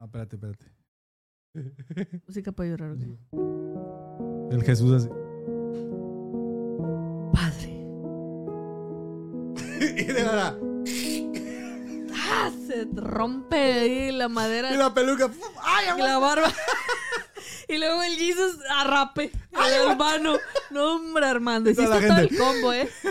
[0.00, 0.72] Ah, espérate, espérate.
[2.28, 2.92] Música para llorar.
[2.92, 4.52] ok.
[4.52, 5.08] El Jesús así.
[7.32, 7.68] Padre.
[9.98, 10.56] y de verdad.
[12.14, 12.50] ¡Ah!
[12.68, 15.26] Se rompe ahí la madera Y la peluca.
[15.26, 15.40] ¡pum!
[15.64, 16.52] ¡Ay, y la barba.
[17.68, 19.32] y luego el Jesus arrape.
[19.50, 20.34] El hermano.
[20.72, 21.70] No, hombre, Armando.
[21.70, 22.88] Hiciste la todo el combo, ¿eh?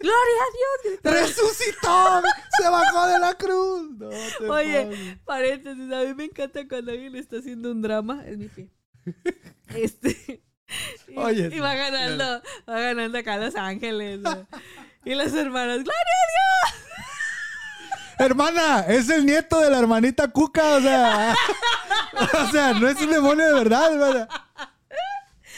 [0.00, 0.98] ¡Gloria a Dios!
[1.04, 2.22] ¡Resucitó!
[2.58, 3.90] ¡Se bajó de la cruz!
[3.92, 8.24] No te Oye, paréntesis, a mí me encanta cuando alguien está haciendo un drama.
[8.26, 8.68] Es mi pie.
[9.74, 10.42] Este.
[11.08, 14.20] Y, Oye, y va ganando, va ganando acá Los Ángeles.
[14.20, 14.48] ¿no?
[15.04, 16.82] Y las hermanas, ¡Gloria a Dios!
[18.18, 21.34] Hermana, es el nieto de la hermanita Cuca, o sea.
[22.14, 24.28] o sea, no es un demonio de verdad, hermana.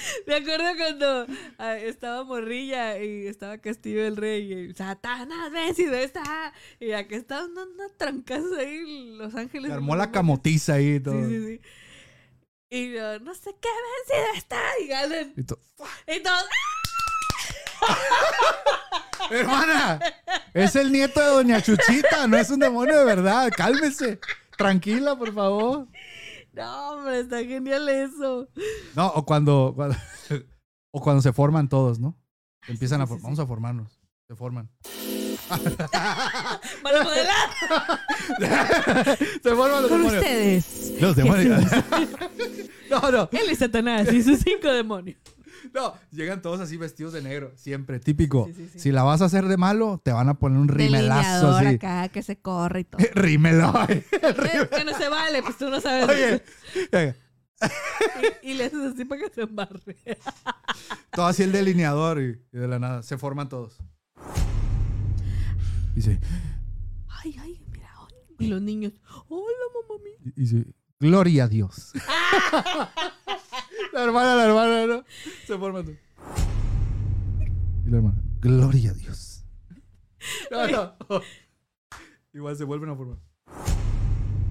[0.26, 1.26] Me acuerdo cuando
[1.58, 6.52] ah, estaba morrilla y estaba Castillo del Rey y Satanás, vencido está.
[6.80, 9.68] Y acá estaba una, una trancazo ahí, Los Ángeles.
[9.68, 11.14] Se armó la camotiza ahí y todo.
[11.22, 11.60] Sí, sí, sí.
[12.70, 14.60] Y yo, no sé qué vencido está.
[14.82, 15.32] Y ganan.
[15.36, 15.60] Y to-
[16.08, 16.44] Y todos,
[19.30, 20.00] Hermana,
[20.52, 23.50] es el nieto de Doña Chuchita, no es un demonio de verdad.
[23.56, 24.18] Cálmese.
[24.56, 25.88] Tranquila, por favor.
[26.54, 28.48] No, hombre, está genial eso.
[28.94, 29.96] No, o cuando, cuando-
[30.92, 32.16] o cuando se forman todos, ¿no?
[32.68, 34.00] Empiezan a sí, vamos a formarnos.
[34.28, 34.70] Se forman.
[36.82, 37.48] Para modelar.
[39.42, 40.14] se forman los Con demonios.
[40.22, 40.94] ustedes.
[41.00, 41.62] Los demonios.
[42.90, 45.18] no, no, Él es Satanás y sus cinco demonios.
[45.72, 45.94] No.
[46.10, 47.52] Llegan todos así vestidos de negro.
[47.56, 48.46] Siempre, típico.
[48.46, 48.78] Sí, sí, sí.
[48.80, 51.66] Si la vas a hacer de malo, te van a poner un rimelazo así.
[51.66, 53.00] acá que se corre y todo.
[53.14, 53.72] Rímelo.
[53.88, 56.08] Eh, que no se vale, pues tú no sabes.
[56.08, 56.42] Oye,
[56.92, 57.14] oye,
[58.42, 59.96] Y, y le haces así para que se embarre.
[61.12, 63.02] todo así el delineador y, y de la nada.
[63.02, 63.78] Se forman todos.
[65.94, 66.18] Dice,
[67.08, 67.88] Ay, ay, mira.
[67.96, 68.34] ay.
[68.40, 68.92] Y los niños,
[69.28, 69.46] hola,
[69.88, 70.32] mamá mía.
[70.36, 70.66] dice,
[70.98, 71.92] gloria a Dios.
[73.92, 75.04] la hermana, la hermana, ¿no?
[75.46, 75.98] Se forman todos.
[77.86, 79.44] Y la hermana, gloria a Dios.
[80.50, 80.96] No, no.
[82.32, 83.18] Igual se vuelven a formar.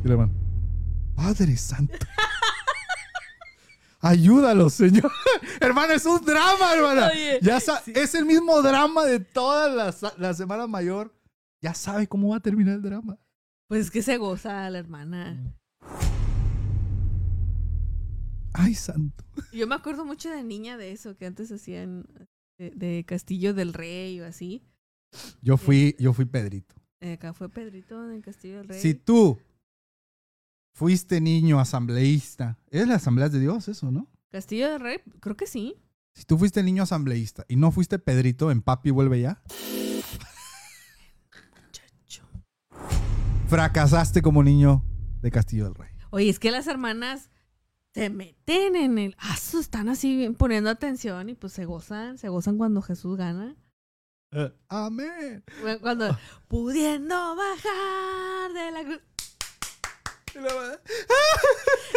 [0.04, 0.34] Y la hermana,
[1.16, 2.06] Padre Santo.
[4.04, 5.10] Ayúdalo, Señor.
[5.62, 7.08] hermana, es un drama, hermana.
[7.08, 7.58] Oye, ya
[7.96, 11.14] Es el mismo drama de todas las la semana mayor.
[11.62, 13.18] Ya sabe cómo va a terminar el drama.
[13.68, 15.56] Pues es que se goza la hermana.
[18.54, 19.24] Ay, santo.
[19.52, 22.06] Yo me acuerdo mucho de niña de eso, que antes hacían
[22.58, 24.64] de, de Castillo del Rey o así.
[25.42, 26.76] Yo fui, yo fui Pedrito.
[27.02, 28.80] Eh, acá fue Pedrito en Castillo del Rey.
[28.80, 29.40] Si tú
[30.74, 34.08] fuiste niño asambleísta, es la Asamblea de Dios eso, ¿no?
[34.32, 35.76] Castillo del Rey, creo que sí.
[36.14, 39.42] Si tú fuiste niño asambleísta y no fuiste Pedrito en Papi vuelve ya,
[41.72, 42.24] Chacho.
[43.48, 44.84] fracasaste como niño
[45.22, 45.90] de Castillo del Rey.
[46.12, 47.30] Oye, es que las hermanas
[47.94, 49.16] se meten en el...
[49.20, 53.56] Ah, están así poniendo atención y pues se gozan, se gozan cuando Jesús gana.
[54.68, 55.44] Amén.
[55.62, 56.18] Bueno, Cuando
[56.48, 59.02] pudiendo bajar de la cruz.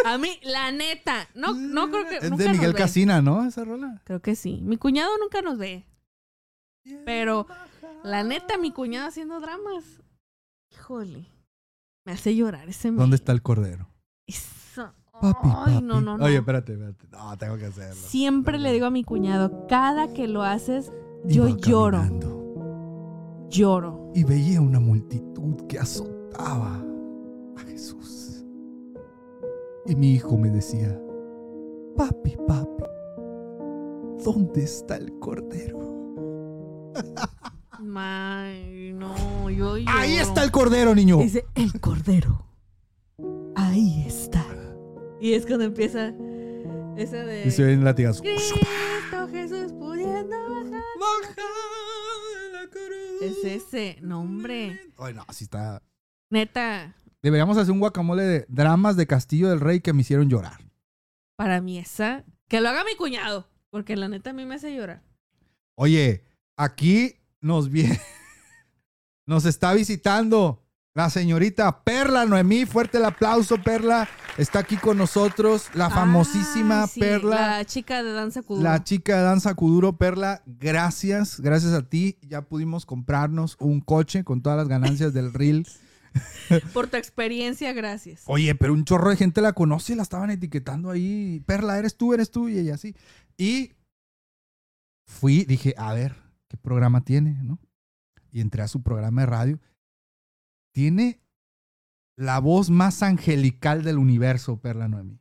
[0.05, 2.17] A mí, la neta, no, no creo que...
[2.23, 2.79] Es nunca de nos Miguel ve.
[2.79, 3.47] Casina, ¿no?
[3.47, 4.03] Esa rola.
[4.05, 4.61] Creo que sí.
[4.63, 5.87] Mi cuñado nunca nos ve.
[7.07, 7.47] Pero,
[8.05, 9.85] La neta, mi cuñado haciendo dramas.
[10.71, 11.27] Híjole.
[12.05, 12.91] Me hace llorar ese.
[12.91, 13.89] ¿Dónde está el cordero?
[14.27, 14.66] Eso.
[15.21, 15.85] Papi, Ay, papi.
[15.85, 16.25] no, no, no.
[16.25, 17.07] Oye, espérate, espérate.
[17.11, 17.95] No, tengo que hacerlo.
[17.95, 20.93] Siempre le digo a mi cuñado, cada que lo haces,
[21.25, 22.37] Iba yo lloro, caminando
[23.51, 24.11] lloro.
[24.15, 26.85] Y veía una multitud que azotaba
[27.57, 28.45] a Jesús.
[29.87, 31.01] Y mi hijo me decía,
[31.97, 32.85] papi, papi,
[34.25, 36.93] ¿dónde está el cordero?
[37.99, 39.99] Ay, no, yo lloro.
[39.99, 41.19] Ahí está el cordero, niño.
[41.19, 42.45] Dice, el cordero.
[43.55, 44.45] Ahí está.
[45.27, 46.15] Y es cuando empieza
[46.97, 47.43] esa de...
[47.45, 47.83] Y se ven.
[47.83, 50.37] Cristo Jesús pudiendo
[51.01, 52.71] bajar.
[53.21, 54.81] Es ese, no hombre.
[54.97, 55.83] Ay, no, así está.
[56.31, 56.95] Neta,
[57.25, 60.61] Deberíamos hacer un guacamole de dramas de Castillo del Rey que me hicieron llorar.
[61.35, 62.23] para mí esa...
[62.47, 65.03] Que lo haga mi cuñado, porque la neta a mí me hace llorar.
[65.75, 66.23] Oye,
[66.57, 68.01] aquí nos viene,
[69.27, 70.63] nos está visitando
[70.95, 72.65] la señorita Perla Noemí.
[72.65, 74.09] Fuerte el aplauso, Perla.
[74.39, 77.59] Está aquí con nosotros, la famosísima Ah, sí, Perla.
[77.59, 78.63] La chica de danza kuduro.
[78.63, 84.25] La chica de danza Kuduro, Perla, gracias, gracias a ti ya pudimos comprarnos un coche
[84.25, 85.67] con todas las ganancias del reel.
[86.75, 88.25] Por tu experiencia, gracias.
[88.27, 91.43] Oye, pero un chorro de gente la conoce, la estaban etiquetando ahí.
[91.47, 92.95] Perla, eres tú, eres tú, y ella así.
[93.39, 93.73] Y
[95.07, 96.15] fui, dije, a ver,
[96.49, 97.43] ¿qué programa tiene?
[97.43, 97.59] ¿no?
[98.31, 99.61] Y entré a su programa de radio.
[100.73, 101.23] Tiene
[102.17, 105.21] la voz más angelical del universo, Perla Noemí.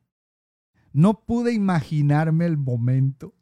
[0.94, 3.36] No pude imaginarme el momento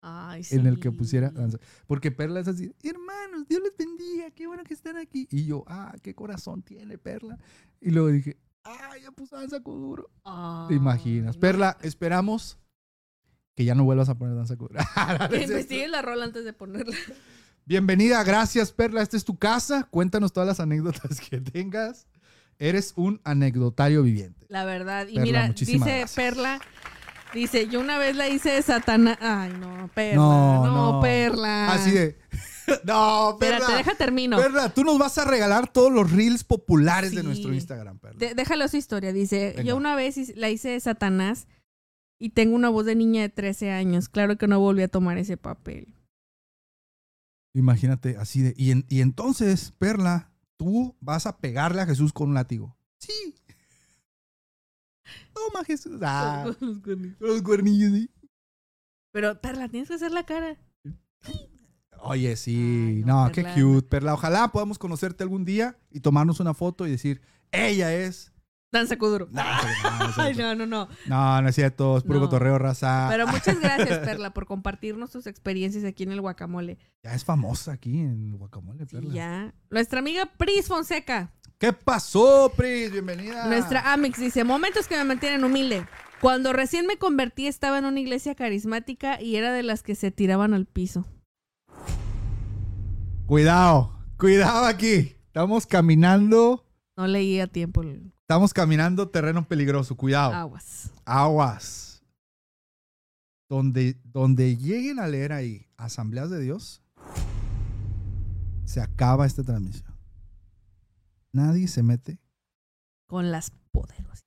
[0.00, 0.56] Ay, sí.
[0.56, 1.58] en el que pusiera danza.
[1.86, 5.28] Porque Perla es así, hermanos, Dios les bendiga, qué bueno que están aquí.
[5.30, 7.38] Y yo, ah, qué corazón tiene Perla.
[7.80, 10.10] Y luego dije, ah, ya puso danza Kuduro.
[10.68, 11.36] Te imaginas.
[11.36, 11.40] No.
[11.40, 12.58] Perla, esperamos
[13.54, 14.80] que ya no vuelvas a poner danza Kuduro.
[15.30, 16.96] Que investiguen la rola antes de ponerla.
[17.64, 19.84] Bienvenida, gracias Perla, esta es tu casa.
[19.84, 22.06] Cuéntanos todas las anécdotas que tengas.
[22.58, 24.46] Eres un anecdotario viviente.
[24.48, 25.06] La verdad.
[25.08, 26.14] Y Perla, mira, dice gracias.
[26.14, 26.60] Perla.
[27.34, 29.18] Dice, yo una vez la hice de Satanás.
[29.20, 30.14] Ay, no, Perla.
[30.16, 31.00] No, No, no.
[31.00, 31.72] Perla.
[31.72, 32.16] Así de,
[32.84, 33.56] no, Perla.
[33.58, 34.36] Espérate, deja termino.
[34.38, 38.18] Perla, tú nos vas a regalar todos los reels populares de nuestro Instagram, Perla.
[38.18, 39.12] De- déjalo su historia.
[39.12, 39.62] Dice, Venga.
[39.68, 41.46] yo una vez la hice de Satanás
[42.18, 44.08] y tengo una voz de niña de 13 años.
[44.08, 45.92] Claro que no volví a tomar ese papel.
[47.54, 48.54] Imagínate, así de.
[48.56, 52.76] Y, en- y entonces, Perla, tú vas a pegarle a Jesús con un látigo.
[52.98, 53.34] Sí.
[55.32, 55.98] Toma, Jesús.
[56.02, 57.28] Ah, Con los cuernitos.
[57.28, 58.10] los cuernillos, sí.
[59.12, 60.56] Pero, Perla, tienes que hacer la cara.
[62.00, 62.96] Oye, sí.
[62.98, 64.14] Ay, no, no, qué cute, Perla.
[64.14, 67.20] Ojalá podamos conocerte algún día y tomarnos una foto y decir,
[67.50, 68.32] ella es.
[68.76, 69.28] Danza Kuduro.
[69.30, 70.88] No, no, no, Ay, no, no, no.
[71.06, 71.96] no, no es cierto.
[71.98, 72.26] Es puro No.
[72.26, 73.06] cotorreo, raza.
[73.10, 76.78] Pero muchas gracias, Perla, por compartirnos tus experiencias aquí en el guacamole.
[77.02, 79.14] Ya es famosa aquí en Guacamole, Sí, Perla.
[79.14, 79.54] ya.
[79.70, 82.92] Nuestra amiga Pris Fonseca, ¿Qué pasó, Pris?
[82.92, 83.46] Bienvenida.
[83.46, 85.86] nuestra Amix, dice: Momentos que me mantienen humilde.
[86.20, 90.10] Cuando recién me convertí, estaba en una iglesia carismática y era de las que se
[90.10, 91.06] tiraban al piso.
[93.26, 95.14] Cuidado, cuidado aquí.
[95.26, 96.64] Estamos caminando,
[96.96, 99.96] No leí a tiempo el estamos caminando terreno peligroso.
[99.96, 100.34] Cuidado.
[100.34, 100.90] aguas.
[101.04, 102.02] Aguas.
[103.48, 106.82] Donde, donde lleguen a leer ahí Asambleas de Dios,
[108.64, 109.96] se acaba esta transmisión.
[111.30, 112.18] Nadie se mete.
[113.06, 114.24] Con las poderosas.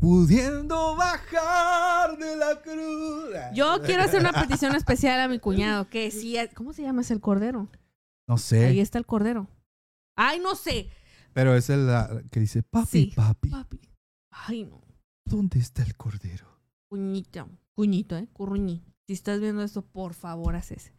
[0.00, 3.34] Pudiendo bajar de la cruz.
[3.52, 5.86] Yo quiero hacer una petición especial a mi cuñado.
[5.90, 7.02] Que sí, ¿cómo se llama?
[7.02, 7.68] Es el cordero.
[8.26, 9.48] No Ahí sé, está el cordero.
[10.16, 10.88] Ay, no sé.
[11.36, 13.12] Pero es el la- que dice, papi, Sí.
[13.14, 13.78] papi, Papi.
[14.32, 14.80] Ay, no.
[15.26, 16.46] ¿dónde está el cordero?
[16.88, 17.46] Cuñita.
[17.74, 18.26] Cuñito, ¿eh?
[18.32, 18.82] Curruñi.
[19.06, 20.94] Si estás viendo esto, por favor, haz ese.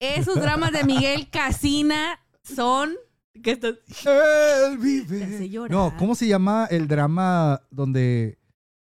[0.00, 2.94] Esos dramas de Miguel Casina son.
[3.42, 3.74] ¿Qué estás?
[4.06, 5.48] Él vive.
[5.68, 8.38] No, ¿cómo se llama el drama donde,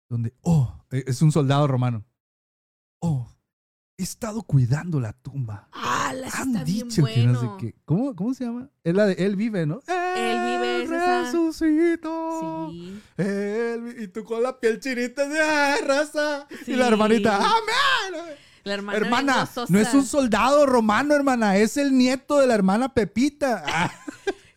[0.09, 2.05] donde, oh, eh, es un soldado romano?
[3.03, 3.30] Oh,
[4.01, 5.69] he estado cuidando la tumba.
[5.73, 7.57] Ah, la Han está bien dicho que no sé bueno.
[7.59, 7.75] qué.
[7.85, 8.69] ¿Cómo, ¿Cómo se llama?
[8.83, 9.81] Es la de Él vive, ¿no?
[9.87, 10.39] Él
[10.87, 12.71] vive, resucitó.
[12.71, 13.01] Sí.
[13.19, 16.47] Él vi- y tú con la piel chinita de ¡ay, raza!
[16.65, 16.73] Sí.
[16.73, 18.35] Y la hermanita, ¡amén!
[18.65, 18.99] La hermana.
[18.99, 23.65] bien Hermana, no es un soldado romano, hermana, es el nieto de la hermana Pepita.
[23.73, 23.91] Ah.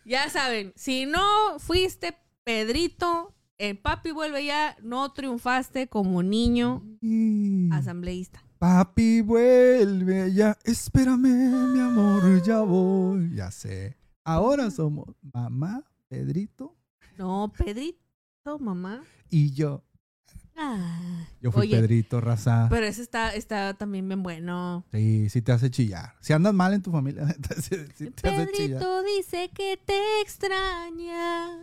[0.06, 2.14] Ya saben, si no fuiste
[2.44, 6.82] Pedrito, el papi vuelve ya, no triunfaste como niño
[7.72, 8.43] asambleísta.
[8.58, 10.56] Papi, vuelve ya.
[10.64, 13.34] Espérame, mi amor, ya voy.
[13.34, 13.96] Ya sé.
[14.24, 16.74] Ahora somos mamá, Pedrito
[17.18, 19.02] No, Pedrito, mamá.
[19.28, 19.82] y yo.
[20.56, 21.26] Ah.
[21.40, 22.68] Yo fui Oye, Pedrito, raza.
[22.70, 24.84] Pero ese está, está también bien bueno.
[24.92, 26.14] Sí, sí te hace chillar.
[26.20, 27.26] Si andas mal en tu familia,
[27.60, 28.78] sí, sí te hace chillar.
[28.80, 31.58] Pedrito dice que te extraña.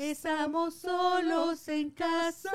[0.00, 2.50] Estamos solos en casa.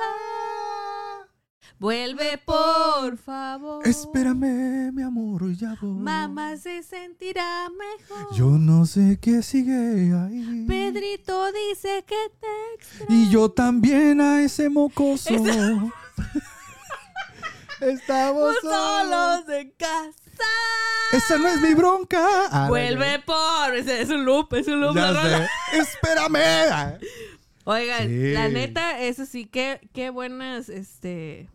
[1.77, 3.87] Vuelve, por favor.
[3.87, 5.91] Espérame, mi amor, ya voy.
[6.01, 8.35] Mamá se sentirá mejor.
[8.35, 10.65] Yo no sé qué sigue ahí.
[10.67, 13.15] Pedrito dice que te extraña.
[13.21, 15.29] Y yo también a ese mocoso.
[17.81, 18.75] Estamos solos.
[18.75, 20.11] solos en casa.
[21.13, 22.19] Esa no es mi bronca.
[22.51, 23.73] Ah, Vuelve por.
[23.75, 24.95] Es un loop, es un loop.
[24.95, 25.47] Ya sé.
[25.79, 26.99] Espérame.
[27.63, 28.31] Oigan, Sí.
[28.33, 31.47] la neta, eso sí, qué, qué buenas, este.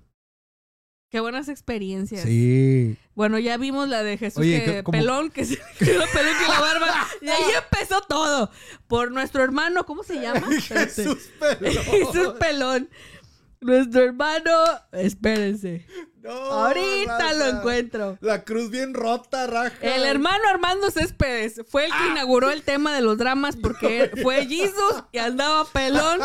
[1.14, 2.22] Qué buenas experiencias.
[2.22, 2.96] Sí.
[3.14, 4.98] Bueno, ya vimos la de Jesús Oye, que ¿cómo?
[4.98, 7.06] pelón, que se quedó pelón que la barba.
[7.22, 8.50] Y ahí empezó todo.
[8.88, 10.48] Por nuestro hermano, ¿cómo se llama?
[10.60, 11.84] Jesús pelón.
[11.84, 12.90] Jesús pelón.
[13.60, 14.50] Nuestro hermano,
[14.90, 15.86] espérense.
[16.20, 18.18] No, Ahorita lo encuentro.
[18.20, 19.76] La cruz bien rota, raja.
[19.82, 24.46] El hermano Armando Céspedes fue el que inauguró el tema de los dramas porque fue
[24.46, 26.18] Jesus y andaba pelón,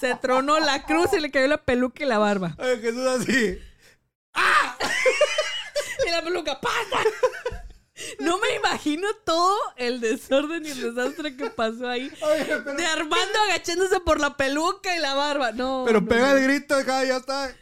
[0.00, 2.56] se tronó la cruz y le cayó la peluca y la barba.
[2.58, 3.58] Ay, Jesús así.
[6.06, 6.98] Y la peluca, ¡pasa!
[8.18, 12.12] No me imagino todo el desorden y el desastre que pasó ahí.
[12.22, 15.52] Oye, pero, De Armando agachándose por la peluca y la barba.
[15.52, 15.84] No.
[15.86, 16.36] pero no, pega no.
[16.36, 17.54] el grito acá, ya está.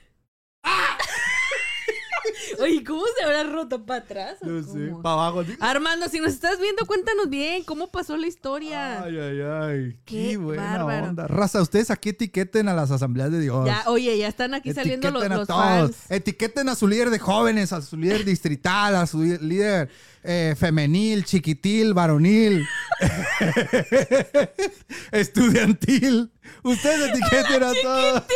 [2.61, 4.37] Oye, ¿cómo se habrá roto para atrás?
[4.43, 5.45] No sé, para abajo.
[5.61, 9.03] Armando, si nos estás viendo, cuéntanos bien cómo pasó la historia.
[9.03, 9.97] Ay, ay, ay.
[10.05, 11.09] Qué, Qué buena bárbaro.
[11.09, 11.27] onda.
[11.29, 13.67] Raza, ustedes aquí etiqueten a las asambleas de Dios.
[13.67, 15.97] Ya, oye, ya están aquí saliendo los, Etiqueten a los todos.
[15.97, 16.11] fans.
[16.11, 19.89] Etiqueten a su líder de jóvenes, a su líder distrital, a su líder
[20.23, 22.67] eh, femenil, chiquitil, varonil,
[25.13, 26.31] estudiantil.
[26.63, 28.23] Ustedes etiqueten a todos.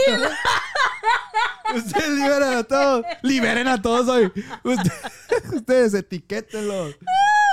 [1.75, 3.05] Ustedes liberan a todos.
[3.23, 4.27] Liberen a todos hoy.
[4.65, 6.97] Ustedes, ustedes etiquétenlos.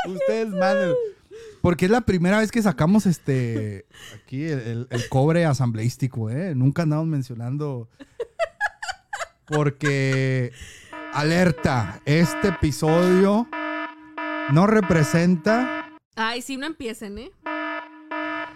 [0.07, 0.93] Ustedes manden.
[1.61, 3.85] Porque es la primera vez que sacamos este
[4.15, 6.55] aquí el, el- el cobre asambleístico, ¿eh?
[6.55, 7.87] Nunca andamos mencionando.
[9.45, 10.53] Porque,
[11.13, 13.47] alerta, este episodio
[14.51, 15.89] no representa.
[16.15, 17.31] Ay, sí, no empiecen, ¿eh?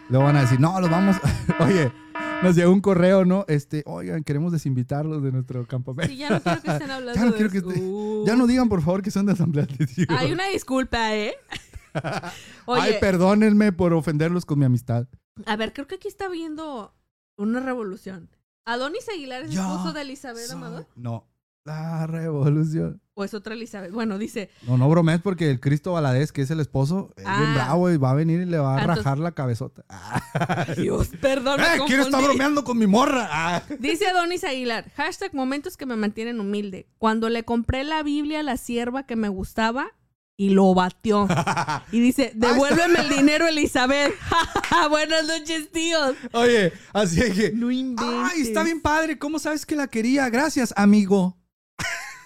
[0.10, 1.18] Lo van a decir, no, los vamos.
[1.60, 1.91] Oye,
[2.46, 3.46] nos llegó un correo, ¿no?
[3.48, 6.12] Este, oigan, queremos desinvitarlos de nuestro campamento.
[6.12, 8.24] Sí, ya no quiero que estén hablando Ya no de quiero que esté- Uh.
[8.26, 9.68] Ya no digan, por favor, que son de asamblea.
[10.10, 11.36] Hay una disculpa, ¿eh?
[12.66, 15.08] Oye, Ay, perdónenme por ofenderlos con mi amistad.
[15.46, 16.94] a ver, creo que aquí está viendo
[17.38, 18.30] una revolución.
[18.66, 20.88] ¿Adonis Aguilar es esposo de Elizabeth Amador?
[20.96, 21.28] No,
[21.66, 23.02] la revolución.
[23.16, 23.92] ¿O es otra Elizabeth?
[23.92, 27.30] Bueno, dice, No, no bromees porque el Cristo Valadez, que es el esposo, es bien
[27.38, 27.54] Ah.
[27.56, 29.84] bravo y va a venir y le va a Ah, entonces- rajar la cabezota.
[29.90, 30.22] Ah.
[30.78, 31.80] Dios, perdón, ¡Eh!
[31.88, 33.28] ¿Quién está bromeando con mi morra?
[33.32, 33.64] Ah.
[33.80, 36.88] Dice Adonis Aguilar, hashtag momentos que me mantienen humilde.
[37.00, 39.88] Cuando le compré la Biblia a la sierva que me gustaba
[40.38, 41.28] y lo batió.
[41.92, 44.14] Y dice, devuélveme el dinero, Elizabeth.
[44.90, 46.16] Buenas noches, tíos.
[46.34, 47.52] Oye, así es que.
[47.54, 48.32] No inventes.
[48.34, 49.18] ¡Ay, está bien padre!
[49.18, 50.30] ¿Cómo sabes que la quería?
[50.30, 51.38] Gracias, amigo.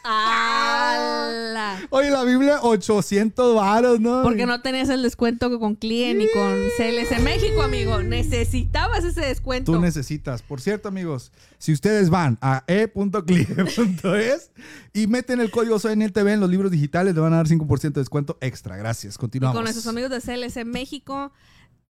[0.04, 1.80] ¡Ala!
[1.90, 4.24] Oye, la Biblia, 800 varos, ¿no?
[4.24, 8.02] Porque no tenías el descuento con Client y con CLS México, amigo.
[8.02, 9.74] Necesitabas ese descuento.
[9.74, 10.42] Tú necesitas.
[10.42, 14.52] Por cierto, amigos, si ustedes van a e.clie.es
[14.94, 18.02] y meten el código SONLTV en los libros digitales, le van a dar 5% de
[18.02, 18.78] descuento extra.
[18.78, 19.16] Gracias.
[19.16, 19.56] y Continuamos.
[19.56, 21.32] con nuestros amigos de CLS México,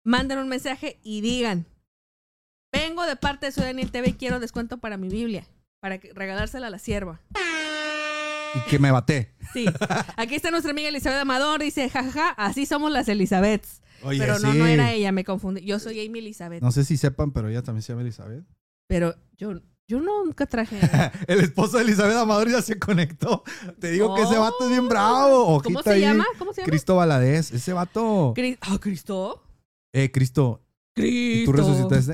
[0.03, 1.65] manden un mensaje y digan:
[2.71, 5.47] Vengo de parte de Daniel TV y quiero descuento para mi Biblia.
[5.79, 7.21] Para regalársela a la sierva.
[8.55, 9.33] Y que me bate.
[9.53, 9.65] Sí.
[10.15, 11.61] Aquí está nuestra amiga Elizabeth Amador.
[11.61, 13.81] Dice: Jajaja, así somos las Elizabeths.
[14.03, 14.57] Oye, Pero no, sí.
[14.57, 15.61] no era ella, me confundí.
[15.65, 16.61] Yo soy Amy Elizabeth.
[16.61, 18.43] No sé si sepan, pero ella también se llama Elizabeth.
[18.87, 20.79] Pero yo, yo nunca traje.
[21.27, 23.43] El esposo de Elizabeth Amador ya se conectó.
[23.79, 24.41] Te digo que ese Oh.
[24.41, 25.61] vato es bien bravo.
[25.63, 26.01] ¿Cómo Ojito se ahí.
[26.01, 26.25] llama?
[26.37, 26.69] ¿Cómo se llama?
[26.69, 27.51] Cristo Valadez.
[27.51, 28.33] Ese vato.
[28.35, 29.43] Cris- Ah, Cristo.
[29.93, 30.61] Eh, Cristo.
[30.95, 31.51] ¿Y Cristo.
[31.51, 32.13] tú resucitaste?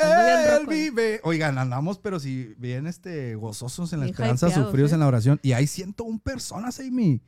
[0.00, 0.66] Él ¿eh?
[0.68, 1.20] vive.
[1.24, 4.94] Oigan, andamos, pero si bien este, gozosos en la Bien esperanza, hypeados, sufridos ¿eh?
[4.94, 5.40] en la oración.
[5.42, 7.22] Y hay 101 personas, Amy.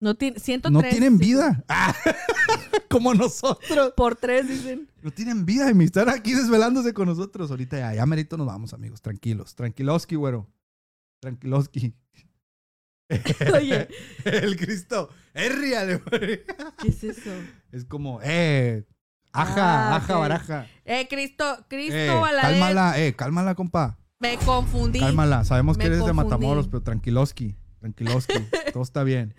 [0.00, 0.72] No tiene, 103.
[0.72, 1.64] No tienen vida.
[1.68, 1.94] Ah,
[2.88, 3.92] Como nosotros.
[3.96, 4.88] Por tres, dicen.
[5.02, 5.84] No tienen vida, Amy.
[5.84, 7.50] Están aquí desvelándose con nosotros.
[7.50, 9.02] Ahorita ya, ya merito nos vamos, amigos.
[9.02, 9.54] Tranquilos.
[9.54, 10.48] Tranquiloski, güero.
[11.20, 11.94] Tranquiloski.
[13.54, 13.88] Oye,
[14.24, 15.10] El Cristo.
[15.34, 16.40] Es real, güey.
[16.80, 17.30] ¿qué es eso?
[17.72, 18.84] Es como, eh.
[19.32, 20.66] Aja, Ah, aja, baraja.
[20.84, 22.42] Eh, Cristo, Cristo Eh, Valadez.
[22.58, 23.98] cálmala, eh, cálmala, compa.
[24.20, 25.00] Me confundí.
[25.00, 25.44] Cálmala.
[25.44, 26.12] Sabemos Me que eres de.
[26.12, 27.54] Matamoros, pero tranquiloski.
[27.80, 28.32] Tranquiloski.
[28.72, 29.34] Todo está bien.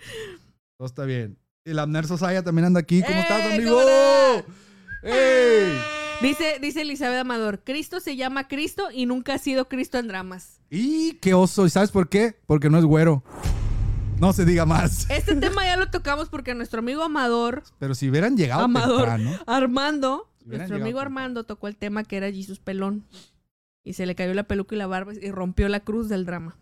[0.78, 1.38] Todo está bien.
[1.66, 3.02] Y la Abner Sosaya también anda aquí.
[3.02, 3.80] ¿Cómo ¡Eh, estás, amigo?
[5.04, 5.78] ¡Ey!
[6.22, 10.60] Dice, dice Elizabeth Amador, Cristo se llama Cristo y nunca ha sido Cristo en dramas.
[10.70, 11.66] Y qué oso.
[11.66, 12.36] ¿Y sabes por qué?
[12.46, 13.24] Porque no es güero.
[14.20, 15.10] No se diga más.
[15.10, 18.98] Este tema ya lo tocamos porque nuestro amigo Amador, Pero si hubieran llegado Amador.
[19.08, 19.32] temprano.
[19.48, 21.00] Armando, Si nuestro amigo.
[21.00, 23.06] Armando tocó el tema que era Jesus Pelón.
[23.84, 26.58] Y se le cayó la peluca y la barba y rompió la cruz del drama.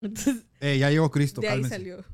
[0.00, 1.40] Entonces, Eh, ya llegó Cristo.
[1.40, 1.76] de ahí cálmense.
[1.76, 2.04] salió.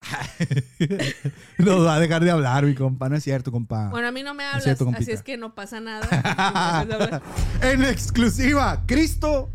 [1.58, 3.08] Nos va a dejar de hablar, mi compa.
[3.08, 3.88] No es cierto, compa.
[3.88, 6.06] Bueno, a mí no me hablas, cierto, así es que no pasa nada.
[7.62, 9.50] En exclusiva, Cristo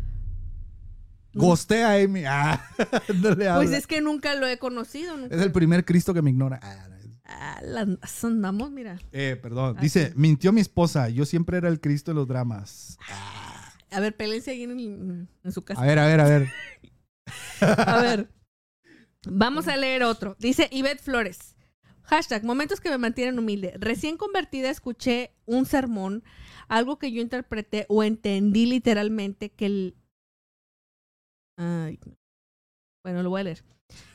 [1.34, 2.24] gostea a Amy.
[2.26, 2.64] Ah,
[3.22, 3.64] no le habla.
[3.64, 5.16] pues es que nunca lo he conocido.
[5.16, 6.58] nunca- Es el primer Cristo que me ignora.
[6.62, 6.88] Ah.
[7.24, 7.60] Ah,
[8.24, 8.98] andamos, mira.
[9.10, 9.76] Eh, perdón.
[9.80, 11.08] Dice, mintió mi esposa.
[11.08, 12.98] Yo siempre era el Cristo de los dramas.
[13.90, 15.80] A ver, pélense ahí en, en su casa.
[15.80, 16.48] A ver, a ver, a ver.
[17.60, 18.28] A ver.
[19.26, 20.36] Vamos a leer otro.
[20.40, 21.54] Dice Ivette Flores.
[22.02, 23.74] Hashtag, momentos que me mantienen humilde.
[23.78, 26.24] Recién convertida escuché un sermón,
[26.68, 29.96] algo que yo interpreté o entendí literalmente que el...
[31.56, 32.14] Ay, no.
[33.04, 33.64] bueno, lo voy a leer.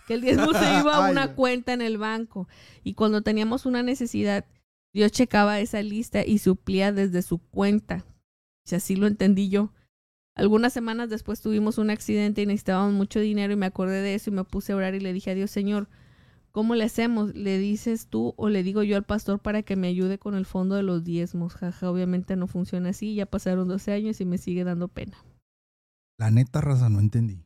[0.08, 2.48] Que el diezmo se iba a una cuenta en el banco
[2.84, 4.46] y cuando teníamos una necesidad,
[4.94, 8.06] Dios checaba esa lista y suplía desde su cuenta.
[8.66, 9.72] Si así lo entendí yo.
[10.36, 14.30] Algunas semanas después tuvimos un accidente y necesitábamos mucho dinero y me acordé de eso
[14.30, 15.90] y me puse a orar y le dije a Dios, Señor,
[16.52, 17.34] ¿cómo le hacemos?
[17.34, 20.46] ¿Le dices tú o le digo yo al pastor para que me ayude con el
[20.46, 21.56] fondo de los diezmos?
[21.56, 25.18] Jaja, obviamente no funciona así, ya pasaron 12 años y me sigue dando pena.
[26.18, 27.44] La neta, raza, no entendí.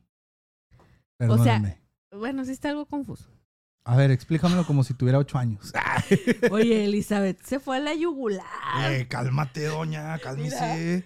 [1.18, 1.80] Perdóname.
[2.10, 3.28] Bueno, sí está algo confuso.
[3.84, 5.72] a ver, explícamelo como si tuviera ocho años.
[6.50, 8.46] Oye, Elizabeth, se fue a la yugular.
[8.92, 11.04] Eh, cálmate, doña, cálmese.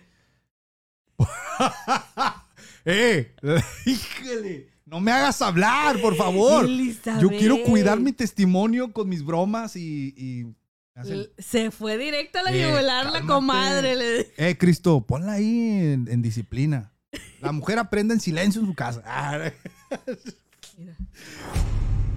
[2.85, 3.35] eh,
[3.87, 6.65] híjole, no me hagas hablar, por favor.
[6.67, 7.23] Elizabeth.
[7.23, 10.55] Yo quiero cuidar mi testimonio con mis bromas y...
[11.39, 13.97] Se fue directo a la Eh, yugular la comadre.
[13.97, 15.59] le- Eh, Cristo, ponla ahí
[15.93, 16.93] en, en disciplina.
[17.41, 19.03] La mujer aprende en silencio en su casa.
[19.07, 19.51] Ah.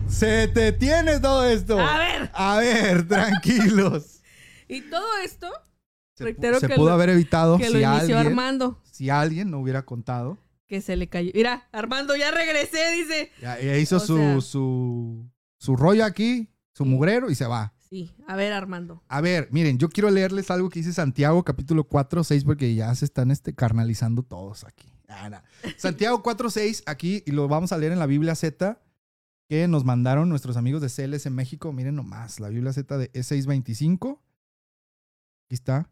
[0.08, 1.80] Se te tiene todo esto.
[1.80, 2.32] A ver.
[2.34, 4.22] A ver, tranquilos.
[4.68, 5.48] Y todo esto
[6.16, 8.82] Se, Reitero se que pudo lo- haber evitado que si lo inició alguien, Armando.
[8.92, 10.38] si alguien no hubiera contado.
[10.68, 11.32] Que se le cayó.
[11.34, 13.32] Mira, Armando, ya regresé, dice.
[13.42, 17.74] Ya, ya hizo su, sea- su, su rollo aquí, su mugrero y se va.
[17.90, 19.04] Sí, a ver, Armando.
[19.08, 22.94] A ver, miren, yo quiero leerles algo que dice Santiago, capítulo 4, 6, porque ya
[22.94, 24.94] se están este, carnalizando todos aquí.
[25.08, 25.42] Ah.
[25.76, 28.80] Santiago 4, 6, aquí, y lo vamos a leer en la Biblia Z,
[29.50, 31.74] que nos mandaron nuestros amigos de CLS en México.
[31.74, 34.20] Miren nomás, la Biblia Z de E625.
[35.48, 35.90] Aquí está.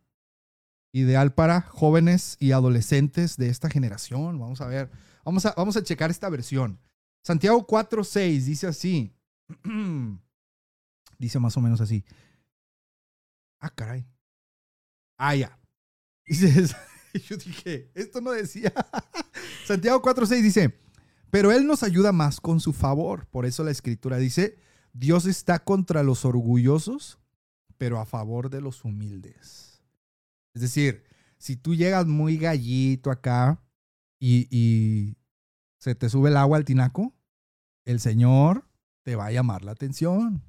[0.93, 4.37] Ideal para jóvenes y adolescentes de esta generación.
[4.37, 4.91] Vamos a ver,
[5.25, 6.79] vamos a, vamos a checar esta versión.
[7.23, 9.15] Santiago 4, 6 dice así.
[11.17, 12.03] dice más o menos así.
[13.59, 14.07] Ah, caray.
[15.17, 15.59] Ah, ya.
[17.29, 18.73] Yo dije, esto no decía.
[19.65, 20.79] Santiago 4.6 dice,
[21.29, 23.27] pero Él nos ayuda más con su favor.
[23.27, 24.57] Por eso la escritura dice,
[24.93, 27.19] Dios está contra los orgullosos,
[27.77, 29.81] pero a favor de los humildes.
[30.53, 31.03] Es decir,
[31.37, 33.61] si tú llegas muy gallito acá
[34.19, 35.17] y, y
[35.77, 37.13] se te sube el agua al tinaco,
[37.85, 38.67] el Señor
[39.03, 40.43] te va a llamar la atención.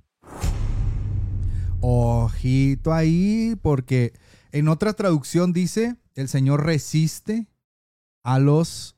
[1.80, 4.12] Ojito ahí, porque
[4.52, 7.46] en otra traducción dice, el Señor resiste
[8.24, 8.96] a los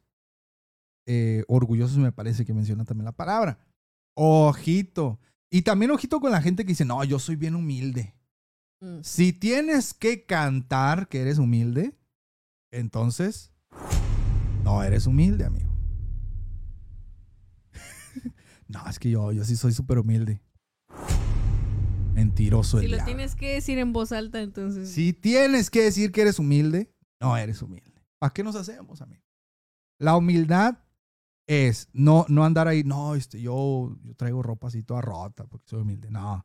[1.07, 3.59] eh, orgullosos, me parece que menciona también la palabra.
[4.15, 5.19] Ojito.
[5.51, 8.15] Y también ojito con la gente que dice, no, yo soy bien humilde.
[8.81, 9.01] Mm.
[9.03, 11.99] Si tienes que cantar que eres humilde,
[12.71, 13.53] entonces
[14.63, 15.71] no eres humilde, amigo.
[18.69, 20.41] no, es que yo, yo sí soy súper humilde.
[22.21, 23.15] Mentiroso el Si lo diablo.
[23.15, 24.91] tienes que decir en voz alta, entonces.
[24.91, 28.03] Si tienes que decir que eres humilde, no eres humilde.
[28.19, 29.23] ¿Para qué nos hacemos, amigo?
[29.99, 30.79] La humildad
[31.47, 35.67] es no, no andar ahí, no, este, yo, yo traigo ropa así toda rota porque
[35.67, 36.11] soy humilde.
[36.11, 36.45] No.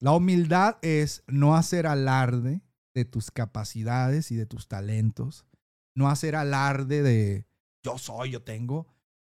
[0.00, 2.62] La humildad es no hacer alarde
[2.92, 5.46] de tus capacidades y de tus talentos.
[5.94, 7.46] No hacer alarde de
[7.84, 8.88] yo soy, yo tengo.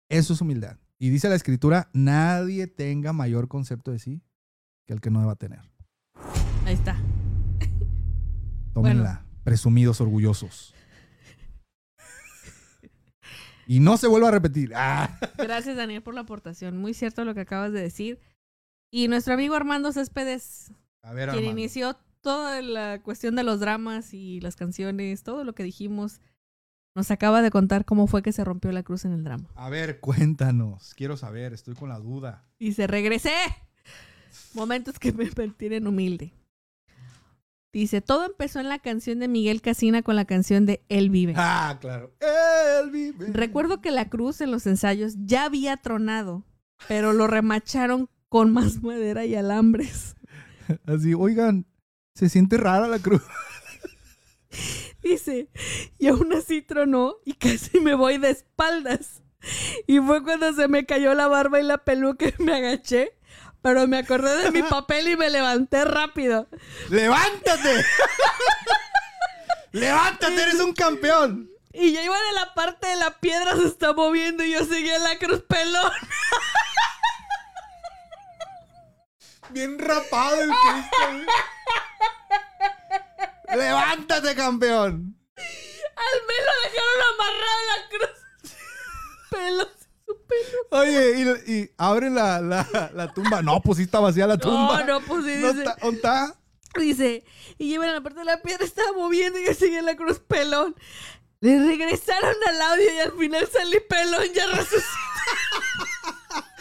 [0.09, 0.79] Eso es humildad.
[0.99, 4.23] Y dice la escritura, nadie tenga mayor concepto de sí
[4.91, 5.61] que el que no deba tener.
[6.67, 6.97] Ahí está.
[8.75, 10.75] Tómenla, presumidos orgullosos.
[13.69, 14.73] y no se vuelva a repetir.
[14.75, 15.17] Ah.
[15.39, 16.77] Gracias, Daniel, por la aportación.
[16.77, 18.19] Muy cierto lo que acabas de decir.
[18.93, 20.73] Y nuestro amigo Armando Céspedes,
[21.03, 21.61] A ver, quien Armando.
[21.61, 26.21] inició toda la cuestión de los dramas y las canciones, todo lo que dijimos,
[26.97, 29.49] nos acaba de contar cómo fue que se rompió la cruz en el drama.
[29.55, 30.95] A ver, cuéntanos.
[30.97, 32.45] Quiero saber, estoy con la duda.
[32.59, 33.31] Y se regresé.
[34.55, 36.33] Momentos que me mantienen humilde.
[37.73, 41.35] Dice, todo empezó en la canción de Miguel Casina con la canción de Él vive.
[41.37, 42.13] Ah, claro.
[42.21, 43.29] Él vive.
[43.29, 46.45] Recuerdo que la cruz en los ensayos ya había tronado,
[46.89, 50.17] pero lo remacharon con más madera y alambres.
[50.87, 51.67] Así, oigan,
[52.15, 53.23] se siente rara la cruz.
[55.03, 55.49] Dice,
[55.99, 59.23] y aún así tronó y casi me voy de espaldas.
[59.87, 63.13] Y fue cuando se me cayó la barba y la peluca y me agaché,
[63.63, 66.49] pero me acordé de mi papel y me levanté rápido.
[66.89, 67.85] ¡Levántate!
[69.73, 70.43] ¡Levántate!
[70.43, 71.51] ¡Eres un campeón!
[71.73, 74.97] Y ya iba de la parte de la piedra se está moviendo y yo seguía
[74.97, 75.93] en la cruz pelón.
[79.51, 81.35] Bien rapado el Cristo.
[83.55, 85.17] ¡Levántate, campeón!
[85.37, 88.19] Al menos lo dejaron amarrado en la cruz.
[89.31, 89.80] Pelo.
[90.71, 93.43] Oye, y, y abre la, la, la tumba.
[93.43, 94.85] No, pues sí está vacía la tumba.
[94.85, 95.65] No, no, pues sí, ¿No dice.
[95.93, 96.37] está-.
[96.77, 97.25] Dice,
[97.59, 100.77] y llevan la parte de la piedra, estaba moviendo y yo seguía la cruz pelón.
[101.41, 104.85] Le regresaron al audio y al final salí pelón, ya resucité.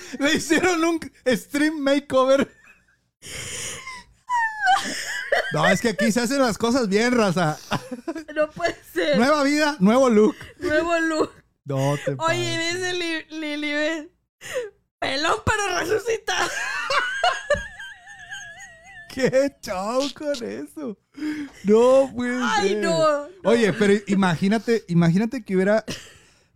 [0.20, 2.52] Le hicieron un stream makeover.
[5.54, 7.58] No, es que aquí se hacen las cosas bien, raza.
[8.36, 9.18] No puede ser.
[9.18, 10.36] Nueva vida, nuevo look.
[10.60, 11.32] Nuevo look.
[11.70, 12.76] No te Oye, pases.
[12.76, 14.12] dice Li- Lilibet.
[15.00, 16.50] Pelón pero resucitado.
[19.14, 20.98] ¿Qué chao con eso?
[21.64, 22.40] No, pues.
[22.44, 23.28] Ay, no.
[23.44, 23.50] no.
[23.50, 25.84] Oye, pero imagínate, imagínate que hubiera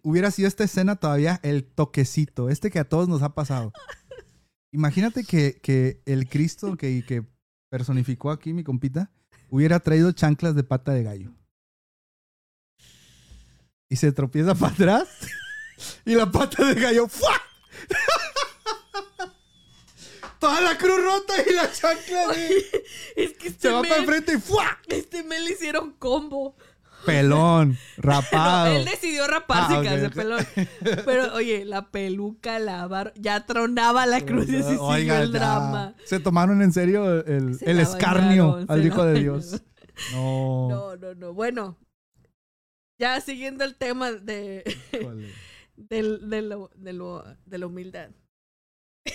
[0.03, 3.72] hubiera sido esta escena todavía el toquecito, este que a todos nos ha pasado.
[4.72, 7.23] Imagínate que, que el Cristo que, que
[7.69, 9.11] personificó aquí mi compita
[9.49, 11.31] hubiera traído chanclas de pata de gallo.
[13.94, 15.07] Y se tropieza para atrás
[16.03, 17.40] y la pata de gallo ¡fua!
[20.40, 22.57] Toda la cruz rota y la chancla de...
[23.15, 24.80] Es que Se este va me, para enfrente y ¡fua!
[24.88, 26.56] este me le hicieron combo.
[27.06, 28.76] Pelón, No, rapado.
[28.78, 30.14] él decidió raparse Ah, y ok, quedarse ok.
[30.14, 30.48] pelón.
[31.06, 35.40] Pero, oye, la peluca, la barba, ya tronaba la cruz y así siguió el ya.
[35.40, 35.94] drama.
[36.06, 39.20] Se tomaron en serio el, Se el escarnio bañaron, al se Hijo de.
[39.20, 39.61] Dios.
[40.14, 40.70] No.
[40.70, 41.34] No, no, no.
[41.34, 41.78] Bueno,
[42.99, 44.64] ya siguiendo el tema de,
[45.76, 48.10] del- de, lo- de, lo- de la humildad.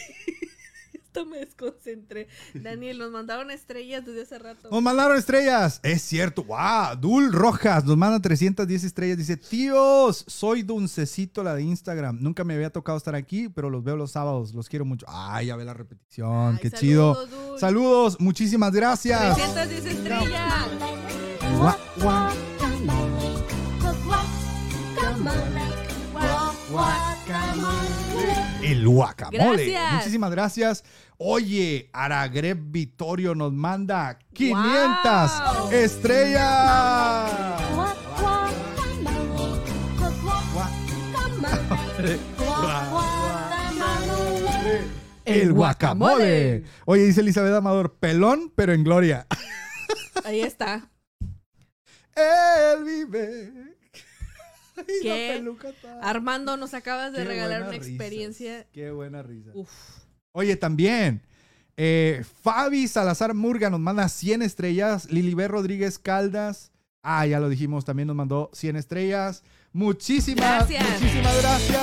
[0.93, 2.29] Esto me desconcentré.
[2.53, 4.69] Daniel, nos mandaron estrellas desde hace rato.
[4.71, 5.81] Nos mandaron estrellas.
[5.83, 6.45] Es cierto.
[6.45, 6.97] ¡Wow!
[7.01, 9.17] Dul Rojas nos manda 310 estrellas.
[9.17, 12.19] Dice: Tíos, soy Duncecito, la de Instagram.
[12.21, 14.53] Nunca me había tocado estar aquí, pero los veo los sábados.
[14.55, 15.07] Los quiero mucho.
[15.09, 16.57] ¡Ay, ya ve la repetición!
[16.57, 17.15] Ay, ¡Qué chido!
[17.15, 17.59] saludos, Dul.
[17.59, 19.35] Saludos, muchísimas gracias.
[19.35, 20.67] 310 estrellas.
[21.59, 22.33] Gua- gua-
[28.63, 29.71] El guacamole.
[29.71, 29.95] Gracias.
[29.95, 30.85] Muchísimas gracias.
[31.17, 35.31] Oye, Aragreb Vittorio nos manda 500
[35.63, 35.71] Wow.
[35.73, 37.33] estrellas.
[45.25, 46.65] El guacamole.
[46.87, 49.27] Oye, dice Elizabeth Amador, pelón, pero en gloria.
[50.25, 50.89] Ahí está.
[52.17, 53.53] Él vive.
[55.69, 58.67] Está- Armando, nos acabas de Qué regalar una experiencia.
[58.73, 59.51] Qué buena risa.
[59.55, 59.71] Uf.
[60.33, 61.23] Oye, también.
[61.77, 65.11] eh, Fabi Salazar Murga nos manda 100 estrellas.
[65.11, 66.73] Lilibet Rodríguez Caldas.
[67.03, 69.43] Ah, ya lo dijimos, también nos mandó 100 estrellas.
[69.73, 71.01] Muchísimas, Gracias.
[71.01, 71.79] muchísimas gracias.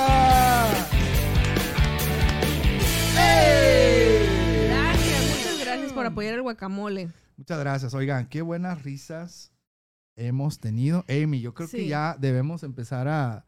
[4.66, 7.08] Gracias, muchas gracias por apoyar el guacamole.
[7.36, 7.94] Muchas gracias.
[7.94, 9.52] Oigan, qué buenas risas
[10.16, 11.04] hemos tenido.
[11.08, 13.46] Amy, yo creo que ya debemos empezar a,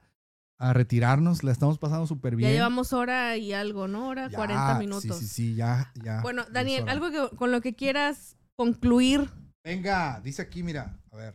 [0.58, 1.42] a retirarnos.
[1.42, 2.50] La estamos pasando súper bien.
[2.50, 4.08] Ya llevamos hora y algo, ¿no?
[4.08, 5.18] Hora Ya, 40 minutos.
[5.18, 6.20] Sí, sí, sí, ya, ya.
[6.20, 9.28] Bueno, Daniel, algo que, con lo que quieras concluir.
[9.64, 11.34] Venga, dice aquí, mira, a ver.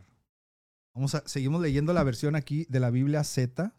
[0.94, 3.74] Vamos a, seguimos leyendo la versión aquí de la Biblia Z.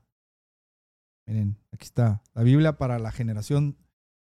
[1.28, 2.22] Miren, aquí está.
[2.34, 3.78] La Biblia para la generación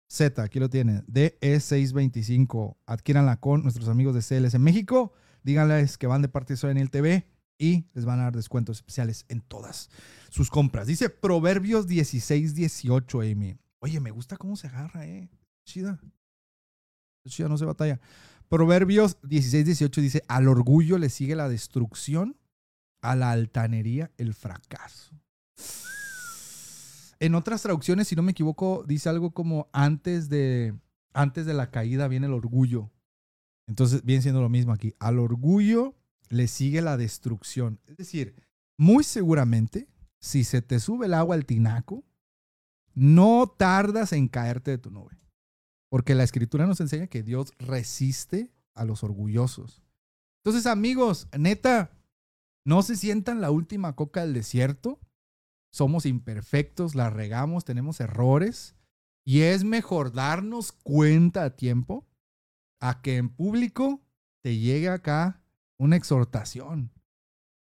[0.10, 1.06] Z, aquí lo tienen.
[1.08, 2.78] DE625.
[2.86, 5.14] Adquiéranla con nuestros amigos de CLS en México.
[5.44, 7.28] Díganles que van de parte de Soy Daniel TV
[7.58, 9.90] y les van a dar descuentos especiales en todas
[10.30, 10.88] sus compras.
[10.88, 13.58] Dice Proverbios 16, 18, Amy.
[13.80, 15.30] Oye, me gusta cómo se agarra, eh.
[15.66, 16.00] Chida.
[17.28, 18.00] Chida, no se batalla.
[18.50, 22.38] Proverbios 16, 18 dice, al orgullo le sigue la destrucción,
[23.02, 25.16] a la altanería el fracaso.
[27.20, 30.74] En otras traducciones, si no me equivoco, dice algo como antes de,
[31.14, 32.92] antes de la caída viene el orgullo.
[33.68, 34.94] Entonces viene siendo lo mismo aquí.
[35.00, 35.96] Al orgullo
[36.30, 37.80] le sigue la destrucción.
[37.88, 38.36] Es decir,
[38.78, 39.88] muy seguramente,
[40.20, 42.04] si se te sube el agua al tinaco,
[42.94, 45.20] no tardas en caerte de tu nube.
[45.90, 49.82] Porque la escritura nos enseña que Dios resiste a los orgullosos.
[50.44, 51.92] Entonces, amigos, neta,
[52.66, 55.00] no se sientan la última coca del desierto.
[55.72, 58.76] Somos imperfectos, la regamos, tenemos errores.
[59.26, 62.08] Y es mejor darnos cuenta a tiempo
[62.82, 64.02] a que en público
[64.42, 65.42] te llegue acá
[65.78, 66.92] una exhortación.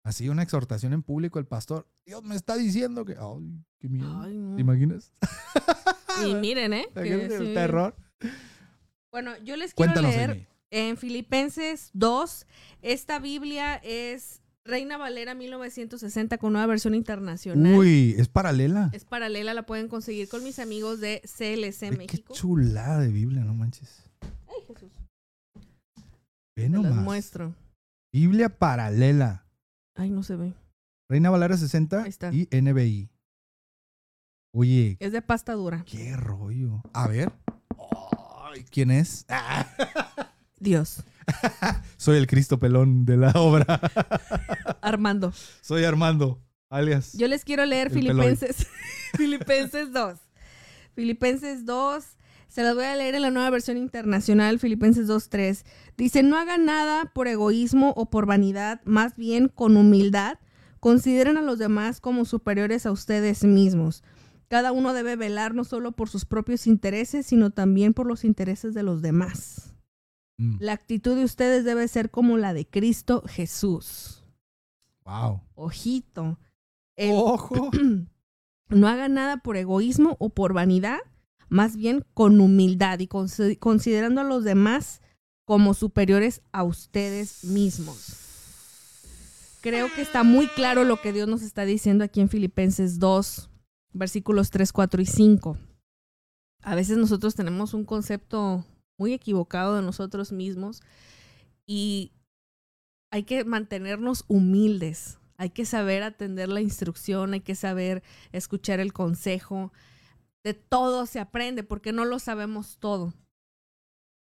[0.05, 1.87] Así, una exhortación en público, el pastor.
[2.07, 3.17] Dios me está diciendo que.
[3.19, 4.21] Ay, qué miedo.
[4.23, 4.57] Ay, no.
[4.57, 5.13] ¿Te imaginas?
[6.25, 6.87] Y miren, ¿eh?
[6.95, 7.55] ¿Te que el sí.
[7.55, 7.95] terror?
[9.13, 10.47] Bueno, yo les quiero Cuéntanos, leer Amy.
[10.71, 12.47] en Filipenses 2.
[12.81, 17.75] Esta Biblia es Reina Valera 1960 con nueva versión internacional.
[17.75, 18.91] Uy, es paralela.
[18.93, 22.35] Es paralela, la pueden conseguir con mis amigos de CLC Ve qué México.
[22.35, 24.12] chulada de Biblia, no manches.
[24.49, 24.91] Ay, Jesús.
[26.57, 26.93] Ve nomás.
[27.05, 27.55] muestro.
[28.13, 29.47] Biblia paralela.
[29.95, 30.55] Ay, no se ve.
[31.11, 32.31] Reina Valera 60 Ahí está.
[32.33, 33.11] y NBI.
[34.55, 35.83] Oye, Es de pasta dura.
[35.87, 36.83] qué rollo.
[36.93, 37.33] A ver.
[38.53, 39.27] Ay, ¿Quién es?
[40.61, 41.05] Dios.
[41.97, 43.65] Soy el Cristo pelón de la obra.
[44.83, 45.33] Armando.
[45.63, 46.39] Soy Armando,
[46.71, 47.13] alias.
[47.15, 47.91] Yo les quiero leer.
[47.91, 48.67] Filipenses.
[49.17, 50.19] Filipenses 2.
[50.95, 52.05] Filipenses 2.
[52.53, 55.65] Se las voy a leer en la nueva versión internacional, Filipenses 2.3.
[55.97, 60.39] Dice, no hagan nada por egoísmo o por vanidad, más bien con humildad.
[60.79, 64.05] Consideren a los demás como superiores a ustedes mismos.
[64.49, 68.75] Cada uno debe velar no solo por sus propios intereses, sino también por los intereses
[68.75, 69.75] de los demás.
[70.37, 74.27] Mm, La actitud de ustedes debe ser como la de Cristo Jesús.
[75.07, 75.41] Wow.
[75.55, 76.39] Ojito.
[76.97, 77.71] El- Ojo.
[78.69, 80.99] No hagan nada por egoísmo o por vanidad,
[81.53, 85.03] más bien con humildad y consi- considerando a los demás
[85.45, 88.17] como superiores a ustedes mismos.
[89.61, 93.51] Creo que está muy claro lo que Dios nos está diciendo aquí en Filipenses 2,
[93.93, 95.59] versículos 3, 4 y 5.
[96.63, 98.65] A veces nosotros tenemos un concepto
[98.99, 100.81] muy equivocado de nosotros mismos
[101.67, 102.13] y
[103.11, 105.19] hay que mantenernos humildes.
[105.37, 108.03] Hay que saber atender la instrucción, hay que saber
[108.33, 109.71] escuchar el consejo.
[110.45, 113.15] De todo se aprende porque no lo sabemos todo.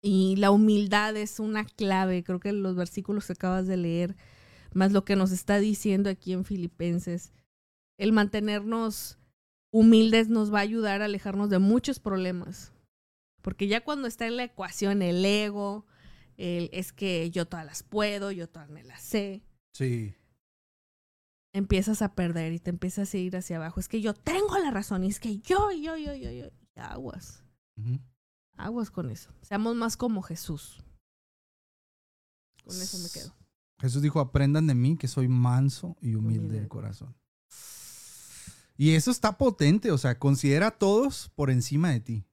[0.03, 2.25] Y la humildad es una clave.
[2.25, 4.17] Creo que los versículos que acabas de leer,
[4.73, 7.33] más lo que nos está diciendo aquí en Filipenses,
[7.99, 9.19] el mantenernos
[9.73, 12.73] humildes nos va a ayudar a alejarnos de muchos problemas.
[13.43, 15.87] Porque ya cuando está en la ecuación el ego,
[16.37, 19.43] el, es que yo todas las puedo, yo todas me las sé,
[19.73, 20.15] Sí.
[21.53, 23.81] Empiezas a perder y te empiezas a ir hacia abajo.
[23.81, 26.47] Es que yo tengo la razón y es que yo, yo, yo, yo, yo.
[26.77, 27.45] Aguas,
[28.57, 29.31] aguas con eso.
[29.43, 30.83] Seamos más como Jesús.
[32.65, 33.35] Con eso me quedo.
[33.81, 36.61] Jesús dijo, aprendan de mí que soy manso y humilde Humilde.
[36.61, 37.15] de corazón.
[38.77, 42.25] Y eso está potente, o sea, considera a todos por encima de ti.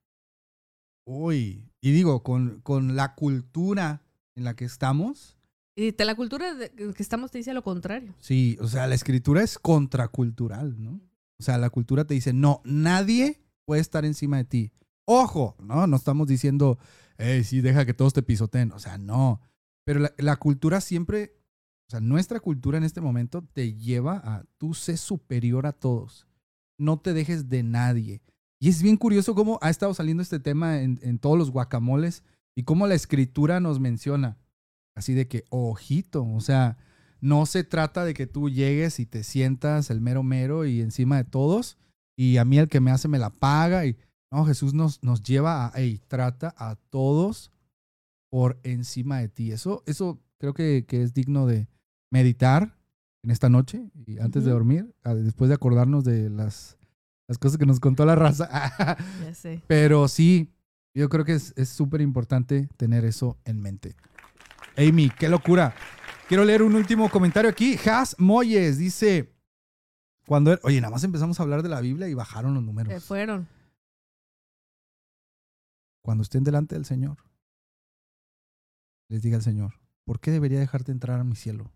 [1.05, 4.01] Uy, y digo, con, con la cultura
[4.35, 5.36] en la que estamos,
[5.79, 8.15] Y de la cultura que estamos te dice lo contrario.
[8.19, 10.99] sí, o sea, la escritura es contracultural, ¿no?
[11.39, 14.71] O sea, la cultura te dice, no, nadie puede estar encima de ti.
[15.05, 15.85] Ojo, ¿no?
[15.85, 16.79] No estamos diciendo,
[17.19, 18.71] hey, sí, deja que todos te pisoteen.
[18.71, 19.39] O sea, no.
[19.85, 21.37] Pero la, cultura siempre,
[21.87, 26.25] o sea, nuestra cultura en este momento te lleva a tú sé superior a todos.
[26.79, 28.23] No te dejes de nadie.
[28.59, 32.23] Y es bien curioso cómo ha estado saliendo este tema en todos los guacamoles
[32.55, 34.39] y cómo la escritura nos menciona.
[34.97, 36.77] Así de que, ojito, o sea,
[37.21, 41.17] no se trata de que tú llegues y te sientas el mero mero y encima
[41.17, 41.77] de todos
[42.15, 43.85] y a mí el que me hace me la paga.
[43.85, 43.95] Y
[44.31, 47.51] no, Jesús nos, nos lleva a, hey, trata a todos
[48.31, 49.51] por encima de ti.
[49.51, 51.67] Eso, eso creo que, que es digno de
[52.11, 52.75] meditar
[53.23, 56.79] en esta noche y antes de dormir, después de acordarnos de las,
[57.27, 58.97] las cosas que nos contó la raza.
[59.23, 59.61] Ya sé.
[59.67, 60.51] Pero sí,
[60.95, 63.95] yo creo que es es súper importante tener eso en mente.
[64.77, 65.73] Amy, qué locura.
[66.27, 67.77] Quiero leer un último comentario aquí.
[67.89, 69.33] Has Moyes dice,
[70.25, 72.93] cuando, él- oye, nada más empezamos a hablar de la Biblia y bajaron los números.
[72.93, 73.47] Se fueron.
[76.03, 77.17] Cuando estén delante del Señor,
[79.09, 79.73] les diga al Señor,
[80.05, 81.73] ¿por qué debería dejarte entrar a mi cielo?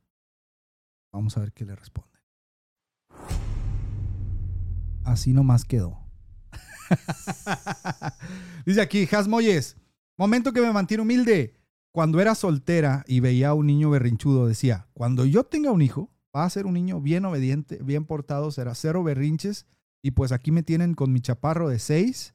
[1.12, 2.10] Vamos a ver qué le responde.
[5.04, 6.00] Así nomás quedó.
[8.66, 9.76] Dice aquí, Has Moyes,
[10.18, 11.58] momento que me mantiene humilde.
[11.94, 16.10] Cuando era soltera y veía a un niño berrinchudo, decía, cuando yo tenga un hijo,
[16.36, 19.66] va a ser un niño bien obediente, bien portado, será cero berrinches.
[20.02, 22.34] Y pues aquí me tienen con mi chaparro de seis,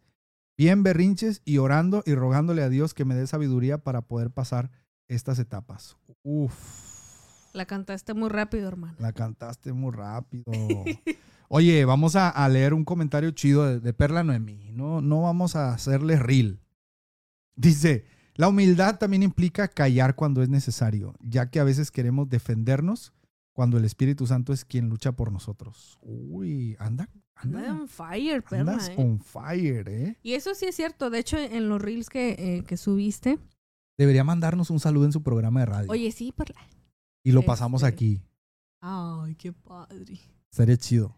[0.59, 4.71] bien berrinches y orando y rogándole a Dios que me dé sabiduría para poder pasar
[5.09, 5.97] estas etapas.
[6.23, 6.55] Uf,
[7.55, 8.95] La cantaste muy rápido, hermano.
[8.99, 10.45] la cantaste muy rápido.
[11.49, 14.71] Oye, vamos a, a leer un comentario chido de, de Perla Noemí.
[14.73, 16.61] No, no vamos a hacerle reel.
[17.57, 18.05] Dice,
[18.37, 23.13] la humildad también implica callar cuando es necesario, ya que a veces queremos defendernos
[23.53, 25.99] cuando el Espíritu Santo es quien lucha por nosotros.
[26.03, 28.95] Uy, anda, Anda anda, on fire, perla, andas ¿eh?
[28.99, 30.19] on fire, ¿eh?
[30.23, 31.11] Y eso sí es cierto.
[31.11, 33.39] De hecho, en los reels que, eh, que subiste.
[33.99, 35.91] Debería mandarnos un saludo en su programa de radio.
[35.91, 36.61] Oye, sí, perla.
[37.25, 38.21] y lo pasamos este- aquí.
[38.81, 40.19] Ay, qué padre.
[40.51, 41.15] Estaría chido.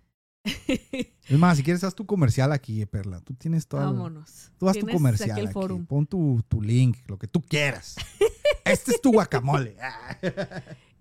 [1.28, 3.20] Es más, si quieres, haz tu comercial aquí, Perla.
[3.20, 3.80] Tú tienes todo.
[3.82, 4.50] Vámonos.
[4.58, 5.84] Tú haz tu comercial aquí forum.
[5.84, 7.96] Pon tu, tu link, lo que tú quieras.
[8.64, 9.76] este es tu guacamole.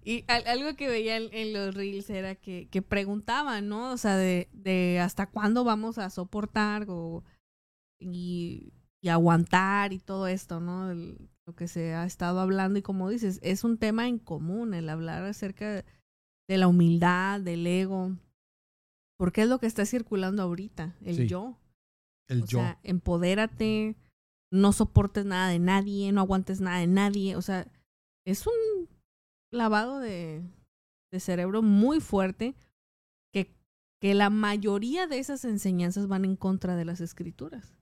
[0.04, 3.92] Y al- algo que veía en, en los reels era que, que preguntaban, ¿no?
[3.92, 7.24] O sea, de, de hasta cuándo vamos a soportar o,
[8.00, 10.92] y, y aguantar y todo esto, ¿no?
[10.92, 14.74] El- lo que se ha estado hablando y como dices, es un tema en común
[14.74, 15.86] el hablar acerca
[16.50, 18.18] de la humildad, del ego,
[19.18, 21.58] porque es lo que está circulando ahorita, el Sí, yo.
[22.28, 22.60] El o yo.
[22.60, 23.96] sea, empodérate,
[24.52, 27.36] no soportes nada de nadie, no aguantes nada de nadie.
[27.36, 27.68] O sea,
[28.26, 28.88] es un
[29.52, 30.44] lavado de,
[31.12, 32.56] de cerebro muy fuerte
[33.34, 33.54] que,
[34.02, 37.74] que la mayoría de esas enseñanzas van en contra de las escrituras.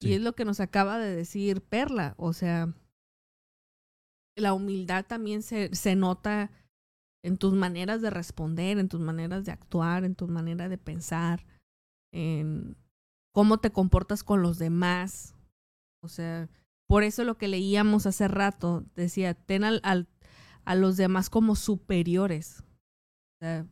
[0.00, 0.10] Sí.
[0.10, 2.14] Y es lo que nos acaba de decir Perla.
[2.16, 2.72] O sea,
[4.36, 6.50] la humildad también se, se nota
[7.24, 11.44] en tus maneras de responder, en tus maneras de actuar, en tu manera de pensar,
[12.12, 12.76] en
[13.34, 15.34] cómo te comportas con los demás.
[16.02, 16.48] O sea,
[16.88, 19.80] por eso lo que leíamos hace rato decía, ten al,
[20.64, 22.62] a los demás como superiores.
[22.62, 23.66] O sea,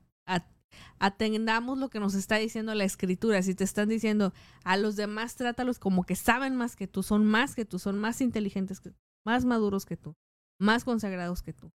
[0.98, 3.42] atendamos lo que nos está diciendo la escritura.
[3.42, 4.32] Si te están diciendo
[4.64, 7.98] a los demás, trátalos como que saben más que tú, son más que tú, son
[7.98, 10.14] más inteligentes que tú, más maduros que tú,
[10.60, 11.70] más consagrados que tú.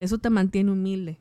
[0.00, 1.20] Eso te mantiene humilde.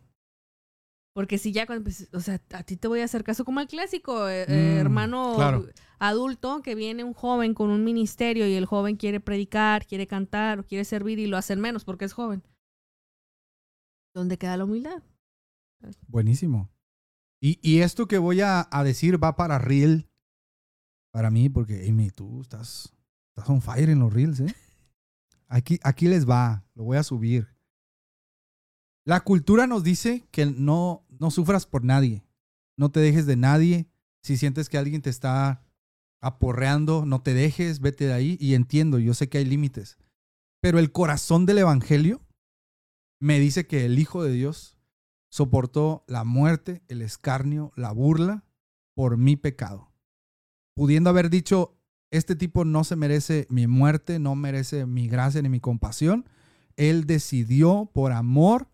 [1.13, 3.67] Porque si ya, cuando, o sea, a ti te voy a hacer caso como el
[3.67, 5.65] clásico eh, eh, Mm, hermano claro.
[5.97, 10.59] adulto que viene un joven con un ministerio y el joven quiere predicar, quiere cantar
[10.59, 12.43] o quiere servir y lo hacen menos porque es joven.
[14.13, 15.03] ¿Dónde queda la humildad?
[16.07, 16.69] Buenísimo.
[17.41, 20.09] Y, y esto que voy a, a decir va para Reel,
[21.13, 22.93] para mí, porque Amy, tú estás,
[23.29, 24.53] estás on fire en los Reels, ¿eh?
[25.47, 27.54] Aquí, aquí les va, lo voy a subir.
[29.05, 32.25] La cultura nos dice que no, no sufras por nadie,
[32.77, 33.87] no te dejes de nadie.
[34.23, 35.63] Si sientes que alguien te está
[36.21, 38.37] aporreando, no te dejes, vete de ahí.
[38.39, 39.97] Y entiendo, yo sé que hay límites.
[40.59, 42.25] Pero el corazón del Evangelio
[43.19, 44.77] me dice que el Hijo de Dios
[45.29, 48.45] soportó la muerte, el escarnio, la burla
[48.95, 49.91] por mi pecado.
[50.75, 51.77] Pudiendo haber dicho,
[52.09, 56.27] este tipo no se merece mi muerte, no merece mi gracia ni mi compasión,
[56.77, 58.69] él decidió por amor,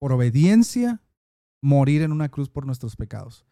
[0.00, 1.02] por obediencia,
[1.62, 3.46] morir en una cruz por nuestros pecados.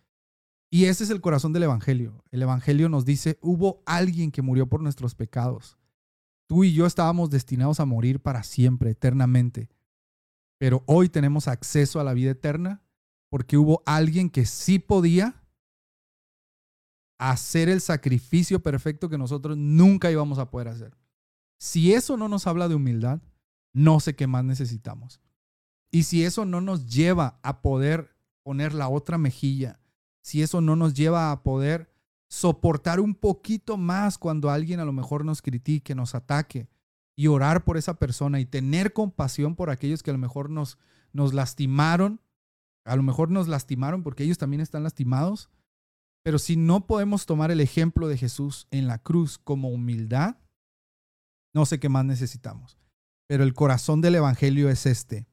[0.70, 2.24] Y ese es el corazón del Evangelio.
[2.30, 5.78] El Evangelio nos dice, hubo alguien que murió por nuestros pecados.
[6.48, 9.68] Tú y yo estábamos destinados a morir para siempre, eternamente.
[10.58, 12.82] Pero hoy tenemos acceso a la vida eterna
[13.30, 15.44] porque hubo alguien que sí podía
[17.18, 20.96] hacer el sacrificio perfecto que nosotros nunca íbamos a poder hacer.
[21.58, 23.20] Si eso no nos habla de humildad,
[23.74, 25.20] no sé qué más necesitamos.
[25.90, 29.80] Y si eso no nos lleva a poder poner la otra mejilla,
[30.20, 31.90] si eso no nos lleva a poder
[32.28, 36.68] soportar un poquito más cuando alguien a lo mejor nos critique, nos ataque,
[37.16, 40.78] y orar por esa persona y tener compasión por aquellos que a lo mejor nos,
[41.12, 42.20] nos lastimaron,
[42.84, 45.50] a lo mejor nos lastimaron porque ellos también están lastimados,
[46.22, 50.36] pero si no podemos tomar el ejemplo de Jesús en la cruz como humildad,
[51.54, 52.78] no sé qué más necesitamos.
[53.26, 55.26] Pero el corazón del Evangelio es este.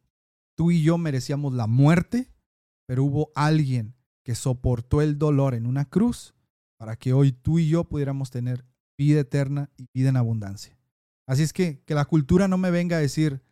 [0.55, 2.31] Tú y yo merecíamos la muerte,
[2.87, 6.33] pero hubo alguien que soportó el dolor en una cruz
[6.77, 8.65] para que hoy tú y yo pudiéramos tener
[8.97, 10.77] vida eterna y vida en abundancia.
[11.27, 13.43] Así es que que la cultura no me venga a decir,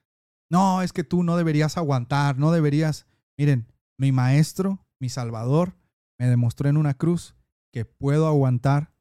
[0.49, 3.07] no, es que tú no deberías aguantar, no deberías.
[3.37, 3.67] Miren,
[3.97, 5.75] mi maestro, mi salvador,
[6.19, 7.35] me demostró en una cruz
[7.71, 8.93] que puedo aguantar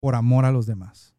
[0.00, 1.14] por amor a los demás.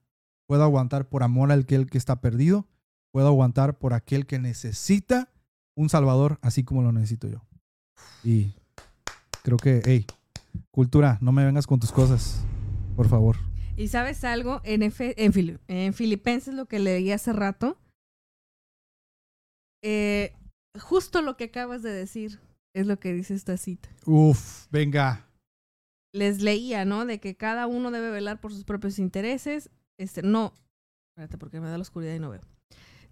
[0.48, 2.68] Puedo aguantar por amor al aquel que está perdido.
[3.12, 5.32] Puedo aguantar por aquel que necesita
[5.76, 7.42] un salvador así como lo necesito yo.
[8.24, 8.54] Y
[9.44, 10.06] creo que, hey,
[10.72, 12.44] cultura, no me vengas con tus cosas,
[12.96, 13.36] por favor.
[13.78, 17.78] Y sabes algo, en, Efe- en, Fili- en Filipenses, lo que leí hace rato,
[19.84, 20.34] eh,
[20.80, 22.40] justo lo que acabas de decir
[22.74, 23.90] es lo que dice esta cita.
[24.06, 25.28] Uf, venga.
[26.14, 27.06] Les leía, ¿no?
[27.06, 29.70] De que cada uno debe velar por sus propios intereses.
[29.98, 30.54] Este, no,
[31.12, 32.42] espérate, porque me da la oscuridad y no veo.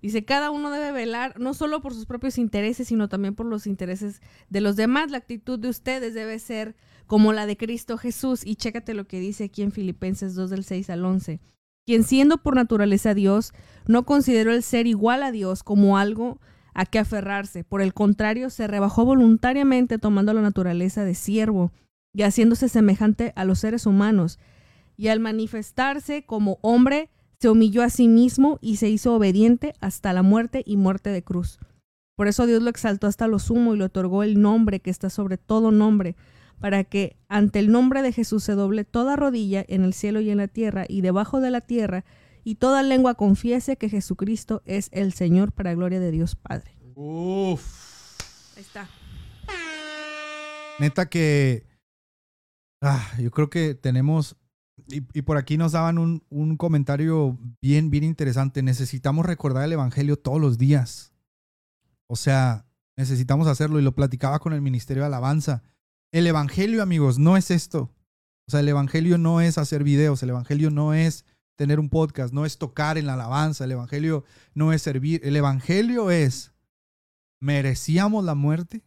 [0.04, 3.66] Dice, cada uno debe velar no solo por sus propios intereses, sino también por los
[3.66, 5.12] intereses de los demás.
[5.12, 6.76] La actitud de ustedes debe ser
[7.08, 8.46] como la de Cristo Jesús.
[8.46, 11.40] Y chécate lo que dice aquí en Filipenses 2 del 6 al 11.
[11.86, 13.54] Quien siendo por naturaleza Dios,
[13.88, 16.42] no consideró el ser igual a Dios como algo
[16.74, 17.64] a que aferrarse.
[17.64, 21.72] Por el contrario, se rebajó voluntariamente tomando la naturaleza de siervo
[22.14, 24.38] y haciéndose semejante a los seres humanos.
[24.98, 27.10] Y al manifestarse como hombre,
[27.44, 31.26] se humilló a sí mismo y se hizo obediente hasta la muerte y muerte de
[31.26, 31.60] cruz.
[32.16, 35.10] Por eso Dios lo exaltó hasta lo sumo y le otorgó el nombre que está
[35.10, 36.16] sobre todo nombre,
[36.62, 40.30] para que ante el nombre de Jesús se doble toda rodilla en el cielo y
[40.30, 42.06] en la tierra y debajo de la tierra,
[42.46, 46.78] y toda lengua confiese que Jesucristo es el Señor para gloria de Dios Padre.
[46.96, 48.56] Uf.
[48.56, 48.88] Ahí está.
[50.80, 51.66] Neta que
[52.82, 54.38] ah, yo creo que tenemos,
[54.88, 58.64] y, por aquí nos daban un, un comentario bien, bien interesante.
[58.64, 61.14] Necesitamos recordar el Evangelio todos los días.
[62.08, 62.66] O sea,
[62.98, 65.64] necesitamos hacerlo y lo platicaba con el Ministerio de Alabanza.
[66.12, 67.92] El Evangelio, amigos, no es esto.
[68.48, 71.26] O sea, el Evangelio no es hacer videos, el Evangelio no es
[71.56, 75.36] tener un podcast, no es tocar en la alabanza, el Evangelio no es servir, el
[75.36, 76.52] Evangelio es,
[77.40, 78.84] merecíamos la muerte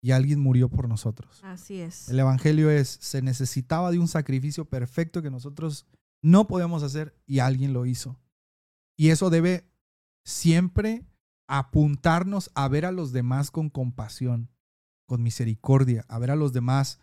[0.00, 1.40] y alguien murió por nosotros.
[1.42, 2.08] Así es.
[2.08, 5.86] El Evangelio es, se necesitaba de un sacrificio perfecto que nosotros
[6.22, 8.18] no podíamos hacer y alguien lo hizo.
[8.96, 9.70] Y eso debe
[10.24, 11.04] siempre
[11.46, 14.50] apuntarnos a ver a los demás con compasión,
[15.06, 16.98] con misericordia, a ver a los demás.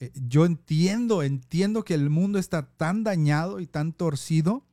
[0.00, 4.66] Eh, Yo entiendo, entiendo que el mundo está tan dañado y tan torcido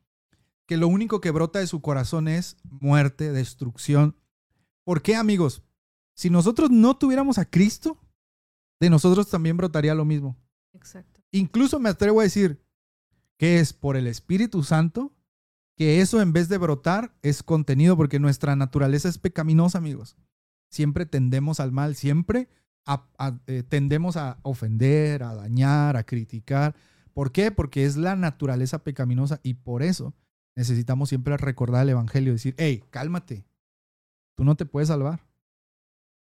[0.66, 4.16] que lo único que brota de su corazón es muerte, destrucción.
[4.84, 5.64] ¿Por qué, amigos?
[6.16, 7.98] Si nosotros no tuviéramos a Cristo,
[8.80, 10.38] de nosotros también brotaría lo mismo.
[10.74, 11.22] Exacto.
[11.32, 12.62] Incluso me atrevo a decir
[13.38, 15.14] que es por el Espíritu Santo
[15.78, 20.16] que eso en vez de brotar es contenido porque nuestra naturaleza es pecaminosa, amigos.
[20.70, 22.50] Siempre tendemos al mal, siempre
[22.86, 26.76] a- a- eh, tendemos a ofender, a dañar, a criticar.
[27.14, 27.52] ¿Por qué?
[27.52, 30.14] Porque es la naturaleza pecaminosa y por eso
[30.56, 33.46] necesitamos siempre recordar el Evangelio, decir, hey, cálmate,
[34.36, 35.22] tú no te puedes salvar.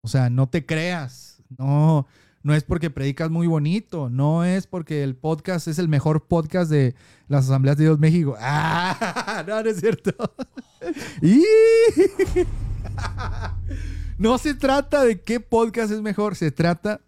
[0.02, 2.08] O sea, no te creas, no,
[2.42, 6.72] no es porque predicas muy bonito, no es porque el podcast es el mejor podcast
[6.72, 6.96] de
[7.28, 8.36] las Asambleas de Dios México.
[8.40, 10.14] Ah, no, no es cierto.
[11.22, 11.44] Y-
[14.18, 17.00] No se trata de qué podcast es mejor, se trata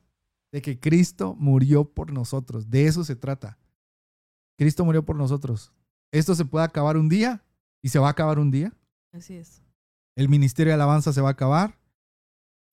[0.54, 2.70] de que Cristo murió por nosotros.
[2.70, 3.58] De eso se trata.
[4.58, 5.74] Cristo murió por nosotros.
[6.14, 7.44] Esto se puede acabar un día
[7.82, 8.74] y se va a acabar un día.
[9.14, 9.62] Así es.
[10.16, 11.78] El ministerio de alabanza se va a acabar.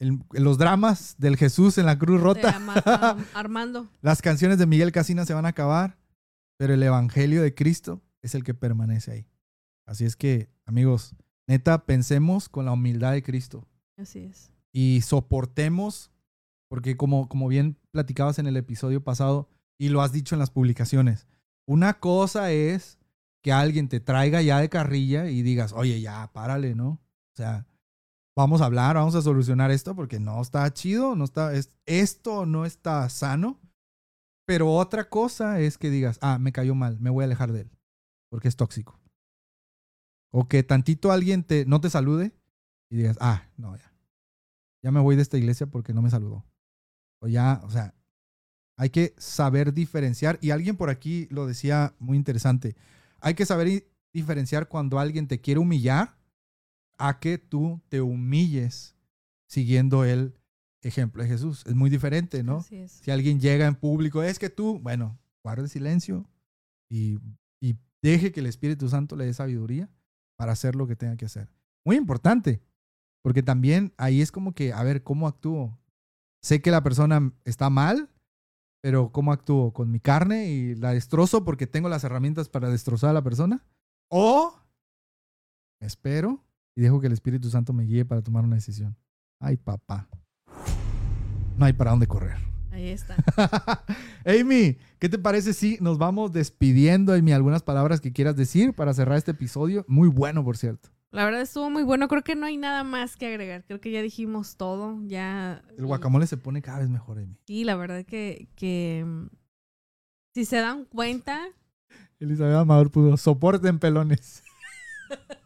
[0.01, 2.55] El- los dramas del Jesús en la cruz rota.
[2.57, 2.75] Ama-
[3.35, 3.89] Armando.
[4.01, 5.97] Las canciones de Miguel Casina se van a acabar,
[6.57, 9.27] pero el Evangelio de Cristo es el que permanece ahí.
[9.87, 11.15] Así es que, amigos,
[11.49, 13.67] neta, pensemos con la humildad de Cristo
[13.97, 14.53] Así es.
[14.73, 16.11] y soportemos,
[16.69, 19.49] porque como, como bien platicabas en el episodio pasado
[19.79, 21.27] y lo has dicho en las publicaciones,
[21.67, 22.99] una cosa es
[23.43, 26.89] que alguien te traiga ya de carrilla y digas, oye, ya, párale, ¿no?
[26.89, 27.67] O sea,
[28.39, 32.47] vamos a hablar, vamos a solucionar esto porque no está chido, no está, es, esto
[32.47, 33.59] no está sano.
[34.47, 37.63] Pero otra cosa es que digas, ah, me cayó mal, me voy a alejar de
[37.63, 37.71] él,
[38.31, 38.99] porque es tóxico.
[40.31, 42.33] O que tantito alguien te, no te salude
[42.89, 43.93] y digas, ah, no, ya.
[44.85, 46.45] Ya me voy de esta iglesia porque no me saludó.
[47.21, 47.93] O ya, o sea,
[48.77, 50.39] hay que saber diferenciar.
[50.41, 52.77] Y alguien por aquí lo decía muy interesante.
[53.19, 56.18] Hay que saber diferenciar cuando alguien te quiere humillar
[56.99, 58.97] a que tú te humilles
[59.47, 60.39] siguiendo el
[60.83, 61.65] ejemplo de Jesús.
[61.67, 62.63] Es muy diferente, ¿no?
[62.63, 66.29] Si alguien llega en público, es que tú, bueno, guarde silencio
[66.91, 67.19] y,
[67.61, 69.89] y deje que el Espíritu Santo le dé sabiduría
[70.37, 71.53] para hacer lo que tenga que hacer.
[71.85, 72.63] Muy importante,
[73.23, 75.79] porque también ahí es como que, a ver, ¿cómo actúo?
[76.43, 78.11] Sé que la persona está mal,
[78.81, 79.73] pero ¿cómo actúo?
[79.73, 83.65] ¿Con mi carne y la destrozo porque tengo las herramientas para destrozar a la persona?
[84.09, 84.55] ¿O
[85.81, 86.45] me espero
[86.79, 88.97] y dejo que el Espíritu Santo me guíe para tomar una decisión?
[89.41, 90.09] Ay, papá.
[91.57, 92.37] No hay para dónde correr.
[92.71, 93.17] Ahí está.
[94.25, 97.15] Amy, ¿qué te parece si nos vamos despidiendo?
[97.15, 99.85] Amy, algunas palabras que quieras decir para cerrar este episodio.
[99.89, 100.91] Muy bueno, por cierto.
[101.11, 102.07] La verdad estuvo muy bueno.
[102.07, 103.65] Creo que no hay nada más que agregar.
[103.65, 105.01] Creo que ya dijimos todo.
[105.09, 105.65] Ya.
[105.77, 107.37] El guacamole se pone cada vez mejor, Amy.
[107.45, 109.27] Sí, la verdad que, que mm,
[110.33, 111.49] si se dan cuenta,
[112.21, 114.45] Elizabeth Amador pudo soporten pelones.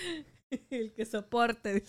[0.70, 1.84] el que soporte.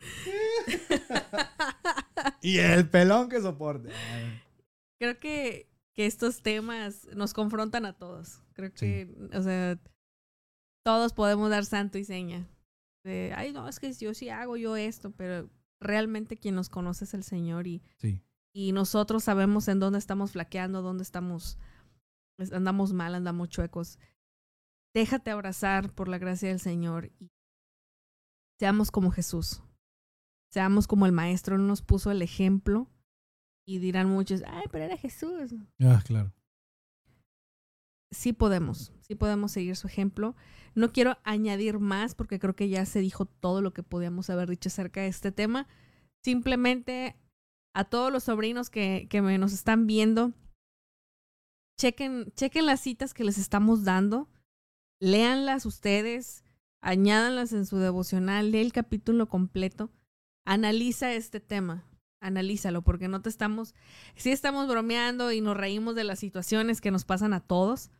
[2.42, 3.90] Y el pelón que soporte.
[4.98, 8.42] Creo que, que estos temas nos confrontan a todos.
[8.52, 9.78] Creo que, o sea,
[10.84, 12.46] todos podemos dar santo y seña.
[13.04, 15.48] De, ay, no, es que yo sí hago yo esto, pero
[15.80, 18.22] realmente quien nos conoce es el Señor y, Sí,
[18.58, 21.58] y nosotros sabemos en dónde estamos flaqueando, dónde estamos,
[22.52, 23.98] andamos mal, andamos chuecos.
[24.94, 27.28] Déjate abrazar por la gracia del Señor y
[28.58, 29.62] seamos como Jesús.
[30.52, 32.88] Seamos como el Maestro, nos puso el ejemplo
[33.66, 35.54] y dirán muchos, ay, pero era Jesús.
[35.82, 36.32] ah, claro.
[38.12, 40.36] Sí podemos, sí podemos seguir su ejemplo.
[40.74, 44.48] No quiero añadir más porque creo que ya se dijo todo lo que podíamos haber
[44.48, 45.66] dicho acerca de este tema.
[46.24, 47.16] Simplemente
[47.74, 50.32] a todos los sobrinos que, que me, nos están viendo,
[51.78, 54.30] chequen, chequen las citas que les estamos dando,
[55.00, 56.42] léanlas ustedes,
[56.86, 59.90] añádanlas en su devocional, lee el capítulo completo,
[60.44, 61.84] analiza este tema,
[62.20, 63.74] analízalo, porque no te estamos,
[64.14, 67.90] sí estamos bromeando y nos reímos de las situaciones que nos pasan a todos,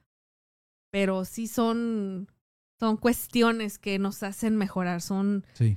[0.93, 2.29] pero sí son,
[2.79, 5.77] son cuestiones que nos hacen mejorar, son Sí,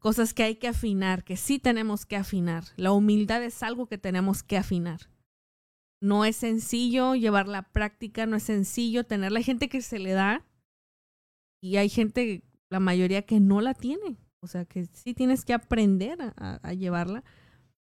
[0.00, 2.64] cosas que hay que afinar, que sí tenemos que afinar.
[2.76, 5.08] La humildad es algo que tenemos que afinar.
[6.00, 9.38] No es sencillo llevar la práctica, no es sencillo tenerla.
[9.38, 10.44] Hay gente que se le da
[11.60, 14.18] y hay gente, la mayoría que no la tiene.
[14.40, 17.24] O sea que sí tienes que aprender a, llevarla.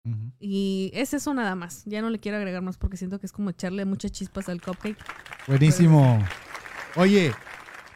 [0.04, 0.32] ujú.
[0.38, 1.84] Y es eso nada más.
[1.84, 4.60] Ya no le quiero agregar más porque siento que es como echarle muchas chispas al
[4.60, 4.98] cupcake.
[5.48, 6.22] Buenísimo.
[6.96, 7.32] Oye,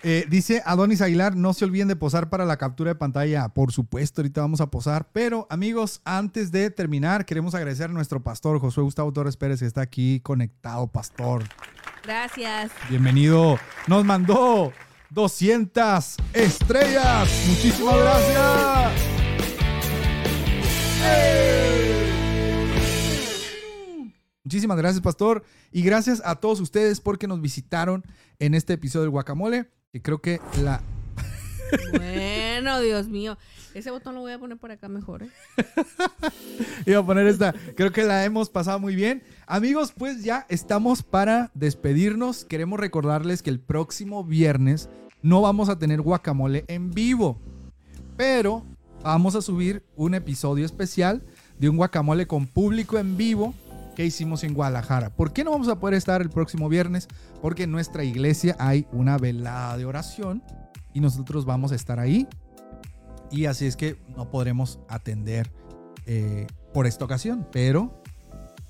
[0.03, 3.49] eh, dice Adonis Aguilar, no se olviden de posar para la captura de pantalla.
[3.49, 5.09] Por supuesto, ahorita vamos a posar.
[5.13, 9.67] Pero amigos, antes de terminar, queremos agradecer a nuestro pastor Josué Gustavo Torres Pérez, que
[9.67, 11.45] está aquí conectado, pastor.
[12.05, 12.71] Gracias.
[12.89, 13.59] Bienvenido.
[13.87, 14.73] Nos mandó
[15.11, 17.29] 200 estrellas.
[17.49, 18.93] Muchísimas gracias.
[24.45, 25.45] Muchísimas gracias, pastor.
[25.71, 28.03] Y gracias a todos ustedes porque nos visitaron
[28.39, 29.69] en este episodio del guacamole.
[29.93, 30.83] Que creo que la.
[31.93, 33.37] Bueno, Dios mío.
[33.75, 35.31] Ese botón lo voy a poner por acá mejor, ¿eh?
[36.87, 37.55] Iba a poner esta.
[37.77, 39.23] Creo que la hemos pasado muy bien.
[39.47, 42.45] Amigos, pues ya estamos para despedirnos.
[42.45, 44.89] Queremos recordarles que el próximo viernes
[45.23, 47.41] no vamos a tener guacamole en vivo.
[48.17, 48.65] Pero
[49.03, 51.23] vamos a subir un episodio especial
[51.59, 53.55] de un guacamole con público en vivo
[53.95, 55.11] que hicimos en Guadalajara.
[55.11, 57.09] ¿Por qué no vamos a poder estar el próximo viernes?
[57.43, 60.43] Porque en nuestra iglesia hay una velada de oración
[60.99, 62.27] y nosotros vamos a estar ahí.
[63.31, 65.51] Y así es que no podremos atender
[66.07, 68.03] eh, por esta ocasión, pero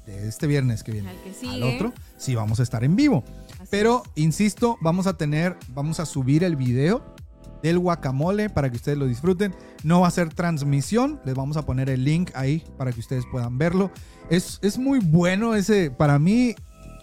[0.04, 1.62] de este viernes que viene Al que al sigue.
[1.76, 3.24] otro, sí vamos a estar en vivo.
[3.54, 4.22] Así Pero, es.
[4.22, 7.14] insisto, vamos a tener, vamos a subir el video
[7.62, 9.54] del guacamole para que ustedes lo disfruten.
[9.84, 13.24] No va a ser transmisión, les vamos a poner el link ahí para que ustedes
[13.30, 13.90] puedan verlo.
[14.28, 16.54] Es, es muy bueno ese, para mí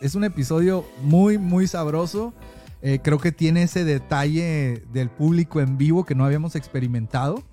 [0.02, 2.32] es un episodio muy, muy sabroso.
[2.88, 7.44] Eh, creo que tiene ese detalle del público en vivo que no habíamos experimentado.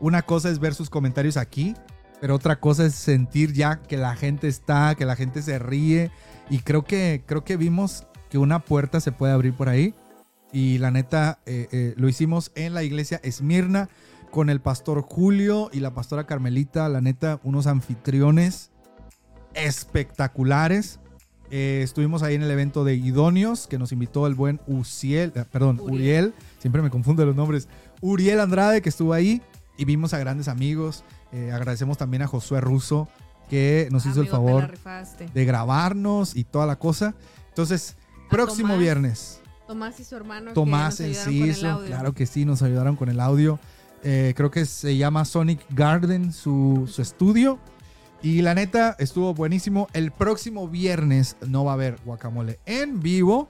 [0.00, 1.74] Una cosa es ver sus comentarios aquí,
[2.20, 6.10] pero otra cosa es sentir ya que la gente está, que la gente se ríe.
[6.50, 9.94] Y creo que, creo que vimos que una puerta se puede abrir por ahí.
[10.52, 13.88] Y la neta, eh, eh, lo hicimos en la iglesia Esmirna
[14.30, 16.90] con el pastor Julio y la pastora Carmelita.
[16.90, 18.72] La neta, unos anfitriones
[19.54, 21.00] espectaculares.
[21.50, 25.44] Eh, estuvimos ahí en el evento de Idóneos que nos invitó el buen Uciel, eh,
[25.50, 25.94] perdón, Uriel.
[25.94, 26.34] Uriel.
[26.58, 27.68] Siempre me confundo los nombres.
[28.00, 29.40] Uriel Andrade que estuvo ahí
[29.78, 31.04] y vimos a grandes amigos.
[31.32, 33.08] Eh, agradecemos también a Josué Russo
[33.48, 34.72] que nos hizo el favor
[35.32, 37.14] de grabarnos y toda la cosa.
[37.48, 37.96] Entonces,
[38.28, 38.80] próximo Tomás.
[38.80, 39.40] viernes.
[39.68, 40.48] Tomás y su hermano.
[40.48, 41.86] que Tomás nos Enciso, audio.
[41.86, 43.58] claro que sí, nos ayudaron con el audio.
[44.02, 47.58] Creo que se llama Sonic Garden, su, su estudio.
[48.22, 49.88] Y la neta, estuvo buenísimo.
[49.92, 53.48] El próximo viernes no va a haber guacamole en vivo,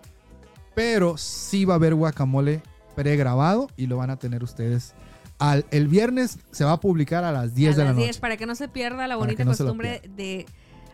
[0.75, 2.63] pero sí va a haber guacamole
[2.95, 4.95] pregrabado y lo van a tener ustedes.
[5.39, 8.07] Al, el viernes se va a publicar a las 10 a de la las noche.
[8.07, 10.47] 10, para que no se pierda la bonita no costumbre de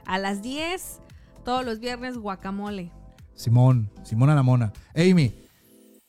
[0.05, 1.01] a las 10,
[1.45, 2.91] todos los viernes, guacamole.
[3.35, 4.73] Simón, Simón a la mona.
[4.95, 5.35] Amy,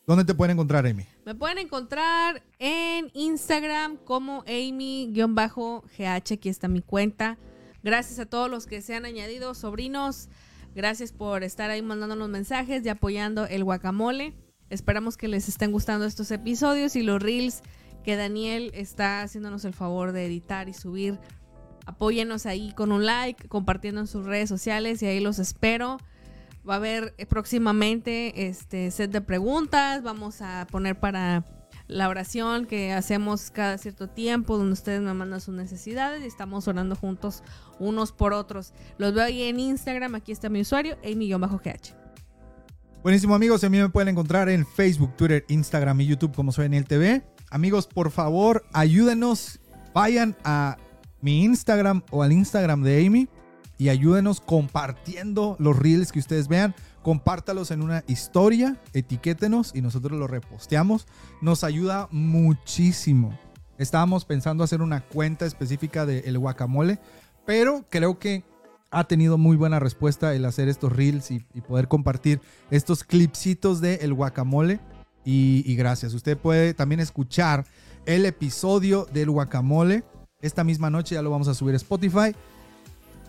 [0.06, 1.06] ¿dónde te pueden encontrar, Amy?
[1.26, 6.34] Me pueden encontrar en Instagram como Amy-GH.
[6.34, 7.38] Aquí está mi cuenta.
[7.84, 10.30] Gracias a todos los que se han añadido, sobrinos.
[10.74, 14.34] Gracias por estar ahí mandándonos mensajes y apoyando el guacamole.
[14.70, 17.62] Esperamos que les estén gustando estos episodios y los reels
[18.04, 21.20] que Daniel está haciéndonos el favor de editar y subir.
[21.86, 25.98] Apóyenos ahí con un like, compartiendo en sus redes sociales y ahí los espero.
[26.68, 30.02] Va a haber próximamente este set de preguntas.
[30.02, 31.44] Vamos a poner para
[31.94, 36.68] la oración que hacemos cada cierto tiempo, donde ustedes me mandan sus necesidades y estamos
[36.68, 37.44] orando juntos
[37.80, 38.74] unos por otros.
[38.98, 40.16] Los veo ahí en Instagram.
[40.16, 41.94] Aquí está mi usuario, Amy-GH.
[43.04, 46.66] Buenísimo amigos, a mí me pueden encontrar en Facebook, Twitter, Instagram y YouTube como soy
[46.66, 47.22] en el TV.
[47.52, 49.60] Amigos, por favor, ayúdenos,
[49.94, 50.78] vayan a
[51.22, 53.28] mi Instagram o al Instagram de Amy
[53.78, 56.74] y ayúdenos compartiendo los reels que ustedes vean.
[57.04, 61.06] Compártalos en una historia, etiquétenos y nosotros los reposteamos.
[61.42, 63.38] Nos ayuda muchísimo.
[63.78, 67.00] Estábamos pensando hacer una cuenta específica del guacamole,
[67.46, 68.44] pero creo que
[68.90, 72.40] ha tenido muy buena respuesta el hacer estos reels y, y poder compartir
[72.72, 74.80] estos clipsitos de el guacamole.
[75.26, 76.14] Y, y gracias.
[76.14, 77.66] Usted puede también escuchar
[78.06, 80.04] el episodio del guacamole.
[80.42, 82.36] Esta misma noche ya lo vamos a subir a Spotify.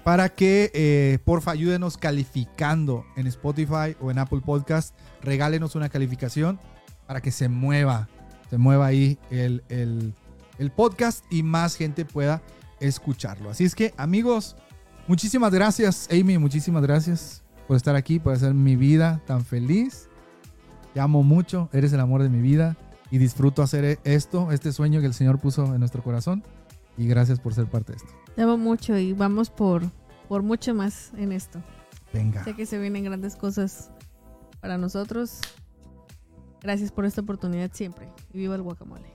[0.04, 4.94] Para que, eh, porfa, ayúdenos calificando en Spotify o en Apple Podcast.
[5.22, 6.60] Regálenos una calificación
[7.06, 8.08] para que se mueva.
[8.50, 10.12] Se mueva ahí el, el-
[10.58, 12.40] el podcast y más gente pueda
[12.80, 13.50] escucharlo.
[13.50, 14.56] Así es que, amigos,
[15.08, 16.38] muchísimas gracias, Amy.
[16.38, 20.08] Muchísimas gracias por estar aquí, por hacer mi vida tan feliz.
[20.92, 22.76] Te amo mucho, eres el amor de mi vida
[23.10, 26.44] y disfruto hacer esto, este sueño que el Señor puso en nuestro corazón.
[26.96, 28.12] Y gracias por ser parte de esto.
[28.36, 29.82] Amo mucho y vamos por,
[30.28, 31.62] por mucho más en esto.
[32.12, 32.42] Venga.
[32.44, 33.90] Sé que se vienen grandes cosas
[34.60, 35.40] para nosotros.
[36.60, 38.08] Gracias por esta oportunidad siempre.
[38.32, 39.06] Y viva el guacamole.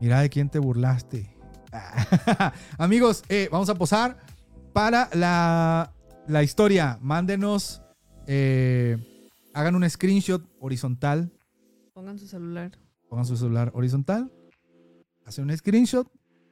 [0.00, 1.36] Mira de quién te burlaste.
[2.78, 4.16] Amigos, eh, vamos a posar
[4.72, 5.92] para la,
[6.26, 6.98] la historia.
[7.00, 7.82] Mándenos,
[8.26, 8.96] eh,
[9.54, 11.32] hagan un screenshot horizontal.
[11.92, 12.78] Pongan su celular.
[13.08, 14.32] Pongan su celular horizontal.
[15.24, 16.08] Hacen un screenshot.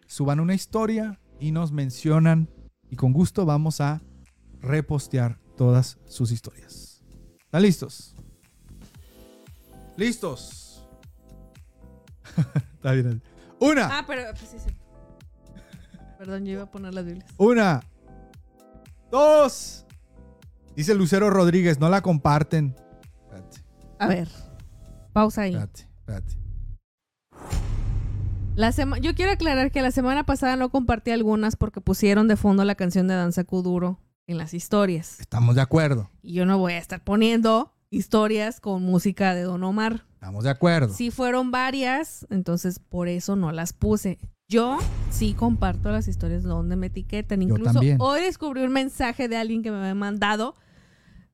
[0.06, 2.48] Suban una historia y nos mencionan.
[2.90, 4.02] Y con gusto vamos a
[4.60, 7.02] repostear todas sus historias.
[7.44, 8.14] ¿Están listos?
[9.96, 10.86] ¿Listos?
[12.74, 13.22] Está bien.
[13.60, 13.98] Una.
[13.98, 14.70] Ah, pero pues sí, sí.
[16.18, 17.30] Perdón, yo iba a poner las Biblias.
[17.36, 17.82] Una,
[19.10, 19.86] dos,
[20.76, 22.76] Dice Lucero Rodríguez, no la comparten.
[23.24, 23.58] Espérate,
[23.98, 24.28] A ver,
[25.14, 25.52] pausa ahí.
[25.54, 26.36] espérate, espérate.
[28.56, 32.36] La sema- Yo quiero aclarar que la semana pasada no compartí algunas porque pusieron de
[32.36, 35.20] fondo la canción de Danza Kuduro en las historias.
[35.20, 36.10] Estamos de acuerdo.
[36.22, 40.06] Y yo no voy a estar poniendo historias con música de Don Omar.
[40.14, 40.92] Estamos de acuerdo.
[40.94, 44.18] Sí fueron varias, entonces por eso no las puse.
[44.48, 44.78] Yo
[45.10, 47.42] sí comparto las historias donde me etiquetan.
[47.42, 50.54] Incluso hoy descubrí un mensaje de alguien que me había mandado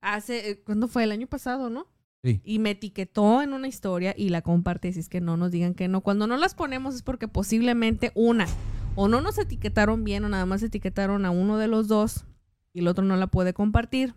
[0.00, 1.04] hace, eh, ¿cuándo fue?
[1.04, 1.86] El año pasado, ¿no?
[2.24, 2.40] Sí.
[2.44, 4.88] Y me etiquetó en una historia y la compartí.
[4.88, 6.02] Así es que no nos digan que no.
[6.02, 8.46] Cuando no las ponemos es porque posiblemente una,
[8.94, 12.24] o no nos etiquetaron bien o nada más etiquetaron a uno de los dos
[12.72, 14.14] y el otro no la puede compartir.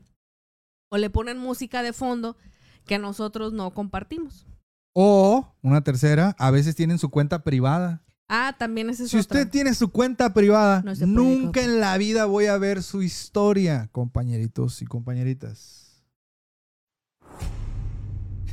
[0.90, 2.38] O le ponen música de fondo
[2.86, 4.46] que nosotros no compartimos.
[4.94, 8.02] O, una tercera, a veces tienen su cuenta privada.
[8.30, 9.40] Ah, también ese es Si otra.
[9.42, 13.90] usted tiene su cuenta privada, No nunca en la vida voy a ver su historia,
[13.92, 15.85] compañeritos y compañeritas.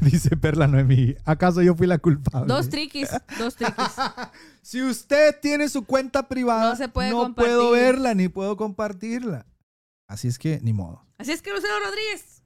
[0.10, 2.46] Dice Perla Noemí, ¿acaso yo fui la culpable?
[2.52, 3.08] Dos triquis,
[3.38, 3.92] dos triquis.
[4.62, 7.54] si usted tiene su cuenta privada, No se puede no compartir.
[7.54, 9.46] puedo verla ni puedo compartirla.
[10.08, 11.06] Así es que, ni modo.
[11.18, 12.42] Así es que Lucero Rodríguez.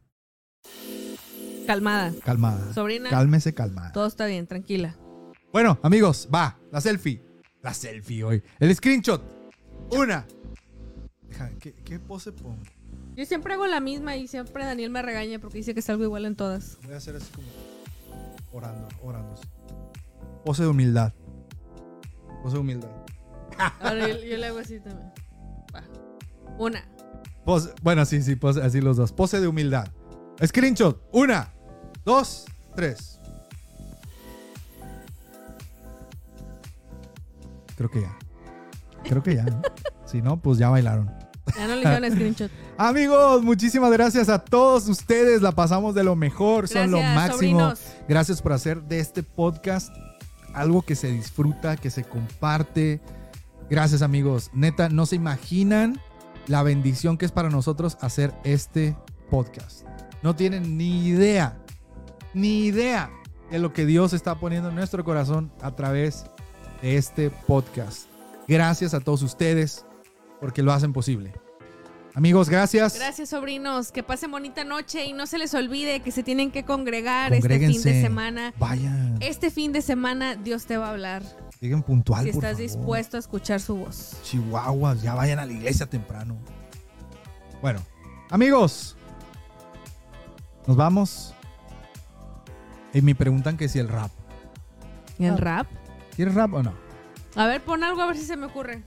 [1.66, 2.12] Calmada.
[2.24, 2.72] Calmada.
[2.74, 3.92] Sobrina, Cálmese, calmada.
[3.92, 4.96] todo está bien, tranquila.
[5.52, 7.22] Bueno, amigos, va, la selfie.
[7.62, 8.42] La selfie hoy.
[8.60, 9.22] El screenshot.
[9.90, 10.26] Una.
[11.60, 12.62] ¿qué, qué pose pongo?
[13.16, 16.26] Yo siempre hago la misma y siempre Daniel me regaña porque dice que salgo igual
[16.26, 16.76] en todas.
[16.84, 17.46] Voy a hacer así como
[18.52, 19.34] orando, orando.
[20.44, 21.12] Pose de humildad.
[22.42, 22.90] Pose de humildad.
[23.80, 25.10] Ahora yo, yo le hago así también.
[25.74, 25.82] Va.
[26.58, 26.84] Una.
[27.44, 29.12] Pose- bueno, sí, sí, pose, así los dos.
[29.12, 29.88] Pose de humildad.
[30.44, 31.00] Screenshot.
[31.12, 31.52] Una,
[32.04, 32.44] dos,
[32.74, 33.18] tres.
[37.76, 38.16] Creo que ya.
[39.04, 39.44] Creo que ya.
[39.44, 39.62] ¿no?
[40.04, 41.10] si no, pues ya bailaron.
[41.54, 42.50] Ya no le hicieron screenshot.
[42.78, 45.42] Amigos, muchísimas gracias a todos ustedes.
[45.42, 47.32] La pasamos de lo mejor, son lo máximo.
[47.32, 47.80] sobrinos.
[48.08, 49.94] Gracias por hacer de este podcast
[50.54, 53.00] algo que se disfruta, que se comparte.
[53.70, 54.50] Gracias, amigos.
[54.52, 56.00] Neta, no se imaginan
[56.46, 58.96] la bendición que es para nosotros hacer este
[59.30, 59.86] podcast.
[60.22, 61.58] No tienen ni idea,
[62.34, 63.10] ni idea
[63.50, 66.26] de lo que Dios está poniendo en nuestro corazón a través
[66.82, 68.08] de este podcast.
[68.48, 69.85] Gracias a todos ustedes
[70.40, 71.32] porque lo hacen posible.
[72.14, 72.94] Amigos, gracias.
[72.94, 73.92] Gracias, sobrinos.
[73.92, 77.58] Que pasen bonita noche y no se les olvide que se tienen que congregar este
[77.58, 78.54] fin de semana.
[78.58, 79.18] Vayan.
[79.20, 81.22] Este fin de semana Dios te va a hablar.
[81.60, 82.62] Lleguen puntual, si por estás favor.
[82.62, 84.16] dispuesto a escuchar su voz.
[84.22, 86.38] Chihuahuas, ya vayan a la iglesia temprano.
[87.60, 87.80] Bueno,
[88.30, 88.96] amigos,
[90.66, 91.34] nos vamos.
[92.94, 94.10] Y me preguntan que si el rap.
[95.18, 95.66] ¿Y el rap?
[96.14, 96.72] ¿Quieres rap o no?
[97.34, 98.82] A ver, pon algo a ver si se me ocurre.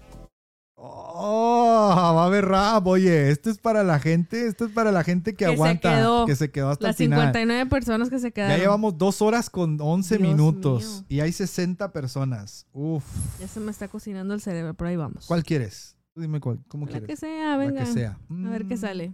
[0.81, 2.87] Oh, va a haber rap.
[2.87, 5.95] Oye, esto es para la gente, esto es para la gente que, Que se aguanta,
[5.95, 6.25] quedó.
[6.25, 7.19] que se quedó hasta Las el final.
[7.19, 8.55] 59 personas que se quedaron.
[8.55, 11.05] Ya llevamos dos horas con 11 Dios minutos mío.
[11.09, 12.65] y hay 60 personas.
[12.71, 13.03] Uf.
[13.39, 15.25] Ya se me está cocinando el cerebro, pero ahí vamos.
[15.27, 15.97] ¿Cuál quieres?
[16.13, 17.07] Tú dime cuál, ¿cómo La quieres?
[17.09, 17.83] que sea, La venga.
[17.83, 18.17] que sea.
[18.45, 19.13] A ver qué Mm, sale.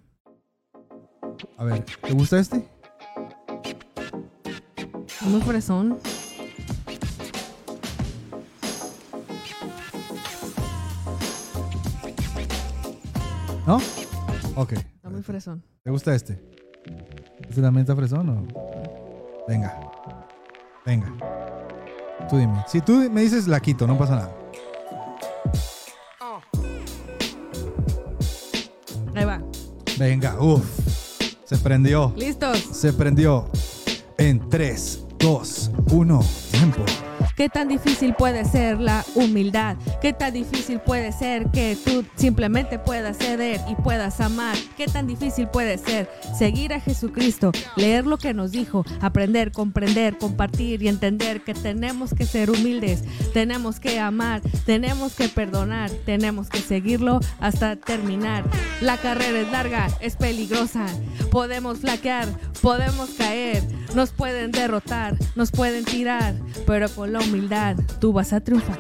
[1.58, 2.64] A ver, ¿te gusta este?
[5.22, 5.98] Muy fresón.
[13.66, 13.78] ¿No?
[14.56, 14.74] Ok.
[14.74, 15.64] Está muy fresón.
[15.84, 16.40] ¿Te gusta este?
[17.50, 19.46] ¿Este también está fresón o?
[19.48, 19.80] Venga.
[20.86, 21.12] Venga.
[22.30, 22.64] Tú dime.
[22.68, 24.36] Si tú me dices la quito, no pasa nada.
[29.16, 29.42] Ahí va.
[29.98, 30.64] Venga, uff.
[31.46, 32.14] Se prendió.
[32.16, 32.60] ¿Listos?
[32.60, 33.50] Se prendió.
[34.18, 36.26] En 3, 2, 1.
[36.52, 36.86] Tiempo.
[37.36, 39.76] ¿Qué tan difícil puede ser la humildad?
[40.02, 44.56] ¿Qué tan difícil puede ser que tú simplemente puedas ceder y puedas amar?
[44.78, 50.18] ¿Qué tan difícil puede ser seguir a Jesucristo, leer lo que nos dijo, aprender, comprender,
[50.18, 53.04] compartir y entender que tenemos que ser humildes,
[53.34, 58.46] tenemos que amar, tenemos que perdonar, tenemos que seguirlo hasta terminar?
[58.80, 60.86] La carrera es larga, es peligrosa,
[61.32, 62.30] podemos flaquear,
[62.62, 63.62] podemos caer,
[63.94, 66.36] nos pueden derrotar, nos pueden tirar,
[66.66, 68.80] pero con humildad tú vas a triunfar.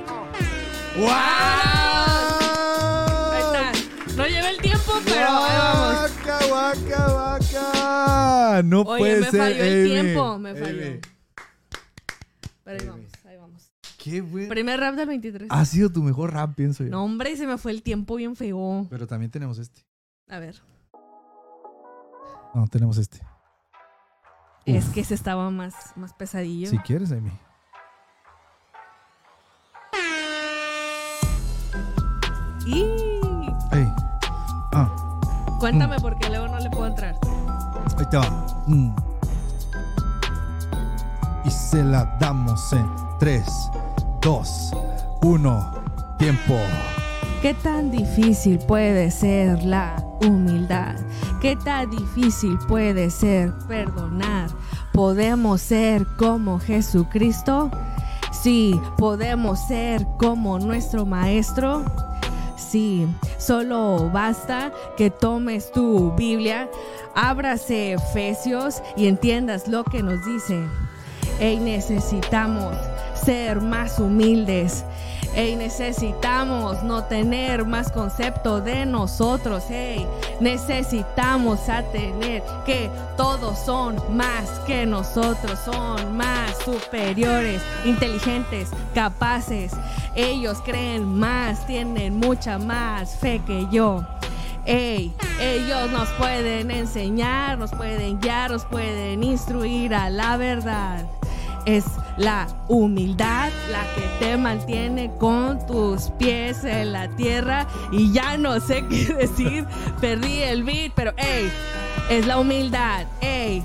[0.97, 1.07] ¡Wow!
[3.31, 3.71] Ahí está.
[4.15, 6.11] No lleva el tiempo, pero ahí vamos.
[6.25, 8.61] ¡Waka, waka, waka!
[8.63, 9.39] No Oye, puede me ser.
[9.41, 9.89] falló el Amy.
[9.89, 10.85] tiempo, me falló.
[10.87, 10.99] Amy.
[12.63, 13.71] Pero ahí vamos, ahí vamos.
[13.97, 14.49] Qué bueno.
[14.49, 15.47] Primer rap del 23.
[15.51, 16.89] Ha sido tu mejor rap, pienso yo.
[16.89, 18.87] No, hombre, se me fue el tiempo bien feo.
[18.89, 19.81] Pero también tenemos este.
[20.29, 20.55] A ver,
[22.53, 23.19] No, tenemos este.
[24.65, 24.93] es Uf.
[24.93, 26.69] que ese estaba más, más pesadillo.
[26.69, 27.31] Si quieres, Amy.
[32.65, 32.81] Y
[33.71, 33.87] Ey.
[34.73, 34.89] Ah,
[35.59, 37.15] Cuéntame porque luego no le puedo entrar.
[37.97, 38.45] Ahí te va.
[38.67, 38.95] Mm.
[41.45, 42.87] Y se la damos en
[43.19, 43.45] 3,
[44.21, 44.71] 2,
[45.21, 45.71] 1.
[46.17, 46.55] Tiempo.
[47.41, 50.95] ¿Qué tan difícil puede ser la humildad?
[51.41, 54.49] ¿Qué tan difícil puede ser perdonar?
[54.93, 57.69] ¿Podemos ser como Jesucristo?
[58.31, 61.83] Sí, podemos ser como nuestro Maestro.
[63.37, 66.69] Solo basta que tomes tu Biblia,
[67.13, 70.61] ábrase Efesios y entiendas lo que nos dice.
[71.39, 72.75] Hey, necesitamos
[73.13, 74.83] ser más humildes.
[75.37, 79.65] Hey, necesitamos no tener más concepto de nosotros.
[79.67, 80.07] Hey,
[80.39, 89.73] necesitamos a tener que todos son más que nosotros, son más superiores, inteligentes, capaces.
[90.15, 94.05] Ellos creen más, tienen mucha más fe que yo.
[94.65, 101.05] Ey, ellos nos pueden enseñar, nos pueden guiar, nos pueden instruir a la verdad.
[101.65, 101.85] Es
[102.17, 107.67] la humildad la que te mantiene con tus pies en la tierra.
[107.91, 109.65] Y ya no sé qué decir,
[109.99, 111.51] perdí el beat, pero hey,
[112.09, 113.05] es la humildad.
[113.21, 113.63] Hey,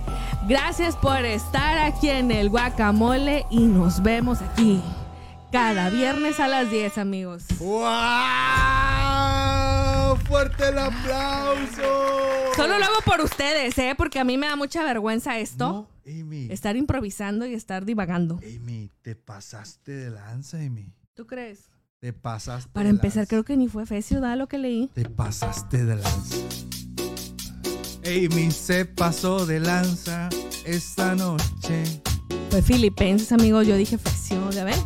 [0.49, 4.83] gracias por estar aquí en el guacamole y nos vemos aquí
[5.53, 7.45] cada viernes a las 10, amigos.
[7.59, 7.81] ¡Wow!
[10.27, 11.83] ¡Fuerte el aplauso!
[12.57, 13.95] Solo lo hago por ustedes, ¿eh?
[13.97, 15.69] Porque a mí me da mucha vergüenza esto.
[15.69, 16.49] No, Amy.
[16.51, 18.39] Estar improvisando y estar divagando.
[18.43, 20.93] Amy, te pasaste de lanza, Amy.
[21.15, 21.69] ¿Tú crees?
[21.99, 23.29] Te pasaste Para de empezar, lanza.
[23.29, 24.89] creo que ni fue Efesio, da lo que leí.
[24.95, 26.37] Te pasaste de lanza.
[28.07, 30.31] Amy se pasó de lanza
[30.65, 32.03] esta noche.
[32.51, 33.63] Fue Filipenses, amigo.
[33.63, 34.79] Yo dije Efesio, ¿ya ven?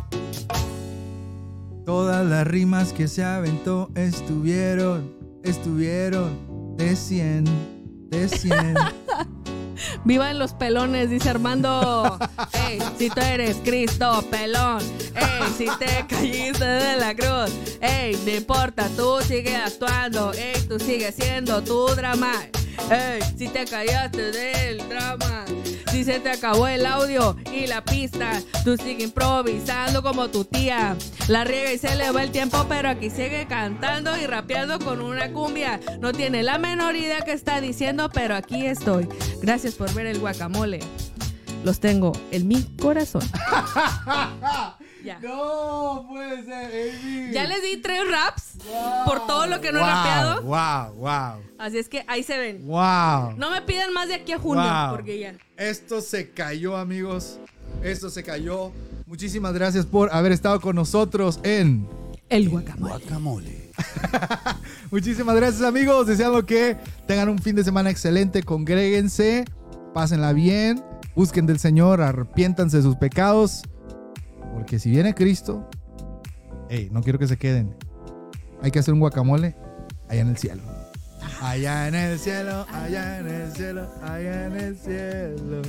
[1.85, 5.14] Todas las rimas que se aventó estuvieron,
[5.45, 7.45] estuvieron de 100,
[8.09, 8.75] de 100.
[10.05, 12.17] Vivan los pelones, dice Armando.
[12.67, 14.81] Ey, si tú eres Cristo, pelón.
[15.15, 17.51] Ey, si te caíste de la cruz.
[17.81, 20.33] Ey, no importa, tú sigue actuando.
[20.33, 22.33] Ey, tú sigue siendo tu drama.
[22.89, 25.45] Ey, si te callaste del drama.
[25.91, 30.95] Si se te acabó el audio y la pista, tú sigue improvisando como tu tía.
[31.29, 35.01] La riega y se le va el tiempo, pero aquí sigue cantando y rapeando con
[35.01, 35.79] una cumbia.
[35.99, 39.07] No tiene la menor idea que está diciendo, pero aquí estoy.
[39.41, 40.81] Gracias por ver el guacamole.
[41.63, 43.23] Los tengo en mi corazón.
[45.05, 45.19] Ya.
[45.19, 47.31] no puede ser, Amy.
[47.31, 48.57] Ya les di tres raps
[49.05, 50.41] por todo lo que no he wow, rapeado.
[50.41, 52.65] Wow, wow, Así es que ahí se ven.
[52.65, 53.33] wow.
[53.37, 54.95] No me pidan más de aquí a junio, Wow.
[54.95, 55.35] porque ya.
[55.57, 57.39] Esto se cayó, amigos.
[57.83, 58.71] Esto se cayó.
[59.05, 61.87] Muchísimas gracias por haber estado con nosotros en
[62.29, 62.91] El guacamole.
[62.93, 63.71] Guacamole.
[64.91, 66.77] Muchísimas gracias amigos, deseando que
[67.07, 69.45] tengan un fin de semana excelente, congréguense,
[69.93, 70.83] pásenla bien,
[71.15, 73.63] busquen del Señor, arrepiéntanse de sus pecados,
[74.55, 75.69] porque si viene Cristo,
[76.69, 77.75] hey, no quiero que se queden,
[78.63, 79.55] hay que hacer un guacamole
[80.09, 80.61] allá en el cielo.
[81.41, 85.61] Allá en el cielo, allá en el cielo, allá en el cielo.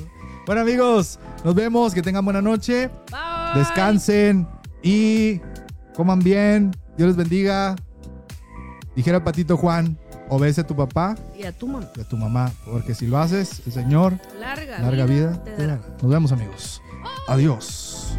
[0.46, 3.58] Bueno amigos, nos vemos, que tengan buena noche, Bye.
[3.60, 4.46] descansen
[4.82, 5.40] y
[5.94, 7.74] coman bien, Dios les bendiga.
[8.94, 9.98] Dijera patito Juan,
[10.30, 11.86] obedece a tu papá Y a tu mamá.
[11.96, 15.80] y a tu mamá, porque si lo haces, el Señor, Larga, larga vida, te dará.
[16.00, 16.80] Nos vemos amigos.
[17.28, 18.14] Adiós.